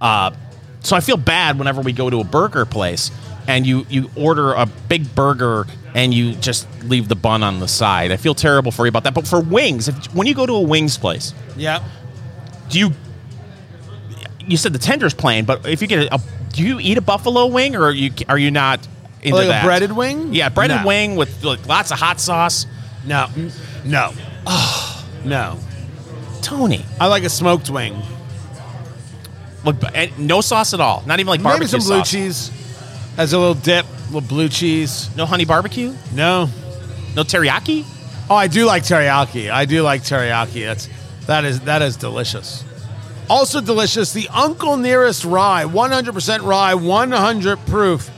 Uh, 0.00 0.32
so 0.80 0.96
I 0.96 1.00
feel 1.00 1.18
bad 1.18 1.58
whenever 1.58 1.80
we 1.82 1.92
go 1.92 2.08
to 2.10 2.20
a 2.20 2.24
burger 2.24 2.64
place 2.64 3.10
and 3.50 3.66
you 3.66 3.84
you 3.88 4.10
order 4.16 4.52
a 4.52 4.66
big 4.66 5.14
burger 5.14 5.66
and 5.94 6.14
you 6.14 6.34
just 6.36 6.66
leave 6.84 7.08
the 7.08 7.16
bun 7.16 7.42
on 7.42 7.58
the 7.58 7.66
side. 7.68 8.12
I 8.12 8.16
feel 8.16 8.34
terrible 8.34 8.70
for 8.70 8.86
you 8.86 8.88
about 8.90 9.04
that. 9.04 9.14
But 9.14 9.26
for 9.26 9.40
wings, 9.40 9.88
if, 9.88 10.14
when 10.14 10.26
you 10.28 10.34
go 10.34 10.46
to 10.46 10.52
a 10.52 10.60
wings 10.60 10.96
place, 10.96 11.34
yeah, 11.56 11.82
do 12.68 12.78
you 12.78 12.90
you 14.46 14.56
said 14.56 14.72
the 14.72 14.78
tender's 14.78 15.14
plain, 15.14 15.44
but 15.44 15.66
if 15.68 15.82
you 15.82 15.88
get 15.88 16.06
a, 16.12 16.14
a 16.14 16.20
do 16.52 16.62
you 16.62 16.78
eat 16.80 16.96
a 16.98 17.00
buffalo 17.02 17.46
wing 17.46 17.74
or 17.76 17.82
are 17.84 17.92
you 17.92 18.12
are 18.28 18.38
you 18.38 18.50
not 18.50 18.86
into 19.22 19.36
Like 19.36 19.48
that? 19.48 19.64
a 19.64 19.66
breaded 19.66 19.92
wing? 19.92 20.32
Yeah, 20.32 20.48
breaded 20.48 20.80
No. 20.82 20.86
wing 20.86 21.16
with 21.16 21.42
like, 21.44 21.66
lots 21.66 21.90
of 21.90 21.98
hot 21.98 22.20
sauce. 22.20 22.66
No. 23.04 23.28
No. 23.84 24.12
no. 25.24 25.58
Tony, 26.42 26.84
I 27.00 27.06
like 27.08 27.24
a 27.24 27.28
smoked 27.30 27.68
wing. 27.70 28.00
look, 29.64 29.76
no 30.18 30.40
sauce 30.40 30.72
at 30.74 30.80
all. 30.80 31.02
Not 31.06 31.18
even 31.20 31.28
like 31.30 31.40
Maybe 31.40 31.50
barbecue 31.50 31.68
some 31.68 31.80
blue 31.80 31.98
sauce. 31.98 32.10
cheese 32.10 32.50
as 33.20 33.34
a 33.34 33.38
little 33.38 33.52
dip, 33.52 33.84
little 34.06 34.22
blue 34.22 34.48
cheese. 34.48 35.14
No 35.14 35.26
honey 35.26 35.44
barbecue. 35.44 35.94
No. 36.14 36.48
No 37.14 37.22
teriyaki. 37.22 37.84
Oh, 38.30 38.34
I 38.34 38.46
do 38.46 38.64
like 38.64 38.82
teriyaki. 38.82 39.50
I 39.50 39.66
do 39.66 39.82
like 39.82 40.02
teriyaki. 40.02 40.64
That's 40.64 40.88
that 41.26 41.44
is 41.44 41.60
that 41.60 41.82
is 41.82 41.96
delicious. 41.96 42.64
Also 43.28 43.60
delicious, 43.60 44.14
the 44.14 44.26
Uncle 44.30 44.78
Nearest 44.78 45.24
Rye, 45.24 45.64
100% 45.64 46.42
rye, 46.42 46.74
100 46.74 47.58
proof, 47.66 48.10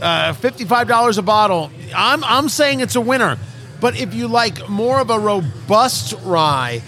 uh, 0.00 0.32
$55 0.32 1.18
a 1.18 1.22
bottle. 1.22 1.70
I'm 1.94 2.24
I'm 2.24 2.48
saying 2.48 2.80
it's 2.80 2.96
a 2.96 3.00
winner, 3.02 3.36
but 3.82 4.00
if 4.00 4.14
you 4.14 4.28
like 4.28 4.66
more 4.68 4.98
of 4.98 5.10
a 5.10 5.18
robust 5.18 6.14
rye, 6.24 6.82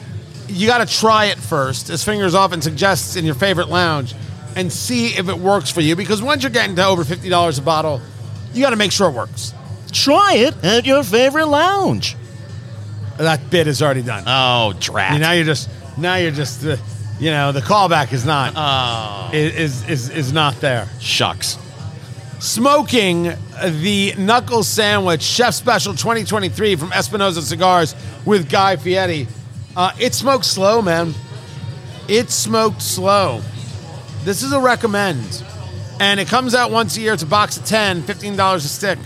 you 0.49 0.67
got 0.67 0.79
to 0.79 0.93
try 0.93 1.27
it 1.27 1.37
first, 1.37 1.91
as 1.91 2.03
Fingers 2.03 2.35
often 2.35 2.63
suggests 2.63 3.17
in 3.17 3.25
your 3.27 3.35
favorite 3.35 3.69
lounge, 3.69 4.15
and 4.57 4.73
see 4.73 5.09
if 5.09 5.29
it 5.29 5.39
works 5.39 5.71
for 5.71 5.81
you. 5.81 5.97
Because 5.97 6.23
once 6.23 6.43
you're 6.43 6.51
getting 6.51 6.77
to 6.77 6.85
over 6.85 7.05
$50 7.05 7.59
a 7.59 7.63
bottle, 7.63 8.01
you 8.53 8.63
got 8.63 8.71
to 8.71 8.77
make 8.77 8.93
sure 8.93 9.09
it 9.09 9.15
works. 9.15 9.55
Try 9.93 10.35
it 10.35 10.65
at 10.65 10.87
your 10.87 11.03
favorite 11.03 11.47
lounge. 11.47 12.17
That 13.19 13.51
bit 13.51 13.67
is 13.67 13.83
already 13.83 14.03
done. 14.03 14.25
Oh, 14.27 14.75
drat. 14.79 15.21
now 15.21 15.33
you're 15.33 15.45
just 15.45 15.69
now 15.99 16.17
you're 16.17 16.31
just 16.31 16.65
uh, 16.65 16.77
you 17.19 17.31
know 17.31 17.53
the 17.53 17.61
callback 17.61 18.13
is 18.13 18.25
not 18.25 18.55
oh, 18.57 19.31
is, 19.35 19.87
is 19.89 20.09
is 20.09 20.33
not 20.33 20.61
there. 20.61 20.89
shucks. 21.01 21.59
Smoking 22.39 23.25
the 23.63 24.15
knuckle 24.17 24.63
sandwich 24.63 25.21
chef 25.21 25.53
special 25.53 25.93
2023 25.93 26.77
from 26.77 26.93
Espinosa 26.93 27.43
Cigars 27.43 27.95
with 28.25 28.49
Guy 28.51 28.77
Fieri. 28.77 29.29
Uh, 29.77 29.93
it 30.01 30.15
smoked 30.15 30.47
slow, 30.47 30.81
man. 30.81 31.13
It 32.09 32.31
smoked 32.31 32.81
slow. 32.81 33.43
This 34.25 34.43
is 34.43 34.53
a 34.53 34.61
recommend, 34.61 35.43
and 35.99 36.21
it 36.21 36.29
comes 36.29 36.55
out 36.55 36.71
once 36.71 36.97
a 36.97 37.01
year. 37.01 37.15
It's 37.15 37.23
a 37.23 37.27
box 37.27 37.57
of 37.57 37.65
10, 37.65 38.03
15 38.03 38.37
dollars 38.37 38.65
a 38.65 38.69
stick. 38.69 38.99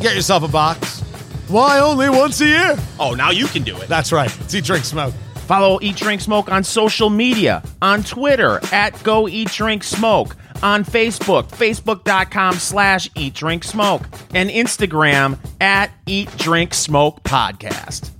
Get 0.00 0.14
yourself 0.16 0.42
a 0.42 0.48
box. 0.48 1.00
Why 1.48 1.78
only 1.78 2.08
once 2.08 2.40
a 2.40 2.46
year? 2.46 2.76
Oh, 2.98 3.14
now 3.14 3.30
you 3.30 3.46
can 3.46 3.62
do 3.62 3.76
it. 3.76 3.88
That's 3.88 4.12
right. 4.12 4.34
It's 4.40 4.54
Eat 4.54 4.64
Drink 4.64 4.84
Smoke. 4.84 5.12
Follow 5.46 5.78
Eat 5.82 5.96
Drink 5.96 6.22
Smoke 6.22 6.50
on 6.50 6.64
social 6.64 7.10
media, 7.10 7.62
on 7.82 8.02
Twitter 8.02 8.60
at 8.72 9.00
Go 9.02 9.28
Eat 9.28 9.50
Drink 9.50 9.84
Smoke, 9.84 10.36
on 10.62 10.84
Facebook, 10.84 11.44
facebook.com 11.50 12.54
slash 12.54 13.10
Eat 13.14 13.34
Drink 13.34 13.62
Smoke, 13.62 14.02
and 14.32 14.48
Instagram 14.48 15.38
at 15.60 15.90
Eat 16.06 16.34
Drink 16.38 16.72
Smoke 16.72 17.22
Podcast. 17.24 18.10